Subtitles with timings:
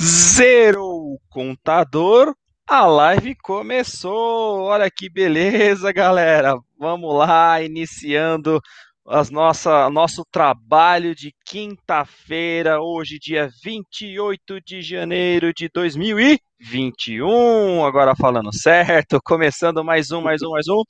[0.00, 2.32] Zerou o contador,
[2.64, 4.62] a live começou.
[4.62, 6.56] Olha que beleza, galera.
[6.78, 8.60] Vamos lá, iniciando
[9.08, 17.84] as nossa, nosso trabalho de quinta-feira, hoje, dia 28 de janeiro de 2021.
[17.84, 20.84] Agora falando certo, começando mais um, mais um, mais um.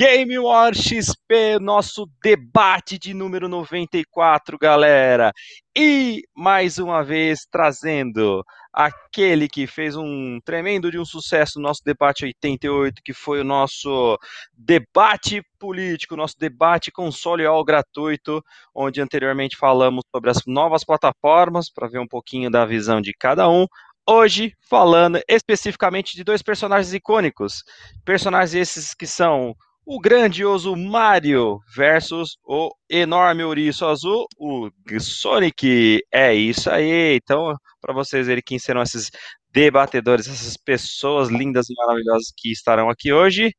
[0.00, 5.32] Game War XP, nosso debate de número 94, galera.
[5.76, 11.82] E mais uma vez trazendo aquele que fez um tremendo de um sucesso no nosso
[11.84, 14.16] debate 88, que foi o nosso
[14.56, 18.40] debate político, nosso debate console all gratuito,
[18.72, 23.50] onde anteriormente falamos sobre as novas plataformas, para ver um pouquinho da visão de cada
[23.50, 23.66] um.
[24.08, 27.64] Hoje, falando especificamente de dois personagens icônicos.
[28.04, 29.56] Personagens esses que são
[29.90, 34.68] o grandioso Mario versus o enorme ouriço azul, o
[35.00, 36.00] Sonic.
[36.12, 37.16] É isso aí.
[37.16, 39.10] Então, para vocês verem quem serão esses
[39.50, 43.50] debatedores, essas pessoas lindas e maravilhosas que estarão aqui hoje.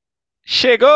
[0.46, 0.88] Chegou!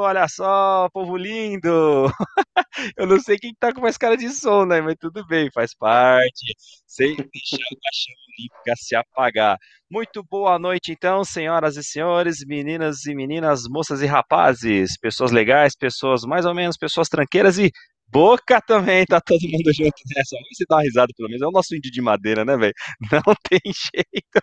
[0.00, 2.06] Olha só, povo lindo!
[2.96, 4.80] Eu não sei quem tá com mais cara de som, né?
[4.80, 6.54] Mas tudo bem, faz parte.
[6.86, 9.58] Sem deixar o caixão olímpica se apagar.
[9.90, 15.76] Muito boa noite, então, senhoras e senhores, meninas e meninas, moças e rapazes, pessoas legais,
[15.76, 17.70] pessoas mais ou menos, pessoas tranqueiras e
[18.08, 20.36] boca também, tá todo mundo junto nessa.
[20.36, 21.42] Vamos dar uma risada pelo menos.
[21.42, 22.74] É o nosso índio de madeira, né, velho?
[23.26, 24.40] Não tem jeito.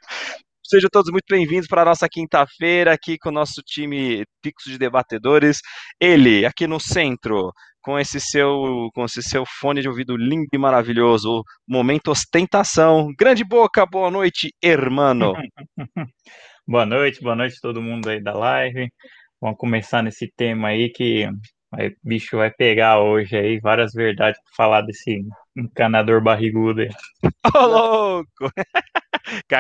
[0.70, 4.78] Sejam todos muito bem-vindos para a nossa quinta-feira aqui com o nosso time Pixos de
[4.78, 5.60] Debatedores.
[5.98, 10.58] Ele, aqui no centro, com esse seu com esse seu fone de ouvido lindo e
[10.58, 13.14] maravilhoso, momento ostentação.
[13.18, 15.32] Grande boca, boa noite, hermano.
[16.68, 18.90] boa noite, boa noite todo mundo aí da live.
[19.40, 24.66] Vamos começar nesse tema aí que o bicho vai pegar hoje aí várias verdades para
[24.66, 25.22] falar desse
[25.56, 26.90] encanador barrigudo aí.
[27.56, 28.52] Ô, louco!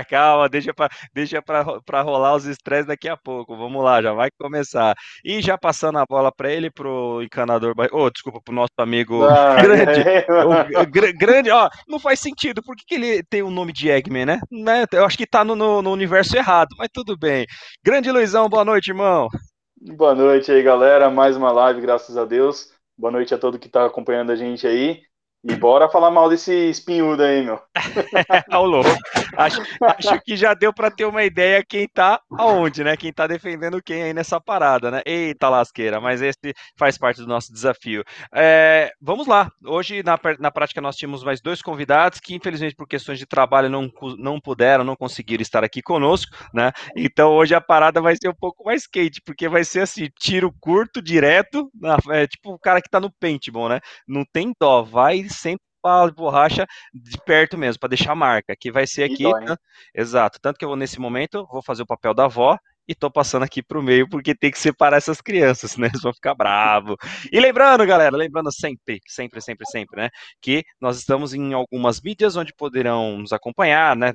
[0.09, 3.55] Calma, deixa para deixa pra, rolar os estresses daqui a pouco.
[3.57, 4.95] Vamos lá, já vai começar.
[5.23, 7.73] E já passando a bola para ele, pro encanador.
[7.91, 10.01] Oh, desculpa, pro nosso amigo ah, grande.
[10.01, 10.25] É,
[10.79, 12.61] o, gr grande, ó, não faz sentido.
[12.63, 14.39] Por que, que, ele tem o nome de Eggman, né?
[14.51, 14.85] né?
[14.91, 17.45] Eu acho que tá no, no, no universo errado, mas tudo bem.
[17.83, 19.27] Grande Luizão, boa noite, irmão.
[19.79, 21.09] Boa noite aí, galera.
[21.09, 22.71] Mais uma live, graças a Deus.
[22.97, 25.01] Boa noite a todo que tá acompanhando a gente aí.
[25.49, 27.57] E bora falar mal desse espinhudo aí, meu.
[28.51, 28.89] Ao louco.
[29.37, 32.97] Acho, acho que já deu para ter uma ideia quem tá aonde, né?
[32.97, 35.01] Quem tá defendendo quem aí nessa parada, né?
[35.05, 38.03] Eita lasqueira, mas esse faz parte do nosso desafio.
[38.33, 39.49] É, vamos lá.
[39.63, 43.69] Hoje, na, na prática, nós tínhamos mais dois convidados que, infelizmente, por questões de trabalho,
[43.69, 46.73] não, não puderam, não conseguiram estar aqui conosco, né?
[46.93, 50.53] Então, hoje a parada vai ser um pouco mais quente, porque vai ser assim, tiro
[50.59, 53.79] curto, direto, na, é, tipo o cara que tá no paintball, né?
[54.05, 58.55] Não tem dó, vai sempre bala de borracha de perto mesmo, para deixar a marca,
[58.59, 59.23] que vai ser aqui.
[59.23, 59.55] Dói, né?
[59.95, 60.39] Exato.
[60.41, 63.43] Tanto que eu vou, nesse momento, vou fazer o papel da avó e tô passando
[63.43, 65.87] aqui pro meio porque tem que separar essas crianças, né?
[65.87, 66.95] Eles vão ficar bravos.
[67.31, 70.09] E lembrando, galera, lembrando sempre, sempre, sempre, sempre, né?
[70.41, 74.13] Que nós estamos em algumas mídias onde poderão nos acompanhar, né?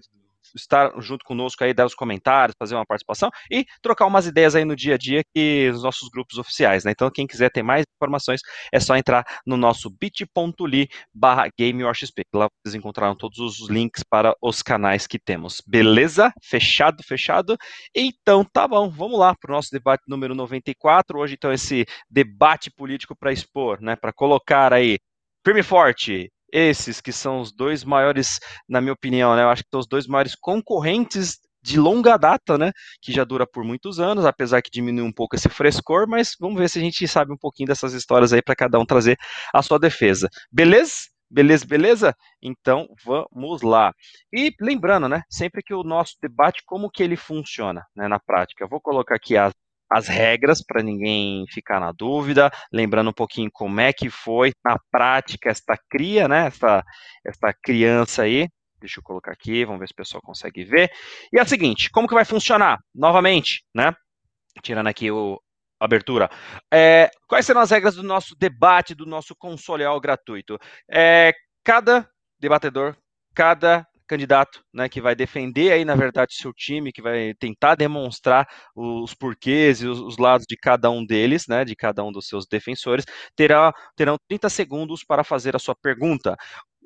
[0.55, 4.65] Estar junto conosco aí, dar os comentários, fazer uma participação e trocar umas ideias aí
[4.65, 6.93] no dia a dia que os nossos grupos oficiais, né?
[6.93, 8.41] Então, quem quiser ter mais informações,
[8.73, 11.49] é só entrar no nosso bit.ly barra.
[12.35, 15.63] Lá vocês encontrarão todos os links para os canais que temos.
[15.67, 16.33] Beleza?
[16.43, 17.57] Fechado, fechado?
[17.95, 21.19] Então, tá bom, vamos lá para o nosso debate número 94.
[21.19, 23.97] Hoje, então, esse debate político para expor, né?
[23.97, 24.99] Para colocar aí
[25.45, 29.43] firme e forte esses que são os dois maiores, na minha opinião, né?
[29.43, 32.73] Eu acho que são os dois maiores concorrentes de longa data, né?
[33.01, 36.59] Que já dura por muitos anos, apesar que diminui um pouco esse frescor, mas vamos
[36.59, 39.17] ver se a gente sabe um pouquinho dessas histórias aí para cada um trazer
[39.55, 40.29] a sua defesa.
[40.51, 41.13] Beleza?
[41.31, 42.17] Beleza, beleza?
[42.43, 43.95] Então vamos lá.
[44.31, 48.63] E lembrando, né, sempre que o nosso debate, como que ele funciona né, na prática.
[48.63, 49.55] Eu vou colocar aqui as
[49.93, 54.79] as regras para ninguém ficar na dúvida, lembrando um pouquinho como é que foi na
[54.91, 56.47] prática esta cria, né?
[56.47, 56.85] Esta,
[57.25, 58.49] esta criança aí.
[58.81, 60.91] Deixa eu colocar aqui, vamos ver se o pessoal consegue ver.
[61.33, 62.79] E é o seguinte, como que vai funcionar?
[62.95, 63.95] Novamente, né?
[64.63, 65.41] Tirando aqui o,
[65.79, 66.31] abertura.
[66.73, 70.59] É, quais serão as regras do nosso debate, do nosso console gratuito?
[70.91, 71.33] É,
[71.65, 72.09] cada
[72.41, 72.97] debatedor,
[73.35, 78.47] cada candidato, né, que vai defender aí, na verdade, seu time, que vai tentar demonstrar
[78.75, 82.27] os porquês e os, os, lados de cada um deles, né, de cada um dos
[82.27, 83.05] seus defensores,
[83.37, 86.37] terá, terão 30 segundos para fazer a sua pergunta.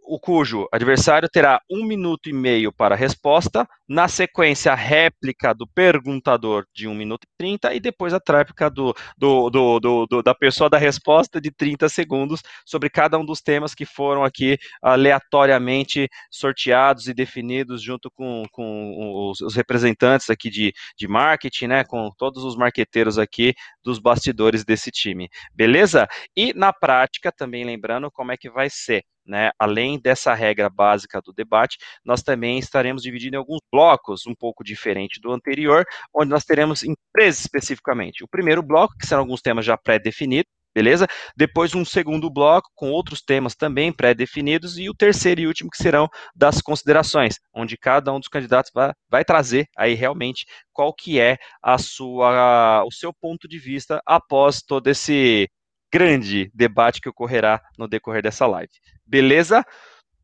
[0.06, 5.52] O cujo adversário terá um minuto e meio para a resposta, na sequência a réplica
[5.52, 10.22] do perguntador de 1 minuto e 30 e depois a tréplica do, do, do, do,
[10.22, 14.56] da pessoa da resposta de 30 segundos sobre cada um dos temas que foram aqui
[14.80, 21.84] aleatoriamente sorteados e definidos junto com, com os, os representantes aqui de, de marketing, né,
[21.84, 26.06] com todos os marqueteiros aqui dos bastidores desse time, beleza?
[26.36, 29.04] E na prática, também lembrando como é que vai ser.
[29.26, 34.34] Né, além dessa regra básica do debate, nós também estaremos dividindo em alguns blocos, um
[34.34, 35.84] pouco diferente do anterior,
[36.14, 38.22] onde nós teremos em três especificamente.
[38.22, 41.06] O primeiro bloco, que serão alguns temas já pré-definidos, beleza?
[41.34, 45.78] Depois um segundo bloco com outros temas também pré-definidos e o terceiro e último que
[45.78, 50.44] serão das considerações, onde cada um dos candidatos vai, vai, trazer aí realmente
[50.74, 55.48] qual que é a sua o seu ponto de vista após todo esse
[55.92, 58.72] grande debate que ocorrerá no decorrer dessa live.
[59.06, 59.64] Beleza?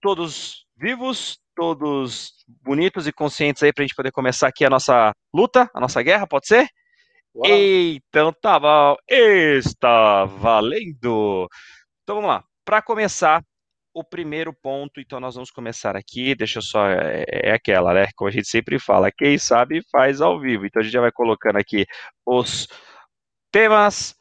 [0.01, 2.33] Todos vivos, todos
[2.63, 6.03] bonitos e conscientes aí para a gente poder começar aqui a nossa luta, a nossa
[6.03, 6.67] guerra, pode ser?
[7.35, 7.47] Uau.
[7.49, 11.49] Então tá bom, está valendo.
[12.03, 12.45] Então vamos lá.
[12.65, 13.43] Para começar,
[13.95, 18.09] o primeiro ponto, então nós vamos começar aqui, deixa eu só, é, é, aquela, né,
[18.17, 21.13] como a gente sempre fala, quem sabe faz ao vivo, então a gente já vai
[21.13, 21.85] colocando aqui
[22.25, 22.67] os
[23.51, 24.15] temas,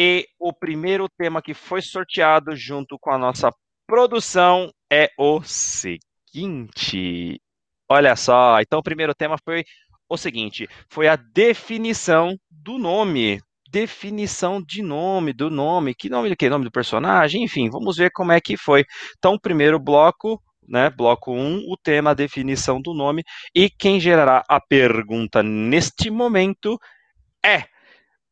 [0.00, 3.50] e o primeiro tema que foi sorteado junto com a nossa
[3.84, 7.40] produção é o seguinte.
[7.90, 9.64] Olha só, então o primeiro tema foi
[10.08, 13.40] o seguinte: foi a definição do nome.
[13.72, 16.48] Definição de nome, do nome, que nome do que?
[16.48, 18.84] Nome do personagem, enfim, vamos ver como é que foi.
[19.18, 20.90] Então, primeiro bloco, né?
[20.90, 23.24] Bloco 1, o tema, a definição do nome.
[23.52, 26.78] E quem gerará a pergunta neste momento
[27.44, 27.64] é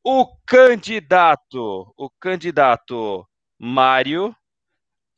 [0.08, 3.26] o candidato, o candidato
[3.58, 4.32] Mário,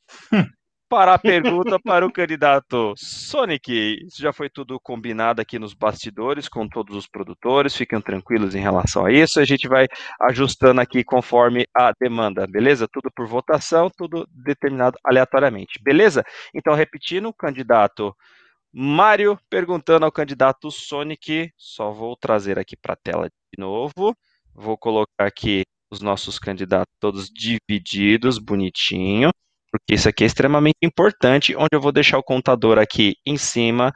[0.89, 3.71] para a pergunta para o candidato Sonic.
[4.07, 8.61] Isso já foi tudo combinado aqui nos bastidores com todos os produtores, fiquem tranquilos em
[8.61, 9.39] relação a isso.
[9.39, 9.85] A gente vai
[10.19, 12.87] ajustando aqui conforme a demanda, beleza?
[12.91, 16.23] Tudo por votação, tudo determinado aleatoriamente, beleza?
[16.51, 18.11] Então, repetindo, o candidato
[18.73, 24.15] Mário perguntando ao candidato Sonic, só vou trazer aqui para a tela de novo.
[24.61, 29.29] Vou colocar aqui os nossos candidatos todos divididos, bonitinho,
[29.71, 33.93] porque isso aqui é extremamente importante, onde eu vou deixar o contador aqui em cima,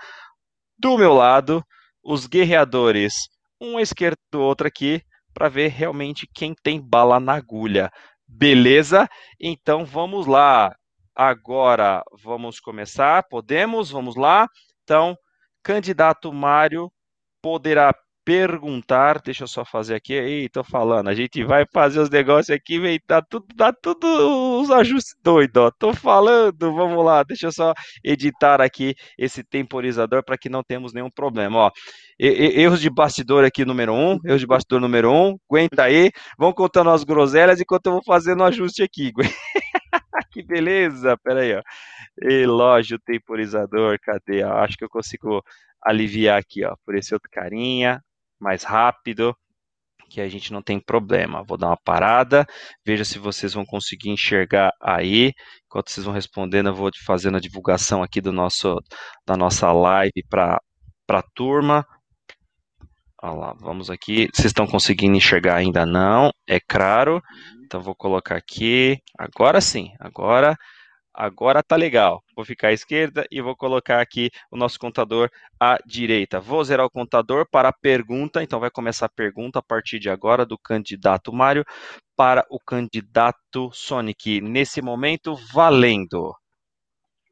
[0.80, 1.62] do meu lado,
[2.01, 3.13] os guerreadores,
[3.60, 5.01] um à esquerda do outro aqui,
[5.33, 7.92] para ver realmente quem tem bala na agulha.
[8.25, 9.10] Beleza?
[9.38, 10.74] Então vamos lá.
[11.13, 13.21] Agora vamos começar.
[13.30, 13.92] Podemos?
[13.92, 14.48] Vamos lá.
[14.83, 15.13] Então,
[15.62, 16.89] candidato Mário
[17.42, 17.94] poderá
[18.25, 22.55] perguntar, deixa eu só fazer aqui, aí tô falando, a gente vai fazer os negócios
[22.55, 27.47] aqui, vem, tá tudo, tá tudo os ajustes doidos, ó, tô falando, vamos lá, deixa
[27.47, 27.73] eu só
[28.03, 31.71] editar aqui esse temporizador para que não temos nenhum problema, ó,
[32.17, 36.91] erros de bastidor aqui número um, erros de bastidor número um, aguenta aí, vão contando
[36.91, 39.11] as groselhas enquanto eu vou fazendo o ajuste aqui,
[40.31, 41.61] que beleza, pera aí, ó,
[42.21, 45.43] elógio temporizador, cadê, acho que eu consigo
[45.81, 48.01] aliviar aqui, ó, por esse outro carinha,
[48.43, 49.35] mais rápido,
[50.09, 51.43] que a gente não tem problema.
[51.43, 52.45] Vou dar uma parada,
[52.85, 55.31] veja se vocês vão conseguir enxergar aí.
[55.65, 58.77] Enquanto vocês vão respondendo, eu vou fazendo a divulgação aqui do nosso,
[59.25, 60.59] da nossa live para
[61.09, 61.83] a turma.
[63.23, 64.27] Olha lá, vamos aqui.
[64.33, 66.29] Vocês estão conseguindo enxergar ainda não?
[66.47, 67.21] É claro.
[67.65, 68.97] Então vou colocar aqui.
[69.17, 69.89] Agora sim.
[70.00, 70.55] Agora
[71.13, 72.24] Agora tá legal.
[72.36, 75.29] Vou ficar à esquerda e vou colocar aqui o nosso contador
[75.60, 76.39] à direita.
[76.39, 78.41] Vou zerar o contador para a pergunta.
[78.41, 81.63] Então vai começar a pergunta a partir de agora do candidato Mário
[82.15, 84.41] para o candidato Sonic.
[84.41, 86.34] Nesse momento, valendo.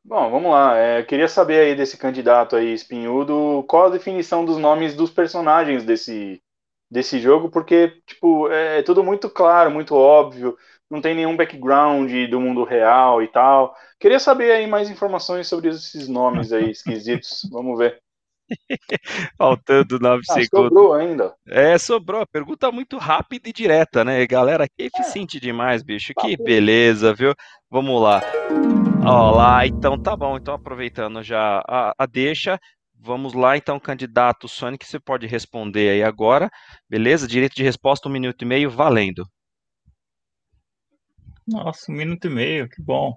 [0.03, 0.77] Bom, vamos lá.
[0.77, 5.83] É, queria saber aí desse candidato aí, espinhudo, qual a definição dos nomes dos personagens
[5.83, 6.41] desse,
[6.89, 10.57] desse jogo, porque, tipo, é tudo muito claro, muito óbvio
[10.91, 13.73] não tem nenhum background do mundo real e tal.
[13.97, 17.47] Queria saber aí mais informações sobre esses nomes aí esquisitos.
[17.49, 18.01] Vamos ver.
[19.37, 20.67] Faltando nove ah, segundos.
[20.67, 21.33] Sobrou ainda.
[21.47, 22.27] É, sobrou.
[22.27, 24.27] Pergunta muito rápida e direta, né?
[24.27, 25.39] Galera, que eficiente é.
[25.39, 26.11] demais, bicho.
[26.19, 27.33] Que beleza, viu?
[27.69, 28.21] Vamos lá.
[29.07, 30.35] Olá, então tá bom.
[30.35, 32.59] Então, aproveitando já a, a deixa,
[33.03, 36.51] Vamos lá, então, candidato Sonic, você pode responder aí agora,
[36.87, 37.27] beleza?
[37.27, 39.25] Direito de resposta, um minuto e meio, valendo.
[41.51, 43.13] Nossa, um minuto e meio, que bom.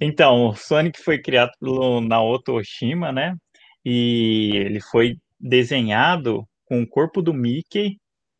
[0.00, 3.34] Então, o Sonic foi criado pelo Naoto Oshima, né?
[3.84, 7.98] E ele foi desenhado com o corpo do Mickey,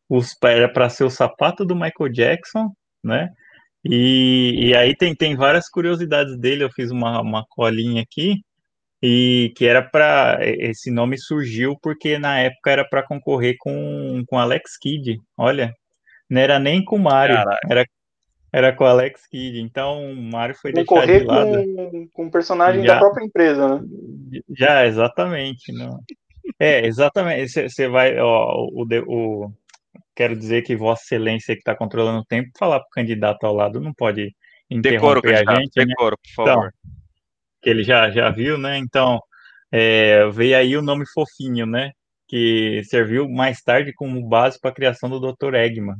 [0.09, 2.71] os era para ser o sapato do Michael Jackson,
[3.03, 3.29] né?
[3.83, 8.41] E, e aí tem, tem várias curiosidades dele, eu fiz uma, uma colinha aqui,
[9.01, 14.39] e que era para esse nome surgiu porque na época era para concorrer com com
[14.39, 15.17] Alex Kidd.
[15.37, 15.73] Olha,
[16.29, 17.37] não era nem com o Mario,
[17.69, 17.85] era
[18.51, 19.59] era com Alex Kidd.
[19.59, 21.65] Então o Mario foi concorrer deixado de lado.
[21.75, 23.87] com com um personagem já, da própria empresa, né?
[24.57, 25.99] Já exatamente, não.
[26.59, 27.69] É, exatamente.
[27.69, 29.51] Você vai, ó, o, o,
[30.15, 33.53] quero dizer que Vossa Excelência que está controlando o tempo, falar para o candidato ao
[33.53, 34.33] lado não pode
[34.69, 35.77] interromper decoro, a gente.
[35.77, 35.85] Né?
[35.85, 36.35] Decoro, né?
[36.35, 36.67] por favor.
[36.67, 36.97] Então,
[37.61, 38.77] que ele já, já viu, né?
[38.77, 39.19] Então,
[39.71, 41.91] é, veio aí o nome fofinho, né?
[42.27, 45.53] Que serviu mais tarde como base para a criação do Dr.
[45.55, 45.95] Eggman.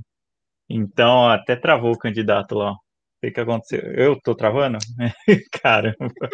[0.69, 2.71] Então, até travou o candidato lá.
[2.73, 2.77] O
[3.21, 3.81] que, que aconteceu?
[3.93, 4.77] Eu tô travando?
[5.63, 6.29] Caramba.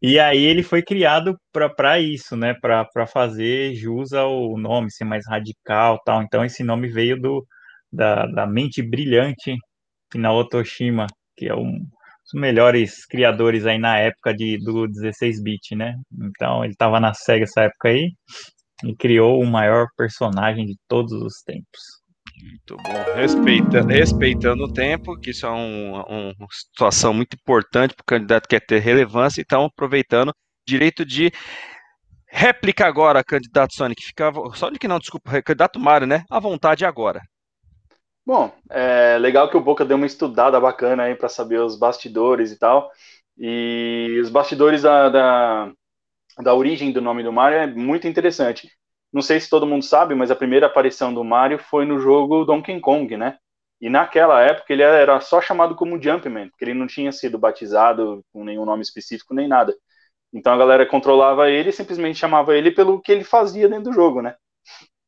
[0.00, 2.54] E aí ele foi criado para isso, né?
[2.54, 6.22] Para fazer jus ao nome, ser mais radical tal.
[6.22, 7.44] Então esse nome veio do,
[7.92, 9.56] da, da mente brilhante
[10.14, 11.06] Naoto Otoshima,
[11.36, 15.96] que é um dos melhores criadores aí na época de, do 16-bit, né?
[16.12, 18.12] Então ele estava na SEGA essa época aí
[18.84, 21.97] e criou o maior personagem de todos os tempos.
[22.42, 23.88] Muito bom.
[23.88, 28.58] Respeitando, o tempo, que isso é um, uma situação muito importante para o candidato que
[28.58, 30.32] quer ter relevância, então aproveitando
[30.66, 31.32] direito de
[32.26, 34.02] réplica agora, candidato Sonic.
[34.02, 36.24] Fica, Sonic não, desculpa, candidato Mário, né?
[36.30, 37.22] À vontade agora.
[38.24, 42.52] Bom, é legal que o Boca deu uma estudada bacana aí para saber os bastidores
[42.52, 42.90] e tal.
[43.38, 45.72] E os bastidores da, da,
[46.42, 48.70] da, origem do nome do Mario é muito interessante.
[49.12, 52.44] Não sei se todo mundo sabe, mas a primeira aparição do Mario foi no jogo
[52.44, 53.38] Donkey Kong, né?
[53.80, 58.24] E naquela época ele era só chamado como Jumpman, porque ele não tinha sido batizado
[58.32, 59.74] com nenhum nome específico nem nada.
[60.32, 63.92] Então a galera controlava ele e simplesmente chamava ele pelo que ele fazia dentro do
[63.92, 64.34] jogo, né?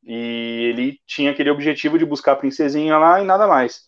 [0.03, 3.87] E ele tinha aquele objetivo de buscar a princesinha lá e nada mais.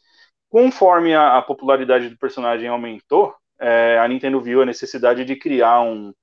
[0.49, 5.81] Conforme a, a popularidade do personagem aumentou, é, a Nintendo viu a necessidade de criar
[5.81, 6.13] um,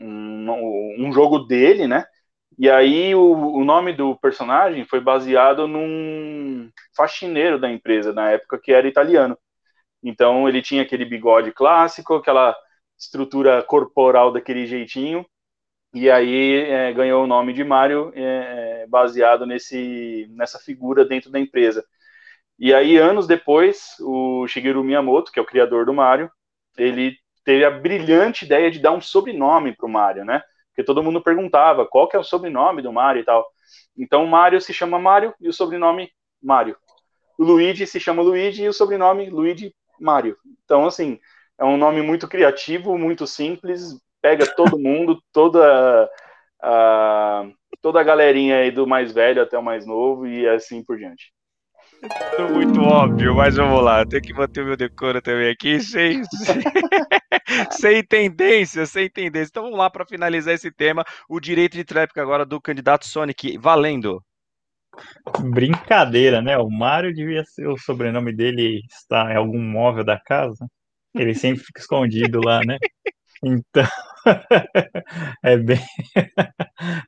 [0.00, 2.04] um, um jogo dele, né?
[2.58, 8.58] E aí o, o, nome do personagem foi baseado num faxineiro da empresa, na época
[8.58, 9.36] que era italiano.
[10.02, 12.56] Então ele tinha aquele bigode clássico, aquela
[12.98, 15.26] estrutura corporal daquele jeitinho,
[15.94, 21.30] e aí é, ganhou o nome de Mario é, é, baseado nesse, nessa figura dentro
[21.30, 21.84] da empresa.
[22.58, 26.30] E aí, anos depois, o Shigeru Miyamoto, que é o criador do Mario,
[26.76, 30.42] ele teve a brilhante ideia de dar um sobrenome para o Mario, né?
[30.76, 33.48] Porque todo mundo perguntava qual que é o sobrenome do Mario e tal.
[33.96, 36.76] Então, o Mario se chama Mario e o sobrenome Mario.
[37.38, 40.36] O Luigi se chama Luigi e o sobrenome Luigi Mario.
[40.64, 41.18] Então, assim,
[41.58, 46.10] é um nome muito criativo, muito simples, pega todo mundo, toda
[46.60, 47.48] a,
[47.80, 51.32] toda a galerinha aí do mais velho até o mais novo e assim por diante.
[52.52, 54.04] Muito óbvio, mas vamos lá.
[54.04, 56.22] Tenho que manter o meu decoro também aqui, sem,
[57.70, 59.50] sem, tendência, sem tendência.
[59.50, 61.04] Então vamos lá para finalizar esse tema.
[61.28, 64.22] O direito de tréplica agora do candidato Sonic, valendo.
[65.40, 66.56] Brincadeira, né?
[66.58, 70.66] O Mario devia ser o sobrenome dele está em algum móvel da casa.
[71.14, 72.78] Ele sempre fica escondido lá, né?
[73.44, 73.86] Então,
[75.44, 75.78] é bem,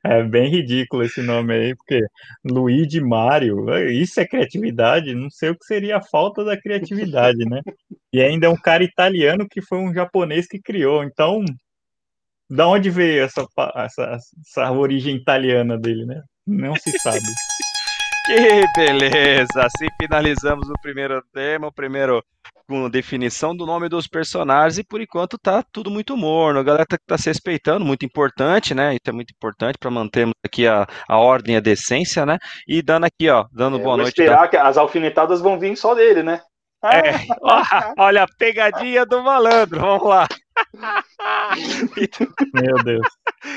[0.03, 2.01] é bem ridículo esse nome aí, porque
[2.43, 5.13] Luigi Mario, isso é criatividade?
[5.13, 7.61] Não sei o que seria a falta da criatividade, né?
[8.11, 11.43] E ainda é um cara italiano que foi um japonês que criou, então,
[12.49, 13.45] da onde veio essa,
[13.75, 16.21] essa, essa origem italiana dele, né?
[16.47, 17.19] Não se sabe.
[18.29, 19.65] Que beleza!
[19.65, 22.23] Assim finalizamos o primeiro tema, o primeiro
[22.67, 26.59] com definição do nome dos personagens e por enquanto tá tudo muito morno.
[26.59, 28.91] A galera tá, tá se respeitando, muito importante, né?
[28.91, 32.37] Isso é muito importante para mantermos aqui a, a ordem e a decência, né?
[32.67, 34.09] E dando aqui, ó, dando é, boa noite.
[34.09, 36.39] esperar que as alfinetadas vão vir só dele, né?
[36.83, 36.99] É,
[37.97, 40.27] olha a pegadinha do malandro, vamos lá.
[42.53, 43.07] Meu Deus.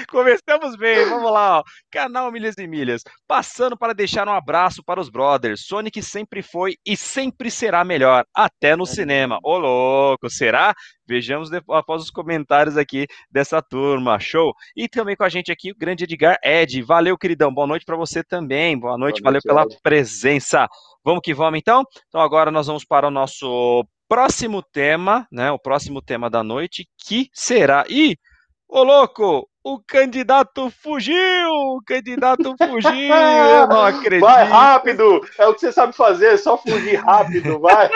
[0.09, 1.63] Começamos bem, vamos lá, ó.
[1.91, 5.67] Canal Milhas e Milhas, passando para deixar um abraço para os brothers.
[5.67, 9.39] Sonic sempre foi e sempre será melhor, até no cinema.
[9.43, 10.75] Ô louco, será?
[11.07, 14.19] Vejamos depois, após os comentários aqui dessa turma.
[14.21, 14.55] Show!
[14.77, 16.81] E também com a gente aqui o grande Edgar Ed.
[16.83, 17.53] Valeu, queridão.
[17.53, 18.79] Boa noite para você também.
[18.79, 19.79] Boa noite, Boa noite valeu pela Ed.
[19.83, 20.69] presença.
[21.05, 21.85] Vamos que vamos então?
[22.09, 25.51] Então agora nós vamos para o nosso próximo tema, né?
[25.51, 27.87] O próximo tema da noite, que será.
[27.89, 28.15] Ih,
[28.69, 29.49] ô louco!
[29.65, 31.17] O candidato fugiu!
[31.17, 32.93] O candidato fugiu!
[32.93, 34.21] Eu não acredito!
[34.21, 35.27] Vai rápido!
[35.39, 37.89] É o que você sabe fazer, é só fugir rápido, vai!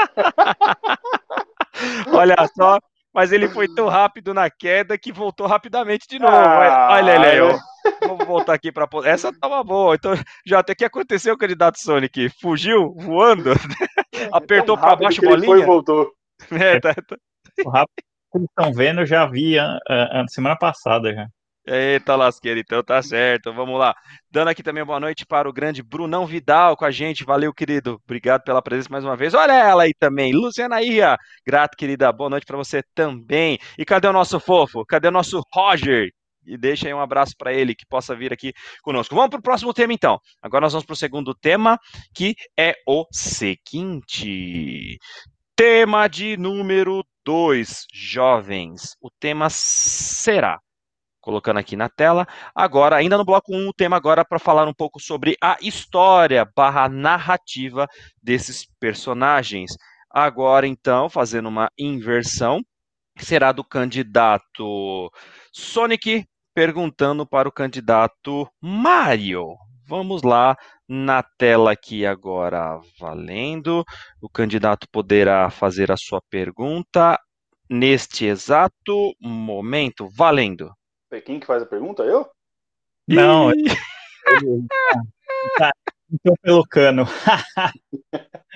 [2.11, 2.79] Olha só,
[3.13, 6.35] mas ele foi tão rápido na queda que voltou rapidamente de novo.
[6.35, 7.59] Ah, Olha ele aí, ó.
[8.01, 9.95] Vamos voltar aqui para essa tava boa.
[9.95, 10.15] Então,
[10.47, 12.31] já até que aconteceu, candidato Sonic?
[12.41, 13.53] Fugiu voando?
[14.33, 15.47] Apertou para baixo a bolinha.
[15.47, 16.13] Foi e voltou.
[16.53, 17.17] É, tá, tá.
[17.65, 21.27] O rápido que estão vendo, eu já vi a, a, a semana passada já.
[21.69, 23.53] Eita lasqueira, então tá certo.
[23.53, 23.93] Vamos lá.
[24.31, 27.25] Dando aqui também boa noite para o grande Brunão Vidal com a gente.
[27.25, 28.01] Valeu, querido.
[28.05, 29.35] Obrigado pela presença mais uma vez.
[29.35, 31.17] Olha ela aí também, Luciana Ia.
[31.45, 32.13] Grato, querida.
[32.13, 33.59] Boa noite para você também.
[33.77, 34.85] E cadê o nosso fofo?
[34.87, 36.09] Cadê o nosso Roger?
[36.47, 39.15] E deixa aí um abraço para ele que possa vir aqui conosco.
[39.15, 40.19] Vamos para o próximo tema então.
[40.41, 41.79] Agora nós vamos para o segundo tema,
[42.15, 44.99] que é o seguinte:
[45.57, 48.95] Tema de número 2, jovens.
[49.01, 50.61] O tema será
[51.27, 52.25] colocando aqui na tela.
[52.55, 55.57] Agora, ainda no bloco 1, um, o tema agora para falar um pouco sobre a
[55.61, 57.89] história barra narrativa
[58.23, 59.77] desses personagens.
[60.09, 62.63] Agora, então, fazendo uma inversão,
[63.19, 65.11] será do candidato
[65.53, 66.25] Sonic
[66.57, 69.59] perguntando para o candidato Mario.
[69.87, 70.57] Vamos lá
[70.89, 73.85] na tela aqui agora, valendo.
[74.23, 77.21] O candidato poderá fazer a sua pergunta
[77.69, 80.73] neste exato momento, valendo.
[81.27, 82.03] Quem que faz a pergunta?
[82.05, 82.27] Eu?
[83.07, 83.53] Não,
[85.59, 85.71] tá,
[86.11, 87.05] então pelo cano.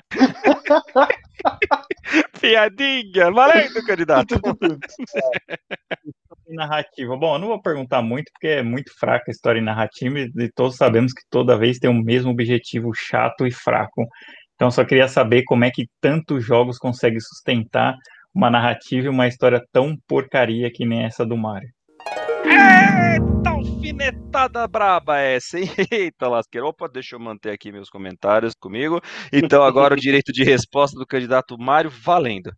[2.41, 4.41] Piadinha, valendo, candidato.
[6.53, 7.15] narrativa.
[7.17, 10.75] Bom, eu não vou perguntar muito, porque é muito fraca a história narrativa e todos
[10.75, 14.07] sabemos que toda vez tem o mesmo objetivo chato e fraco.
[14.55, 17.95] Então, só queria saber como é que tantos jogos conseguem sustentar
[18.33, 21.69] uma narrativa e uma história tão porcaria que nem essa do Mario.
[22.45, 25.65] Eita, alfinetada braba essa, hein?
[25.91, 26.67] Eita, lasqueira.
[26.67, 29.01] Opa, deixa eu manter aqui meus comentários comigo.
[29.31, 32.51] Então, agora o direito de resposta do candidato Mário valendo.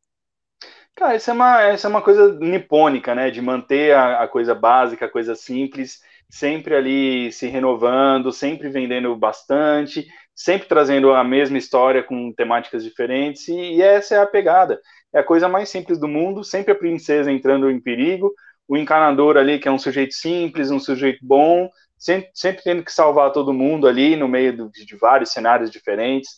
[0.95, 3.31] Cara, essa é uma, essa é uma coisa nipônica, né?
[3.31, 9.15] De manter a, a coisa básica, a coisa simples, sempre ali se renovando, sempre vendendo
[9.15, 14.79] bastante, sempre trazendo a mesma história com temáticas diferentes, e, e essa é a pegada.
[15.13, 18.31] É a coisa mais simples do mundo, sempre a princesa entrando em perigo,
[18.67, 22.91] o encanador ali, que é um sujeito simples, um sujeito bom, sempre, sempre tendo que
[22.91, 26.31] salvar todo mundo ali no meio do, de vários cenários diferentes.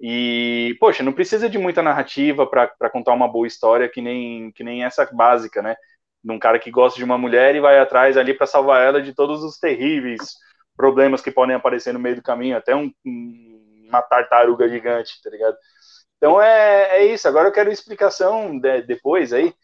[0.00, 4.62] E, poxa, não precisa de muita narrativa para contar uma boa história que nem, que
[4.62, 5.76] nem essa básica, né?
[6.22, 9.00] De um cara que gosta de uma mulher e vai atrás ali para salvar ela
[9.00, 10.34] de todos os terríveis
[10.76, 12.92] problemas que podem aparecer no meio do caminho, até um,
[13.88, 15.56] uma tartaruga gigante, tá ligado?
[16.18, 17.26] Então é, é isso.
[17.26, 19.54] Agora eu quero explicação de, depois aí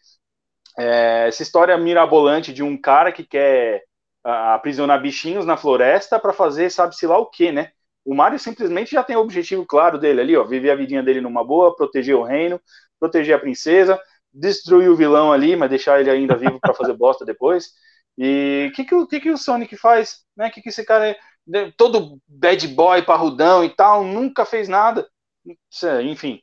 [0.77, 3.83] é, essa história mirabolante de um cara que quer
[4.23, 7.71] aprisionar bichinhos na floresta para fazer sabe-se lá o que, né?
[8.05, 11.21] O Mario simplesmente já tem o objetivo claro dele ali, ó, viver a vidinha dele
[11.21, 12.59] numa boa, proteger o reino,
[12.99, 13.99] proteger a princesa,
[14.33, 17.71] destruir o vilão ali, mas deixar ele ainda vivo para fazer bosta depois.
[18.17, 20.23] E o que que, que que, o Sonic faz?
[20.35, 20.49] Né?
[20.49, 25.07] que, que esse cara é né, todo bad boy, parrudão e tal, nunca fez nada.
[26.03, 26.41] Enfim.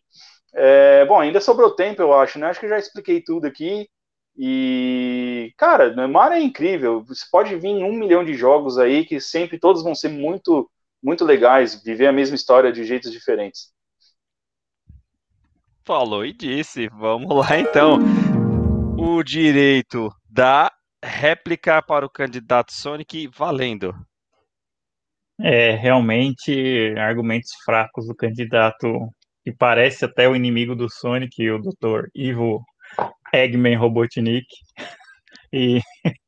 [0.55, 2.49] É, bom, ainda sobrou tempo, eu acho, né?
[2.49, 3.89] Acho que já expliquei tudo aqui.
[4.37, 7.05] E, cara, Neymar é incrível.
[7.05, 10.71] Você pode vir um milhão de jogos aí que sempre todos vão ser muito,
[11.03, 13.73] muito legais, viver a mesma história de jeitos diferentes.
[15.85, 16.89] Falou e disse.
[16.89, 17.99] Vamos lá então.
[18.99, 20.71] O direito da
[21.03, 23.95] réplica para o candidato Sonic valendo.
[25.43, 29.09] É, realmente, argumentos fracos do candidato
[29.43, 32.09] que parece até o inimigo do Sonic, o Dr.
[32.15, 32.63] Ivo
[33.33, 34.47] Eggman Robotnik.
[35.53, 35.81] E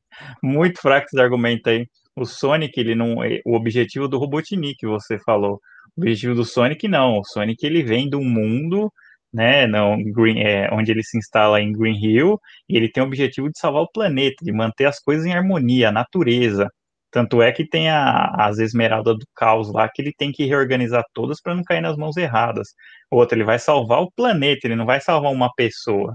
[0.43, 1.87] muito fraco esse argumento aí.
[2.17, 3.23] O Sonic, ele não.
[3.25, 5.61] É, o objetivo do Robotnik, você falou.
[5.97, 7.19] O objetivo do Sonic, não.
[7.19, 8.93] O Sonic, ele vem do mundo,
[9.33, 9.67] né?
[9.67, 13.49] Não, Green, é, onde ele se instala em Green Hill, e ele tem o objetivo
[13.51, 16.69] de salvar o planeta, de manter as coisas em harmonia, a natureza.
[17.11, 21.05] Tanto é que tem a, as esmeraldas do caos lá, que ele tem que reorganizar
[21.15, 22.69] todas para não cair nas mãos erradas.
[23.11, 26.15] Outro, ele vai salvar o planeta, ele não vai salvar uma pessoa.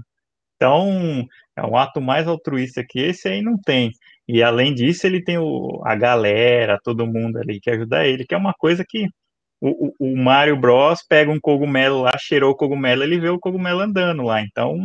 [0.56, 1.24] Então,
[1.56, 3.92] é um ato mais altruísta que esse aí não tem.
[4.28, 8.34] E além disso, ele tem o, a galera, todo mundo ali que ajuda ele, que
[8.34, 9.06] é uma coisa que
[9.60, 13.38] o, o, o Mario Bros pega um cogumelo lá, cheirou o cogumelo, ele vê o
[13.38, 14.40] cogumelo andando lá.
[14.42, 14.76] Então,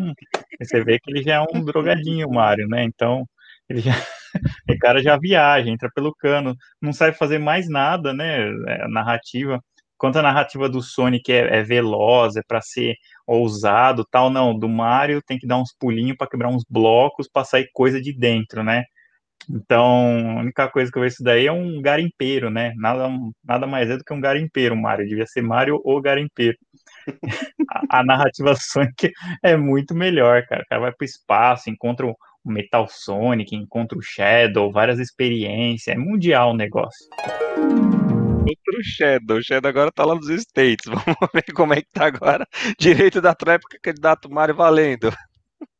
[0.59, 2.83] você vê que ele já é um drogadinho, o Mario, né?
[2.85, 3.25] Então,
[3.69, 3.91] ele já,
[4.69, 8.49] o cara já viaja, entra pelo cano, não sabe fazer mais nada, né?
[8.67, 9.59] É, narrativa.
[9.97, 12.95] Quanto a narrativa do Sonic é, é veloz, é para ser
[13.27, 14.57] ousado, tal, não.
[14.57, 18.13] Do Mario tem que dar uns pulinhos para quebrar uns blocos para sair coisa de
[18.17, 18.83] dentro, né?
[19.49, 22.73] Então, a única coisa que eu vejo isso daí é um garimpeiro, né?
[22.75, 23.09] Nada,
[23.43, 25.07] nada mais é do que um garimpeiro, Mario.
[25.07, 26.57] Devia ser Mario ou garimpeiro.
[27.69, 29.11] a, a, narrativa Sonic
[29.43, 30.63] é muito melhor, cara.
[30.63, 35.95] O cara vai pro espaço, encontra o Metal Sonic, encontra o Shadow, várias experiências.
[35.95, 37.07] É mundial o negócio.
[38.47, 39.37] Outro Shadow.
[39.37, 40.85] O Shadow agora tá lá nos States.
[40.87, 42.47] Vamos ver como é que tá agora.
[42.77, 45.11] Direito da tréplica, candidato Mário valendo.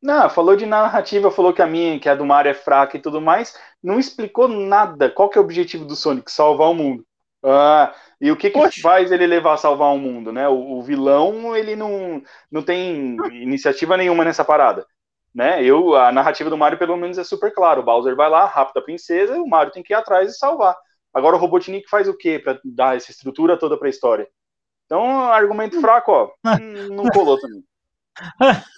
[0.02, 3.00] Não, falou de narrativa, falou que a minha, que a do Mario é fraca e
[3.00, 5.10] tudo mais, não explicou nada.
[5.10, 6.30] Qual que é o objetivo do Sonic?
[6.30, 7.04] Salvar o mundo.
[7.42, 10.48] Ah, e o que, que faz ele levar a salvar o mundo, né?
[10.48, 14.86] O, o, vilão, ele não, não tem iniciativa nenhuma nessa parada.
[15.34, 15.62] Né?
[15.62, 17.82] Eu, a narrativa do Mario, pelo menos, é super claro.
[17.82, 20.38] O Bowser vai lá, rapta a princesa, e o Mario tem que ir atrás e
[20.38, 20.74] salvar.
[21.12, 24.26] Agora o Robotnik faz o quê para dar essa estrutura toda para a história?
[24.86, 26.30] Então, argumento fraco, ó,
[26.90, 27.62] não colou também.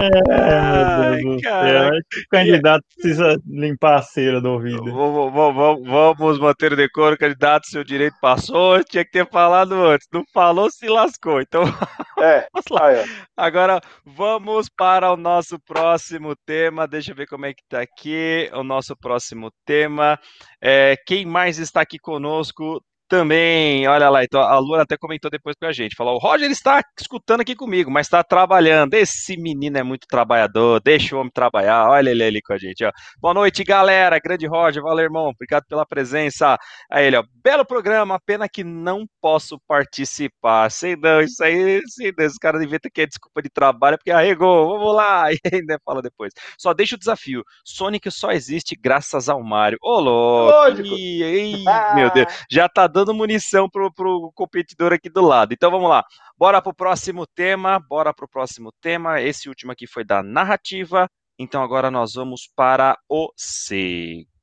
[0.00, 4.84] Ai, o candidato precisa limpar a cera do ouvido.
[4.92, 7.66] Vamos manter o decoro, candidato.
[7.66, 10.08] Seu direito passou, tinha que ter falado antes.
[10.12, 11.40] Não falou, se lascou.
[11.40, 11.62] Então,
[12.18, 12.46] é.
[12.52, 13.04] vamos lá.
[13.36, 16.88] Agora, vamos para o nosso próximo tema.
[16.88, 18.50] Deixa eu ver como é que tá aqui.
[18.52, 20.18] O nosso próximo tema.
[20.60, 25.54] É, quem mais está aqui conosco também, olha lá, então a Luna até comentou depois
[25.60, 29.76] com a gente, falou, o Roger está escutando aqui comigo, mas está trabalhando, esse menino
[29.76, 32.90] é muito trabalhador, deixa o homem trabalhar, olha ele ali com a gente, ó.
[33.20, 36.56] Boa noite, galera, grande Roger, valeu, irmão, obrigado pela presença.
[36.90, 42.12] Aí ele, ó, belo programa, pena que não posso participar, sei não, isso aí, sei
[42.16, 45.78] não, esse cara inventa que é desculpa de trabalho, porque arregou, vamos lá, e ainda
[45.84, 46.32] fala depois.
[46.58, 50.72] Só deixa o desafio, Sonic só existe graças ao Mario, ô louco,
[51.94, 55.52] meu Deus, já tá dando munição pro, pro competidor aqui do lado.
[55.52, 56.04] Então vamos lá.
[56.38, 57.80] Bora pro próximo tema.
[57.80, 59.20] Bora pro próximo tema.
[59.20, 61.08] Esse último aqui foi da narrativa.
[61.36, 64.36] Então agora nós vamos para o seguinte.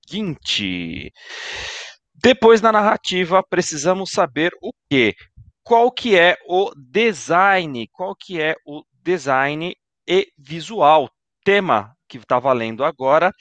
[2.13, 5.15] Depois da narrativa, precisamos saber o quê?
[5.63, 7.87] Qual que é o design?
[7.93, 9.73] Qual que é o design
[10.05, 11.09] e visual?
[11.45, 13.31] Tema que está valendo agora,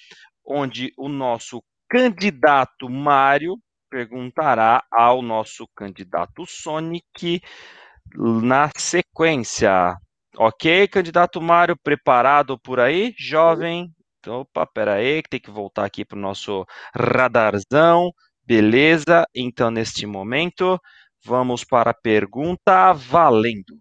[0.46, 3.56] onde o nosso candidato Mário
[3.90, 7.42] perguntará ao nosso candidato Sonic
[8.14, 9.96] na sequência.
[10.36, 13.92] Ok, candidato Mário, preparado por aí, jovem?
[14.26, 18.12] Opa, pera aí, que tem que voltar aqui para o nosso radarzão.
[18.46, 20.80] Beleza, então neste momento,
[21.24, 23.78] vamos para a pergunta valendo.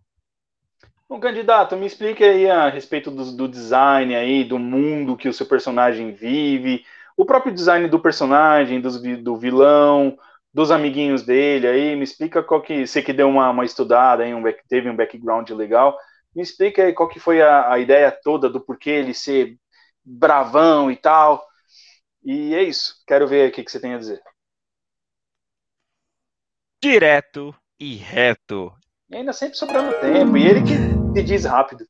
[1.07, 5.33] Bom, candidato, me explique aí a respeito do, do design aí, do mundo que o
[5.33, 6.85] seu personagem vive,
[7.19, 10.17] o próprio design do personagem, do, do vilão,
[10.53, 14.33] dos amiguinhos dele aí, me explica qual que, você que deu uma, uma estudada aí,
[14.33, 15.97] um, teve um background legal,
[16.33, 19.57] me explica aí qual que foi a, a ideia toda do porquê ele ser
[20.01, 21.45] bravão e tal,
[22.23, 24.21] e é isso, quero ver o que, que você tem a dizer.
[26.81, 28.71] Direto e reto.
[29.09, 31.85] E ainda sempre sobrando tempo, e ele que se diz rápido.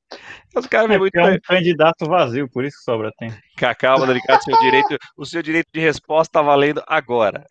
[0.56, 1.16] Os caras é, muito...
[1.16, 3.36] é um candidato vazio, por isso que sobra tempo.
[3.78, 7.46] Calma, delicado, seu direito, o seu direito de resposta está valendo agora.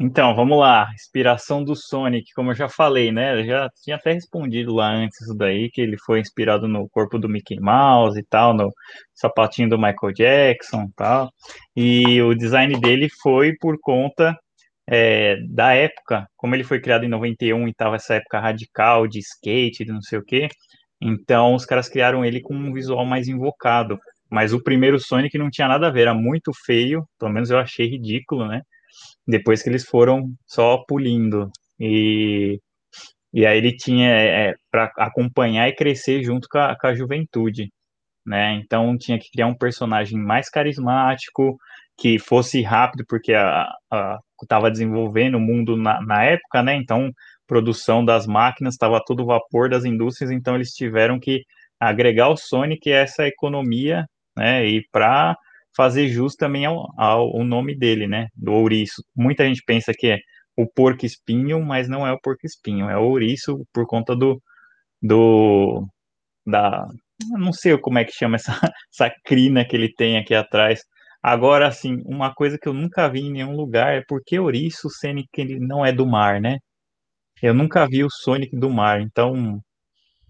[0.00, 0.90] Então, vamos lá.
[0.92, 3.40] Inspiração do Sonic, como eu já falei, né?
[3.40, 7.16] Eu já tinha até respondido lá antes isso daí, que ele foi inspirado no corpo
[7.16, 8.72] do Mickey Mouse e tal, no
[9.14, 11.30] sapatinho do Michael Jackson e tal.
[11.76, 14.36] E o design dele foi por conta
[14.88, 19.18] é, da época, como ele foi criado em 91 e tava essa época radical de
[19.20, 20.48] skate, de não sei o quê,
[21.00, 23.98] então os caras criaram ele com um visual mais invocado.
[24.30, 27.58] Mas o primeiro Sonic não tinha nada a ver, era muito feio, pelo menos eu
[27.58, 28.62] achei ridículo, né?
[29.26, 31.50] Depois que eles foram só pulindo.
[31.78, 32.58] E,
[33.32, 36.94] e aí ele tinha é, é para acompanhar e crescer junto com a, com a
[36.94, 37.70] juventude.
[38.26, 38.54] Né?
[38.54, 41.56] Então tinha que criar um personagem mais carismático,
[41.98, 43.32] que fosse rápido, porque
[44.44, 46.74] estava desenvolvendo o mundo na, na, época, né?
[46.76, 47.10] Então,
[47.46, 51.42] produção das máquinas estava todo vapor das indústrias, então eles tiveram que
[51.78, 54.66] agregar o Sonic a essa economia, né?
[54.66, 55.36] E para
[55.76, 58.28] fazer jus também ao, ao, nome dele, né?
[58.34, 59.02] Do ouriço.
[59.16, 60.18] Muita gente pensa que é
[60.56, 64.40] o porco espinho, mas não é o porco espinho, é o ouriço por conta do,
[65.02, 65.86] do
[66.46, 66.86] da
[67.30, 68.52] não sei como é que chama essa,
[68.92, 70.80] essa crina que ele tem aqui atrás,
[71.24, 75.24] Agora, assim, uma coisa que eu nunca vi em nenhum lugar é porque ouriço, sendo
[75.38, 76.58] ele não é do mar, né?
[77.42, 79.58] Eu nunca vi o Sonic do mar, então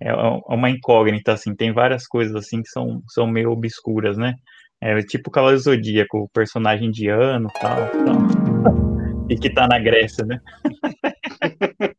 [0.00, 1.52] é, é uma incógnita, assim.
[1.52, 4.34] Tem várias coisas, assim, que são, são meio obscuras, né?
[4.80, 8.18] É tipo Cavaleiro Zodíaco, o personagem indiano tal, tal.
[9.28, 10.38] E que tá na Grécia, né?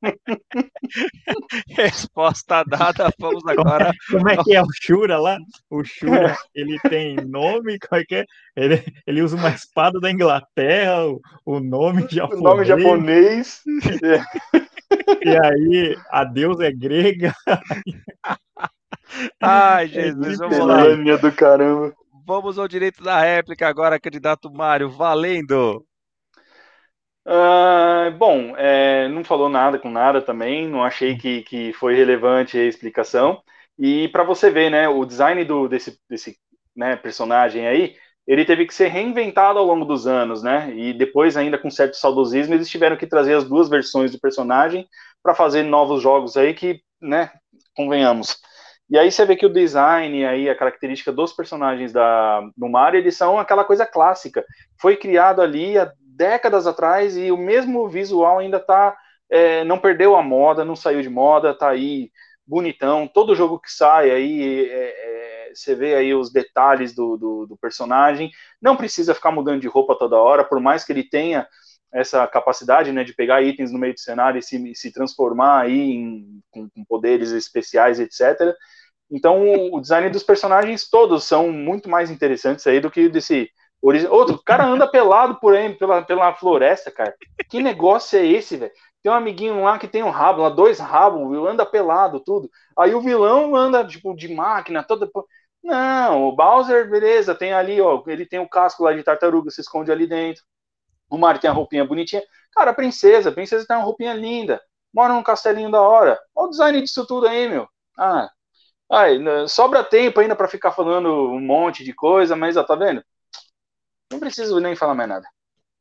[1.69, 3.91] Resposta dada, vamos agora.
[4.09, 5.37] Como é, que é o Shura lá?
[5.69, 8.25] O Shura, ele tem nome, como é que é?
[8.55, 12.39] Ele, ele usa uma espada da Inglaterra, o, o nome japonês.
[12.39, 13.61] O nome japonês.
[15.23, 17.33] E aí, a deusa é grega.
[19.41, 20.83] Ai, Jesus, vamos lá.
[21.17, 21.93] do caramba.
[22.25, 25.85] vamos ao direito da réplica agora, candidato Mário, valendo.
[27.27, 32.57] Uh, bom, é, não falou nada com nada também, não achei que, que foi relevante
[32.57, 33.41] a explicação.
[33.79, 36.37] E para você ver, né, o design do, desse, desse
[36.75, 37.95] né, personagem aí,
[38.27, 40.71] ele teve que ser reinventado ao longo dos anos, né?
[40.75, 44.87] E depois, ainda com certo saudosismo, eles tiveram que trazer as duas versões do personagem
[45.21, 47.31] para fazer novos jogos aí que, né,
[47.75, 48.37] convenhamos.
[48.89, 52.99] E aí você vê que o design aí, a característica dos personagens da, do Mario,
[52.99, 54.45] eles são aquela coisa clássica.
[54.79, 58.97] Foi criado ali há décadas atrás e o mesmo visual ainda tá,
[59.29, 62.11] é, não perdeu a moda, não saiu de moda, tá aí
[62.47, 63.07] bonitão.
[63.07, 67.57] Todo jogo que sai aí, é, é, você vê aí os detalhes do, do, do,
[67.57, 68.31] personagem.
[68.61, 71.47] Não precisa ficar mudando de roupa toda hora, por mais que ele tenha
[71.93, 75.79] essa capacidade né, de pegar itens no meio do cenário e se, se transformar aí
[75.79, 78.53] em, com, com poderes especiais, etc.
[79.09, 83.49] Então, o design dos personagens todos são muito mais interessantes aí do que desse
[84.09, 87.15] Outro, o cara anda pelado por aí, pela, pela floresta, cara.
[87.49, 88.71] Que negócio é esse, velho?
[89.03, 92.49] Tem um amiguinho lá que tem um rabo, lá, dois rabos, anda pelado, tudo.
[92.77, 95.09] Aí o vilão anda, tipo, de máquina, toda.
[95.63, 99.61] Não, o Bowser, beleza, tem ali, ó, ele tem o casco lá de tartaruga, se
[99.61, 100.43] esconde ali dentro.
[101.09, 102.23] O Mario tem a roupinha bonitinha.
[102.53, 104.61] Cara, a princesa, a princesa tem uma roupinha linda.
[104.93, 106.19] Mora num castelinho da hora.
[106.35, 107.67] Olha o design disso tudo aí, meu.
[107.97, 108.29] Ah,
[108.91, 109.19] ai,
[109.49, 113.03] sobra tempo ainda para ficar falando um monte de coisa, mas ó, tá vendo?
[114.11, 115.27] Não preciso nem falar mais nada.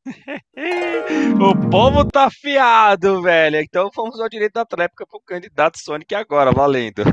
[1.41, 3.57] o povo tá afiado, velho.
[3.57, 7.03] Então vamos ao direito da tréplica pro candidato Sonic agora, valendo.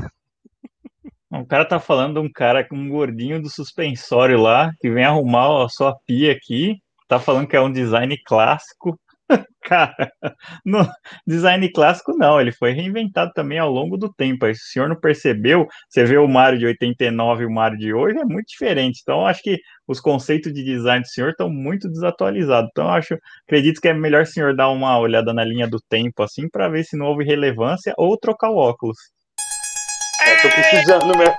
[1.31, 5.03] O cara tá falando de um cara com um gordinho do suspensório lá, que vem
[5.03, 6.77] arrumar a sua pia aqui.
[7.07, 8.99] Tá falando que é um design clássico.
[9.63, 10.11] Cara,
[10.65, 10.85] no
[11.25, 14.45] design clássico não, ele foi reinventado também ao longo do tempo.
[14.45, 17.77] Aí, se o senhor não percebeu, você vê o Mario de 89 e o Mario
[17.77, 18.99] de hoje é muito diferente.
[19.01, 19.57] Então, acho que
[19.87, 22.69] os conceitos de design do senhor estão muito desatualizados.
[22.71, 23.15] Então, acho,
[23.47, 26.69] acredito que é melhor o senhor dar uma olhada na linha do tempo assim para
[26.69, 28.97] ver se não houve relevância ou trocar o óculos.
[30.25, 31.35] É, tô precisando mesmo.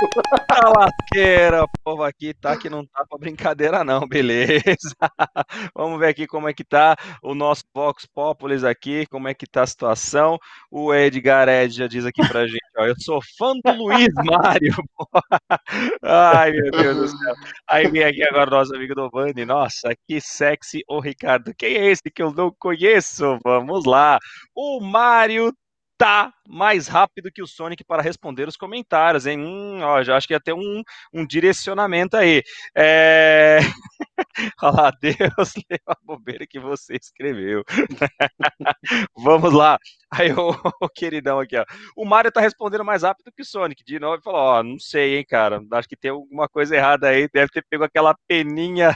[0.48, 4.94] A lasqueira, o povo aqui tá que não tá pra brincadeira, não, beleza.
[5.74, 9.46] Vamos ver aqui como é que tá o nosso Vox Populis aqui, como é que
[9.46, 10.38] tá a situação.
[10.70, 14.74] O Edgar Ed já diz aqui pra gente, ó, eu sou fã do Luiz Mário.
[16.02, 17.34] Ai, meu Deus do céu.
[17.66, 19.10] Aí vem aqui agora o nosso amigo do.
[19.46, 21.54] Nossa, que sexy, ô Ricardo.
[21.56, 23.38] Quem é esse que eu não conheço?
[23.44, 24.18] Vamos lá.
[24.54, 25.52] O Mário
[25.96, 29.38] tá mais rápido que o Sonic para responder os comentários, hein?
[29.40, 32.42] Hum, ó, já acho que ia ter um, um direcionamento aí.
[32.76, 33.58] É...
[34.62, 35.16] Olha lá, Deus
[35.70, 37.64] leu a bobeira que você escreveu.
[39.16, 39.78] Vamos lá.
[40.10, 41.64] Aí o, o, queridão aqui, ó.
[41.96, 43.82] O Mario tá respondendo mais rápido que o Sonic.
[43.84, 45.60] De novo, falou, ó, não sei, hein, cara.
[45.72, 47.28] Acho que tem alguma coisa errada aí.
[47.32, 48.94] Deve ter pego aquela peninha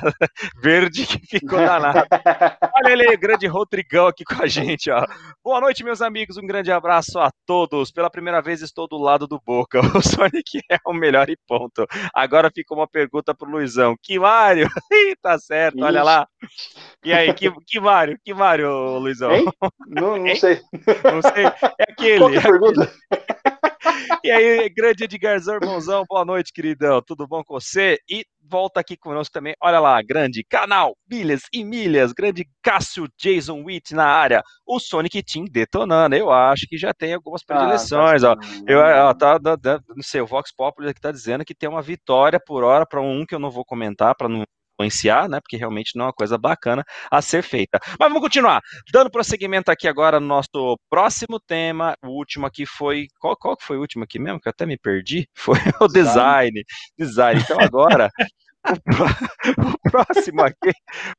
[0.62, 2.06] verde que ficou danada.
[2.76, 5.04] Olha ele aí, grande Rodrigão aqui com a gente, ó.
[5.42, 6.36] Boa noite, meus amigos.
[6.36, 7.90] Um grande abraço a todos.
[7.90, 9.80] Pela primeira vez estou do lado do Boca.
[9.98, 11.86] O Sonic é o melhor e ponto.
[12.12, 13.96] Agora fica uma pergunta pro Luizão.
[14.02, 14.68] Que Mario?
[15.22, 16.28] tá certo, olha lá.
[17.02, 18.18] E aí, que, que Mario?
[18.22, 19.32] Que Mario, Luizão?
[19.32, 19.46] Hein?
[19.88, 20.60] Não, não sei.
[21.02, 21.46] Não sei.
[21.78, 22.18] É aquele.
[22.18, 22.92] Qual que é a pergunta?
[24.22, 27.00] E aí, grande Edgarzão, irmãozão, boa noite, queridão.
[27.00, 27.98] Tudo bom com você?
[28.08, 29.54] E volta aqui conosco também.
[29.60, 34.42] Olha lá, grande canal Milhas e Milhas, grande Cássio Jason Witt na área.
[34.66, 36.14] O Sonic Team detonando.
[36.14, 38.24] Eu acho que já tem algumas ah, predileções.
[38.24, 38.62] Ah, tá ó.
[38.66, 39.38] Eu, ó, tá,
[39.88, 43.00] não sei, o Vox Populi aqui tá dizendo que tem uma vitória por hora para
[43.00, 44.44] um que eu não vou comentar, para não
[44.78, 45.40] influenciar, né?
[45.40, 47.78] Porque realmente não é uma coisa bacana a ser feita.
[47.98, 48.60] Mas vamos continuar.
[48.92, 51.94] Dando prosseguimento aqui agora no nosso próximo tema.
[52.02, 53.08] O último aqui foi.
[53.18, 54.40] Qual, qual foi o último aqui mesmo?
[54.40, 55.28] Que eu até me perdi?
[55.34, 56.62] Foi o design.
[56.96, 57.40] Design.
[57.40, 58.10] Então agora.
[59.58, 60.72] o próximo aqui,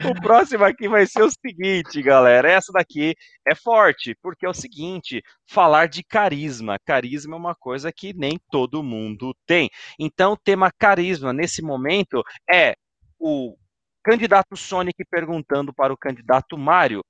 [0.03, 2.51] o próximo aqui vai ser o seguinte, galera.
[2.51, 3.15] Essa daqui
[3.47, 6.77] é forte, porque é o seguinte: falar de carisma.
[6.85, 9.69] Carisma é uma coisa que nem todo mundo tem.
[9.97, 12.75] Então, o tema carisma nesse momento é
[13.19, 13.55] o
[14.03, 17.01] candidato Sonic perguntando para o candidato Mario.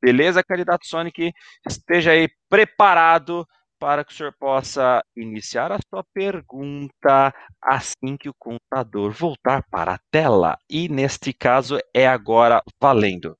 [0.00, 1.32] Beleza, candidato Sonic?
[1.66, 3.46] Esteja aí preparado
[3.78, 9.94] para que o senhor possa iniciar a sua pergunta assim que o computador voltar para
[9.94, 10.58] a tela.
[10.68, 13.36] E neste caso é agora valendo.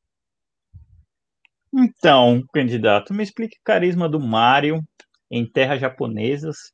[1.73, 4.83] Então, candidato, me explique o carisma do Mario
[5.31, 6.73] em terras japonesas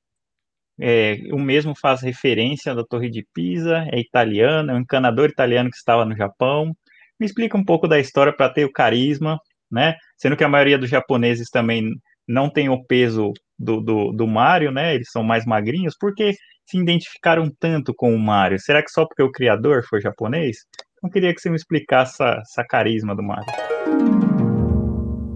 [0.80, 5.70] é, o mesmo faz referência da Torre de Pisa, é italiano, é um encanador italiano
[5.70, 6.72] que estava no Japão.
[7.18, 9.38] Me explica um pouco da história para ter o carisma,
[9.70, 9.94] né?
[10.16, 11.90] Sendo que a maioria dos japoneses também
[12.26, 14.94] não tem o peso do, do, do Mario, né?
[14.94, 16.32] Eles são mais magrinhos, por que
[16.66, 18.58] se identificaram tanto com o Mario?
[18.58, 20.58] Será que só porque o criador foi japonês?
[20.96, 23.46] Então queria que você me explicasse essa, essa carisma do Mario.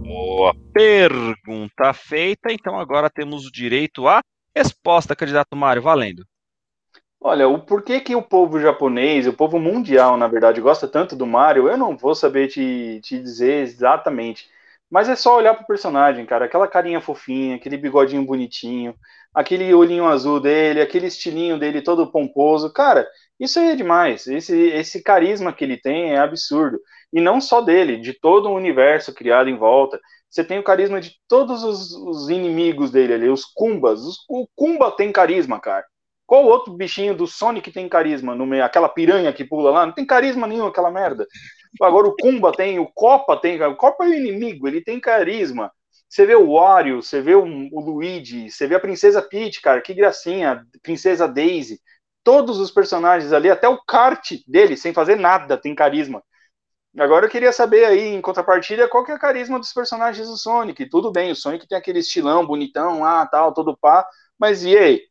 [0.03, 2.53] Boa pergunta feita.
[2.53, 4.21] Então agora temos o direito à
[4.59, 6.25] resposta, candidato Mário, valendo.
[7.21, 11.27] Olha, o porquê que o povo japonês, o povo mundial, na verdade, gosta tanto do
[11.27, 14.49] Mario, eu não vou saber te, te dizer exatamente.
[14.91, 16.47] Mas é só olhar pro personagem, cara.
[16.47, 18.95] Aquela carinha fofinha, aquele bigodinho bonitinho,
[19.35, 22.73] aquele olhinho azul dele, aquele estilinho dele todo pomposo.
[22.73, 23.07] Cara,
[23.39, 24.27] isso aí é demais.
[24.27, 26.81] Esse, esse carisma que ele tem é absurdo.
[27.13, 30.01] E não só dele, de todo o universo criado em volta.
[30.31, 34.01] Você tem o carisma de todos os, os inimigos dele ali, os Kumbas.
[34.01, 35.87] Os, o Kumba tem carisma, cara.
[36.27, 38.35] Qual outro bichinho do Sonic tem carisma?
[38.35, 41.27] No meio, aquela piranha que pula lá, não tem carisma nenhum aquela merda.
[41.81, 45.73] Agora o Kumba tem, o Copa tem, o Copa é o inimigo, ele tem carisma.
[46.09, 49.81] Você vê o Wario, você vê o, o Luigi, você vê a Princesa Peach, cara,
[49.81, 51.81] que gracinha, Princesa Daisy.
[52.25, 56.23] Todos os personagens ali, até o kart dele, sem fazer nada, tem carisma.
[56.99, 60.37] Agora eu queria saber aí, em contrapartida, qual que é o carisma dos personagens do
[60.37, 60.89] Sonic.
[60.89, 64.07] Tudo bem, o Sonic tem aquele estilão bonitão lá, tal, todo pá,
[64.39, 65.03] mas e aí?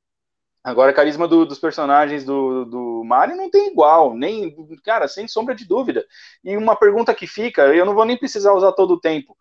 [0.63, 5.55] Agora, carisma do, dos personagens do, do Mario não tem igual, nem, cara, sem sombra
[5.55, 6.05] de dúvida.
[6.43, 9.37] E uma pergunta que fica, eu não vou nem precisar usar todo o tempo.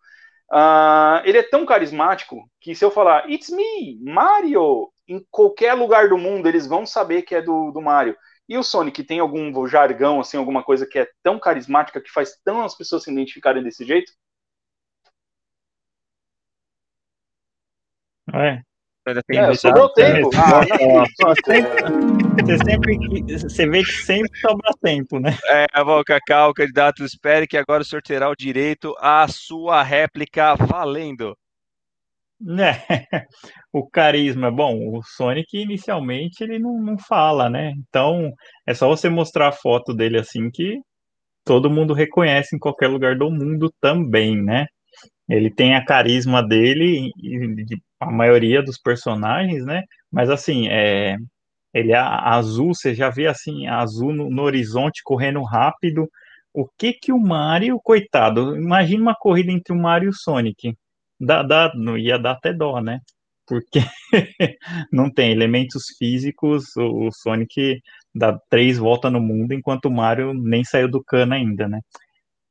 [0.53, 6.09] Uh, ele é tão carismático que se eu falar It's me, Mario, em qualquer lugar
[6.09, 8.17] do mundo eles vão saber que é do, do Mario.
[8.49, 12.37] E o Sonic tem algum jargão, assim, alguma coisa que é tão carismática que faz
[12.45, 14.13] tão as pessoas se identificarem desse jeito?
[18.33, 18.63] É,
[19.33, 20.31] é, sobrou tempo.
[20.37, 20.61] Ah,
[21.23, 25.31] você, sempre, você vê que sempre sobra tempo, né?
[25.49, 25.67] É,
[26.05, 31.37] Cacau, candidato, espere que agora o senhor terá o direito à sua réplica valendo.
[32.59, 33.25] É,
[33.73, 37.73] o carisma, bom, o Sonic inicialmente ele não, não fala, né?
[37.79, 38.33] Então
[38.67, 40.79] é só você mostrar a foto dele assim que
[41.45, 44.67] todo mundo reconhece em qualquer lugar do mundo também, né?
[45.29, 49.83] Ele tem a carisma dele, de a maioria dos personagens, né?
[50.13, 51.17] Mas assim, é,
[51.75, 56.09] ele é azul, você já vê assim, azul no, no, horizonte correndo rápido.
[56.55, 60.75] O que que o Mario, coitado, imagina uma corrida entre o Mario e o Sonic.
[61.21, 63.01] Dá, dá, não ia dar até dó, né?
[63.47, 63.81] Porque
[64.93, 67.81] não tem elementos físicos, o, o Sonic
[68.15, 71.81] dá três voltas no mundo, enquanto o Mario nem saiu do cano ainda, né?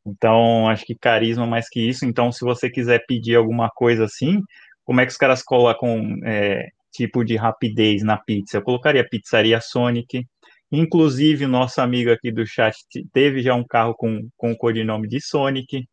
[0.06, 2.06] Então, acho que carisma mais que isso.
[2.06, 4.41] Então, se você quiser pedir alguma coisa assim,
[4.84, 8.58] como é que os caras colocam é, tipo de rapidez na pizza?
[8.58, 10.25] Eu colocaria pizzaria Sonic.
[10.71, 12.75] Inclusive, o nosso amigo aqui do chat
[13.13, 15.88] teve já um carro com, com o codinome de Sonic,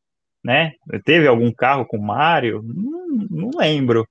[0.45, 0.73] né?
[1.05, 2.63] Teve algum carro com Mario?
[2.63, 4.07] Não, não lembro.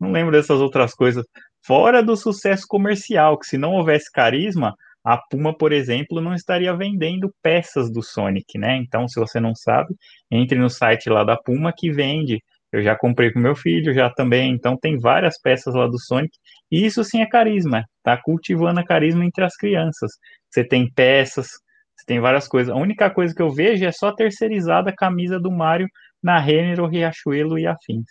[0.00, 1.24] Não lembro dessas outras coisas.
[1.64, 6.74] Fora do sucesso comercial, que se não houvesse carisma, a Puma, por exemplo, não estaria
[6.76, 8.76] vendendo peças do Sonic, né?
[8.76, 9.94] Então, se você não sabe,
[10.30, 12.40] entre no site lá da Puma que vende
[12.72, 14.52] eu já comprei com meu filho, já também.
[14.52, 16.36] Então tem várias peças lá do Sonic.
[16.70, 17.84] E isso sim é carisma.
[18.02, 20.12] Tá cultivando a carisma entre as crianças.
[20.50, 21.48] Você tem peças,
[21.96, 22.72] você tem várias coisas.
[22.72, 25.88] A única coisa que eu vejo é só terceirizada a camisa do Mario
[26.22, 28.06] na Renner, o Riachuelo e afins.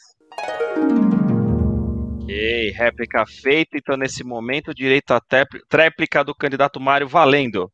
[2.24, 3.78] Ok, réplica feita.
[3.78, 5.22] Então, nesse momento, direito à
[5.70, 7.72] tréplica do candidato Mário valendo.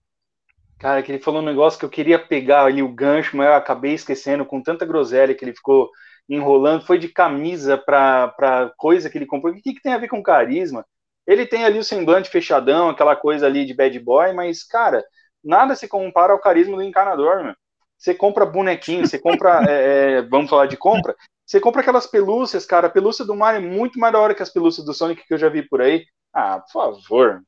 [0.77, 3.53] Cara, que ele falou um negócio que eu queria pegar ali o gancho, mas eu
[3.53, 5.89] acabei esquecendo com tanta groselha que ele ficou
[6.27, 9.53] enrolando, foi de camisa para coisa que ele comprou.
[9.53, 10.85] O que, que tem a ver com carisma?
[11.25, 15.03] Ele tem ali o semblante fechadão, aquela coisa ali de bad boy, mas, cara,
[15.43, 17.55] nada se compara ao carisma do encanador, meu.
[17.97, 19.63] Você compra bonequinho, você compra.
[19.69, 21.15] é, é, vamos falar de compra.
[21.45, 22.87] Você compra aquelas pelúcias, cara.
[22.87, 25.33] A pelúcia do Mario é muito mais da hora que as pelúcias do Sonic que
[25.33, 26.05] eu já vi por aí.
[26.33, 27.43] Ah, por favor.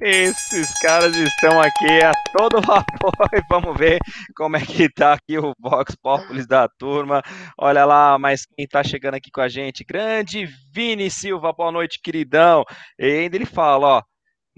[0.00, 3.98] Esses caras estão aqui a todo vapor e vamos ver
[4.36, 7.20] como é que tá aqui o Vox Populis da turma.
[7.58, 12.00] Olha lá, mas quem tá chegando aqui com a gente, grande Vini Silva, boa noite,
[12.00, 12.64] queridão.
[12.98, 14.02] E ainda ele fala, ó,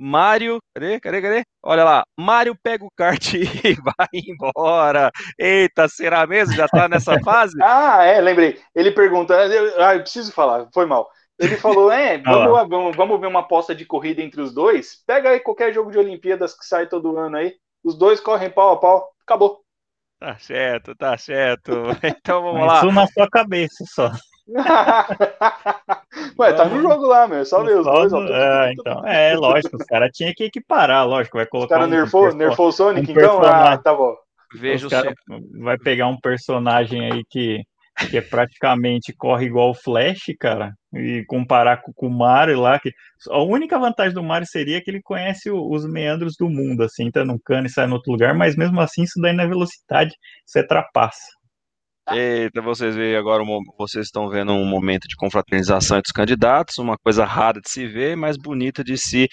[0.03, 1.43] Mário, cadê, cadê, cadê?
[1.63, 5.11] Olha lá, Mário pega o kart e vai embora.
[5.39, 6.55] Eita, será mesmo?
[6.55, 7.55] Já tá nessa fase?
[7.63, 8.59] ah, é, lembrei.
[8.75, 9.37] Ele pergunta,
[9.79, 11.07] ah, eu preciso falar, foi mal.
[11.39, 15.03] Ele falou: é, vamos, vamos, vamos ver uma aposta de corrida entre os dois.
[15.07, 17.57] Pega aí qualquer jogo de Olimpíadas que sai todo ano aí.
[17.85, 19.07] Os dois correm pau a pau.
[19.23, 19.61] Acabou.
[20.19, 21.73] Tá certo, tá certo.
[22.03, 22.79] Então vamos lá.
[22.79, 24.11] Isso na sua cabeça só.
[26.39, 27.39] Ué, tá no jogo lá, meu.
[27.39, 28.13] É só ver os dois.
[28.13, 31.37] Ó, é, então, é, lógico, os caras tinham que equiparar, lógico.
[31.37, 31.77] Vai colocar.
[31.77, 33.43] Os caras um, nerfou, um, nerfou o Sonic, um então?
[33.43, 34.15] Ah, tá bom.
[34.53, 35.15] Veja o cara
[35.61, 37.63] vai pegar um personagem aí que
[38.09, 42.79] que é praticamente corre igual o Flash, cara, e comparar com, com o Mario lá,
[42.79, 42.91] que
[43.29, 47.05] a única vantagem do Mario seria que ele conhece o, os meandros do mundo, assim,
[47.05, 50.15] entra num cano e sai em outro lugar, mas mesmo assim isso daí na velocidade,
[50.47, 51.21] isso é trapaça.
[52.13, 53.45] Eita, vocês veem agora,
[53.79, 57.87] vocês estão vendo um momento de confraternização entre os candidatos, uma coisa rara de se
[57.87, 59.29] ver, mas bonita de se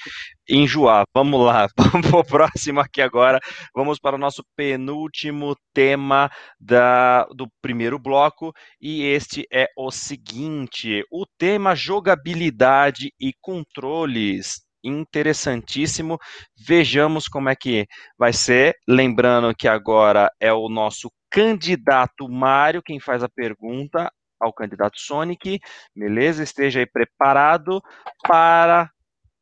[0.47, 1.03] enjoar.
[1.11, 3.39] Vamos lá, vamos para o próximo aqui agora.
[3.75, 11.03] Vamos para o nosso penúltimo tema da, do primeiro bloco, e este é o seguinte:
[11.11, 16.17] o tema jogabilidade e controles interessantíssimo.
[16.55, 17.85] Vejamos como é que
[18.17, 18.75] vai ser.
[18.87, 25.59] Lembrando que agora é o nosso candidato Mário quem faz a pergunta ao candidato Sonic.
[25.95, 26.43] Beleza?
[26.43, 27.81] Esteja aí preparado
[28.27, 28.89] para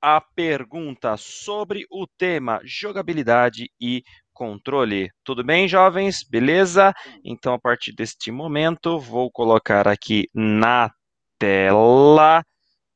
[0.02, 5.10] a pergunta sobre o tema jogabilidade e controle.
[5.24, 6.24] Tudo bem, jovens?
[6.24, 6.94] Beleza?
[7.24, 10.92] Então, a partir deste momento, vou colocar aqui na
[11.40, 12.44] tela.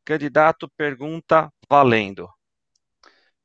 [0.06, 2.28] Candidato pergunta valendo.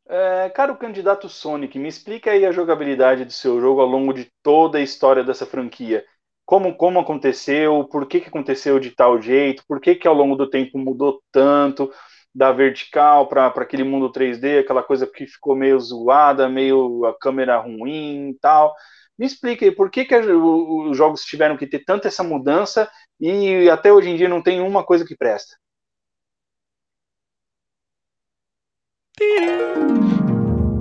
[0.06, 4.12] É, cara, o candidato Sonic, me explica aí a jogabilidade do seu jogo ao longo
[4.12, 6.04] de toda a história dessa franquia.
[6.44, 10.36] Como, como aconteceu, por que, que aconteceu de tal jeito, por que, que ao longo
[10.36, 11.90] do tempo mudou tanto
[12.34, 17.58] da vertical para aquele mundo 3D, aquela coisa que ficou meio zoada, meio a câmera
[17.58, 18.74] ruim e tal.
[19.18, 22.90] Me explica aí, por que, que os jogos tiveram que ter tanta essa mudança
[23.20, 25.56] e até hoje em dia não tem uma coisa que presta?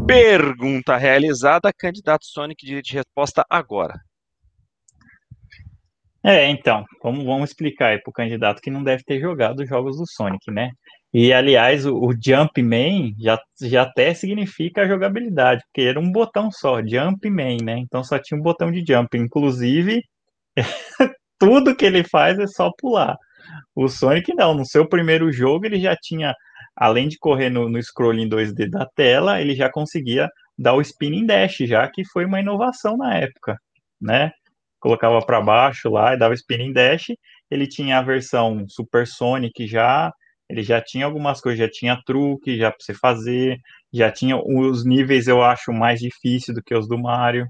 [0.08, 4.00] Pergunta realizada, candidato Sonic, direito de resposta agora.
[6.24, 9.68] É, então, vamos, vamos explicar aí para o candidato que não deve ter jogado os
[9.68, 10.72] jogos do Sonic, né?
[11.14, 16.50] E, aliás, o, o Jumpman já, já até significa a jogabilidade, porque era um botão
[16.50, 17.78] só, Jumpman, né?
[17.78, 19.18] Então só tinha um botão de jump.
[19.18, 20.02] Inclusive,
[21.38, 23.16] tudo que ele faz é só pular.
[23.76, 26.34] O Sonic não, no seu primeiro jogo ele já tinha
[26.76, 31.26] além de correr no, no scrolling 2D da tela, ele já conseguia dar o spinning
[31.26, 33.58] dash, já que foi uma inovação na época,
[34.02, 34.32] né?
[34.80, 37.08] Colocava para baixo lá e dava spinning dash.
[37.50, 40.12] Ele tinha a versão Supersonic já,
[40.50, 43.58] ele já tinha algumas coisas, já tinha truque já para você fazer,
[43.94, 47.48] já tinha os níveis eu acho mais difíceis do que os do Mario,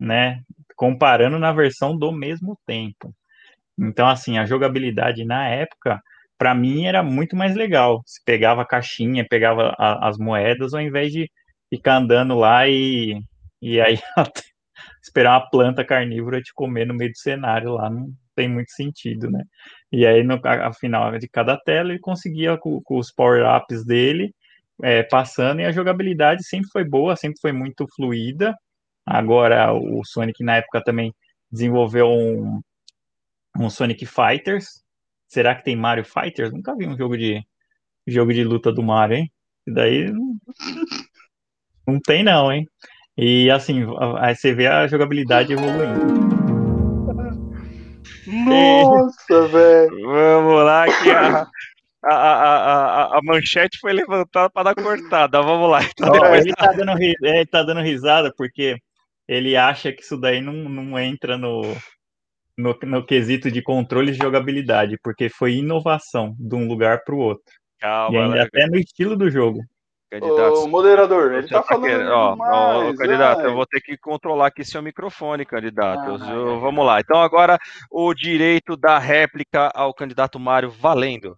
[0.00, 0.40] né?
[0.76, 3.14] Comparando na versão do mesmo tempo.
[3.78, 6.00] Então assim, a jogabilidade na época
[6.44, 8.02] para mim era muito mais legal.
[8.04, 11.26] Se pegava a caixinha, pegava a, as moedas, ao invés de
[11.70, 13.18] ficar andando lá e,
[13.62, 13.98] e aí
[15.02, 19.30] esperar uma planta carnívora te comer no meio do cenário lá, não tem muito sentido,
[19.30, 19.42] né?
[19.90, 20.38] E aí, no
[20.78, 24.34] final de cada tela, ele conseguia com, com os power-ups dele,
[24.82, 28.54] é, passando, e a jogabilidade sempre foi boa, sempre foi muito fluida.
[29.06, 31.10] Agora, o Sonic, na época, também
[31.50, 32.60] desenvolveu um,
[33.58, 34.83] um Sonic Fighters,
[35.34, 36.52] Será que tem Mario Fighters?
[36.52, 37.44] Nunca vi um jogo de
[38.06, 39.32] jogo de luta do Mario, hein?
[39.66, 40.12] E daí
[41.84, 42.68] não, tem não, hein?
[43.18, 43.84] E assim,
[44.20, 46.04] aí você vê a jogabilidade evoluindo.
[48.28, 50.06] Nossa, velho!
[50.06, 51.46] Vamos lá que a,
[52.04, 52.56] a, a,
[53.16, 55.42] a, a manchete foi levantada para dar cortada.
[55.42, 55.80] Vamos lá.
[55.82, 56.46] Então, depois...
[56.46, 58.76] ele, tá dando, ele tá dando risada porque
[59.26, 61.74] ele acha que isso daí não, não entra no,
[62.56, 67.18] no, no quesito de controle de jogabilidade, porque foi inovação de um lugar para o
[67.18, 67.52] outro.
[67.80, 69.60] Calma, e ainda até no estilo do jogo.
[70.10, 72.08] Candidato, moderador, ele tá, tá falando.
[72.08, 76.22] Ó, ó, candidato, eu vou ter que controlar aqui seu microfone, candidato.
[76.22, 77.00] Ah, eu, vamos lá.
[77.00, 77.58] Então, agora,
[77.90, 81.36] o direito da réplica ao candidato Mário valendo.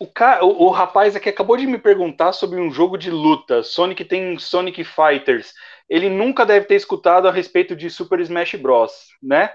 [0.00, 0.42] O, ca...
[0.42, 3.62] o, o rapaz aqui acabou de me perguntar sobre um jogo de luta.
[3.62, 5.52] Sonic tem Sonic Fighters.
[5.88, 8.92] Ele nunca deve ter escutado a respeito de Super Smash Bros,
[9.22, 9.50] né?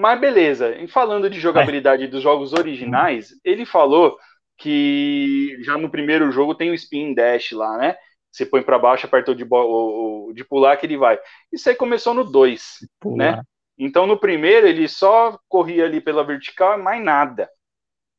[0.00, 2.06] Mas beleza, em falando de jogabilidade é.
[2.06, 4.16] dos jogos originais, ele falou
[4.56, 7.96] que já no primeiro jogo tem o spin dash lá, né?
[8.32, 11.18] Você põe para baixo, aperta o de, o, de pular que ele vai.
[11.52, 13.42] Isso aí começou no 2, né?
[13.78, 17.50] Então no primeiro ele só corria ali pela vertical e mais nada.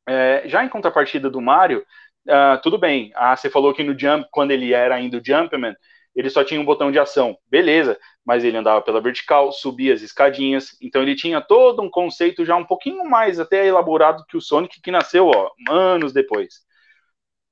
[0.08, 1.84] É, já em contrapartida do Mario,
[2.28, 3.12] uh, tudo bem.
[3.16, 5.76] Ah, você falou que no Jump, quando ele era ainda o Jumpman,
[6.16, 7.38] ele só tinha um botão de ação.
[7.50, 12.46] Beleza, mas ele andava pela vertical, subia as escadinhas, então ele tinha todo um conceito
[12.46, 16.62] já um pouquinho mais até elaborado que o Sonic, que nasceu ó, anos depois.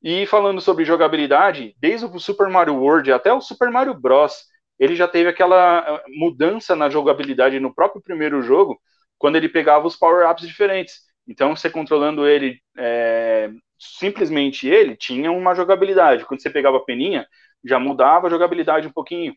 [0.01, 4.45] E falando sobre jogabilidade, desde o Super Mario World até o Super Mario Bros.,
[4.79, 8.79] ele já teve aquela eh, mudança na jogabilidade no próprio primeiro jogo,
[9.17, 11.01] quando ele pegava os power-ups diferentes.
[11.27, 16.25] Então, você controlando ele, é, simplesmente ele, tinha uma jogabilidade.
[16.25, 17.27] Quando você pegava a peninha,
[17.63, 19.35] já mudava a jogabilidade um pouquinho.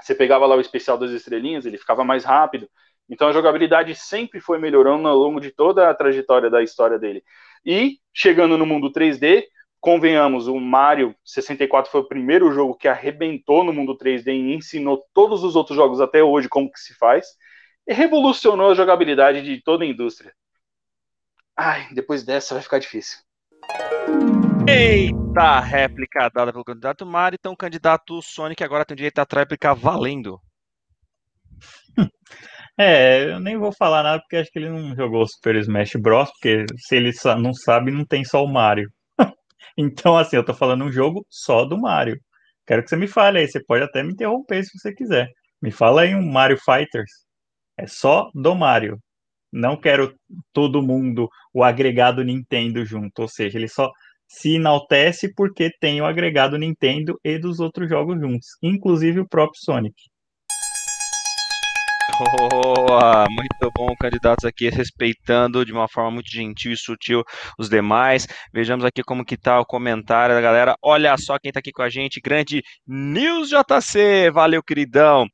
[0.00, 2.68] Você pegava lá o especial das estrelinhas, ele ficava mais rápido.
[3.08, 7.22] Então a jogabilidade sempre foi melhorando ao longo de toda a trajetória da história dele.
[7.64, 9.44] E chegando no mundo 3D,
[9.80, 15.04] convenhamos, o Mario 64 foi o primeiro jogo que arrebentou no mundo 3D e ensinou
[15.14, 17.26] todos os outros jogos até hoje como que se faz
[17.86, 20.32] e revolucionou a jogabilidade de toda a indústria.
[21.56, 23.18] Ai, depois dessa vai ficar difícil.
[24.68, 29.74] Eita, réplica dada pelo candidato Mario, então o candidato Sonic agora tem direito à réplica
[29.74, 30.40] valendo.
[32.78, 36.30] É, eu nem vou falar nada porque acho que ele não jogou Super Smash Bros.
[36.32, 37.10] Porque se ele
[37.40, 38.90] não sabe, não tem só o Mario.
[39.78, 42.20] então, assim, eu tô falando um jogo só do Mario.
[42.66, 43.48] Quero que você me fale aí.
[43.48, 45.26] Você pode até me interromper se você quiser.
[45.62, 47.10] Me fala aí um Mario Fighters.
[47.78, 48.98] É só do Mario.
[49.50, 50.14] Não quero
[50.52, 53.22] todo mundo, o agregado Nintendo junto.
[53.22, 53.90] Ou seja, ele só
[54.28, 59.60] se enaltece porque tem o agregado Nintendo e dos outros jogos juntos, inclusive o próprio
[59.60, 59.94] Sonic.
[62.18, 67.22] Boa, muito bom, candidatos aqui respeitando de uma forma muito gentil e sutil
[67.58, 68.26] os demais.
[68.54, 70.74] Vejamos aqui como que tá o comentário da galera.
[70.82, 75.26] Olha só quem tá aqui com a gente, grande News JC, valeu queridão.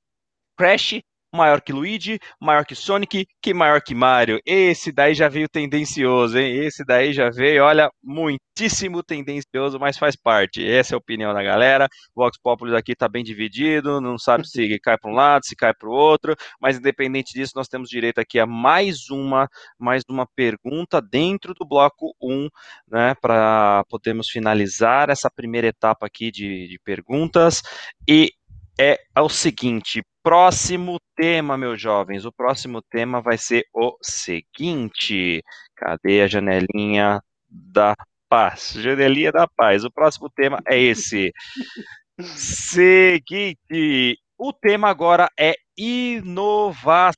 [0.57, 1.01] Crash
[1.33, 4.39] maior que Luigi, maior que Sonic, que maior que Mario.
[4.45, 6.65] Esse daí já veio tendencioso, hein?
[6.67, 10.67] Esse daí já veio, olha, muitíssimo tendencioso, mas faz parte.
[10.67, 11.89] Essa é a opinião da galera.
[12.15, 15.57] O Vox Populi aqui tá bem dividido, não sabe se cai para um lado, se
[15.57, 20.03] cai para o outro, mas independente disso, nós temos direito aqui a mais uma, mais
[20.09, 22.49] uma pergunta dentro do bloco 1,
[22.89, 27.63] né, para podermos finalizar essa primeira etapa aqui de, de perguntas.
[28.07, 28.33] E
[28.79, 32.25] é o seguinte: próximo tema, meus jovens.
[32.25, 35.43] O próximo tema vai ser o seguinte.
[35.77, 37.95] Cadê a janelinha da
[38.29, 38.73] paz?
[38.77, 39.85] Janelinha da paz.
[39.85, 41.33] O próximo tema é esse.
[42.21, 43.53] Seguinte.
[44.39, 47.13] O tema agora é inovação.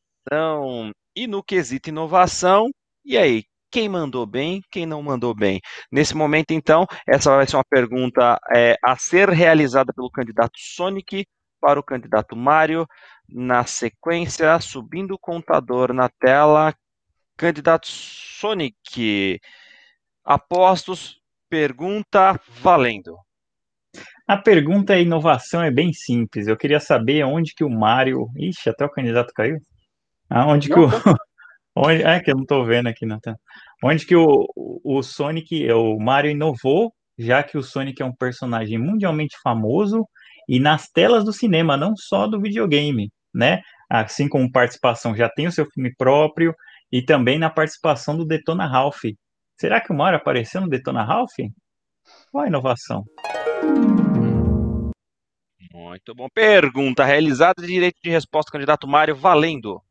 [1.16, 2.70] E no quesito inovação,
[3.04, 5.60] e aí, quem mandou bem, quem não mandou bem.
[5.90, 11.24] Nesse momento, então, essa vai ser uma pergunta é, a ser realizada pelo candidato Sonic
[11.64, 12.86] para o candidato Mário.
[13.26, 16.74] Na sequência, subindo o contador na tela,
[17.38, 19.40] candidato Sonic.
[20.22, 23.16] Apostos, pergunta valendo.
[24.28, 26.46] A pergunta é inovação é bem simples.
[26.46, 28.26] Eu queria saber onde que o Mário.
[28.36, 29.56] Ixi, até o candidato caiu.
[30.28, 30.84] Aonde que o.
[31.74, 32.02] onde...
[32.02, 33.38] É que eu não estou vendo aqui na tela.
[33.82, 38.78] Onde que o, o Sonic, o Mario inovou, já que o Sonic é um personagem
[38.78, 40.06] mundialmente famoso
[40.48, 43.62] e nas telas do cinema, não só do videogame, né?
[43.88, 46.54] Assim como participação já tem o seu filme próprio
[46.90, 49.02] e também na participação do Detona Ralph.
[49.58, 51.34] Será que o Mario apareceu no Detona Ralph?
[52.30, 53.04] Qual a inovação?
[55.72, 56.28] Muito bom.
[56.32, 59.82] Pergunta realizada, direito de resposta, candidato Mário, valendo.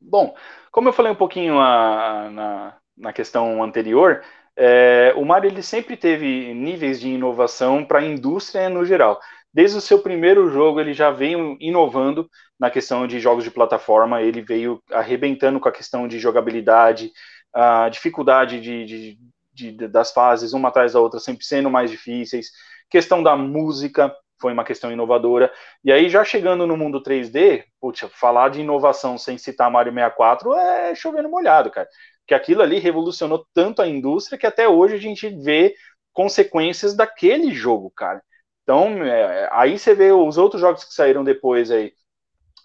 [0.00, 0.34] Bom,
[0.70, 4.22] como eu falei um pouquinho a, na, na questão anterior,
[4.56, 9.20] é, o Mario ele sempre teve níveis de inovação para a indústria no geral
[9.52, 12.28] desde o seu primeiro jogo ele já veio inovando
[12.58, 17.12] na questão de jogos de plataforma, ele veio arrebentando com a questão de jogabilidade,
[17.52, 19.18] a dificuldade de, de,
[19.52, 22.50] de, das fases, uma atrás da outra, sempre sendo mais difíceis,
[22.90, 25.52] questão da música foi uma questão inovadora,
[25.84, 30.54] e aí já chegando no mundo 3D, putz, falar de inovação sem citar Mario 64
[30.54, 31.88] é chovendo molhado, cara,
[32.26, 35.74] que aquilo ali revolucionou tanto a indústria que até hoje a gente vê
[36.12, 38.22] consequências daquele jogo, cara.
[38.68, 41.94] Então, é, aí você vê os outros jogos que saíram depois aí.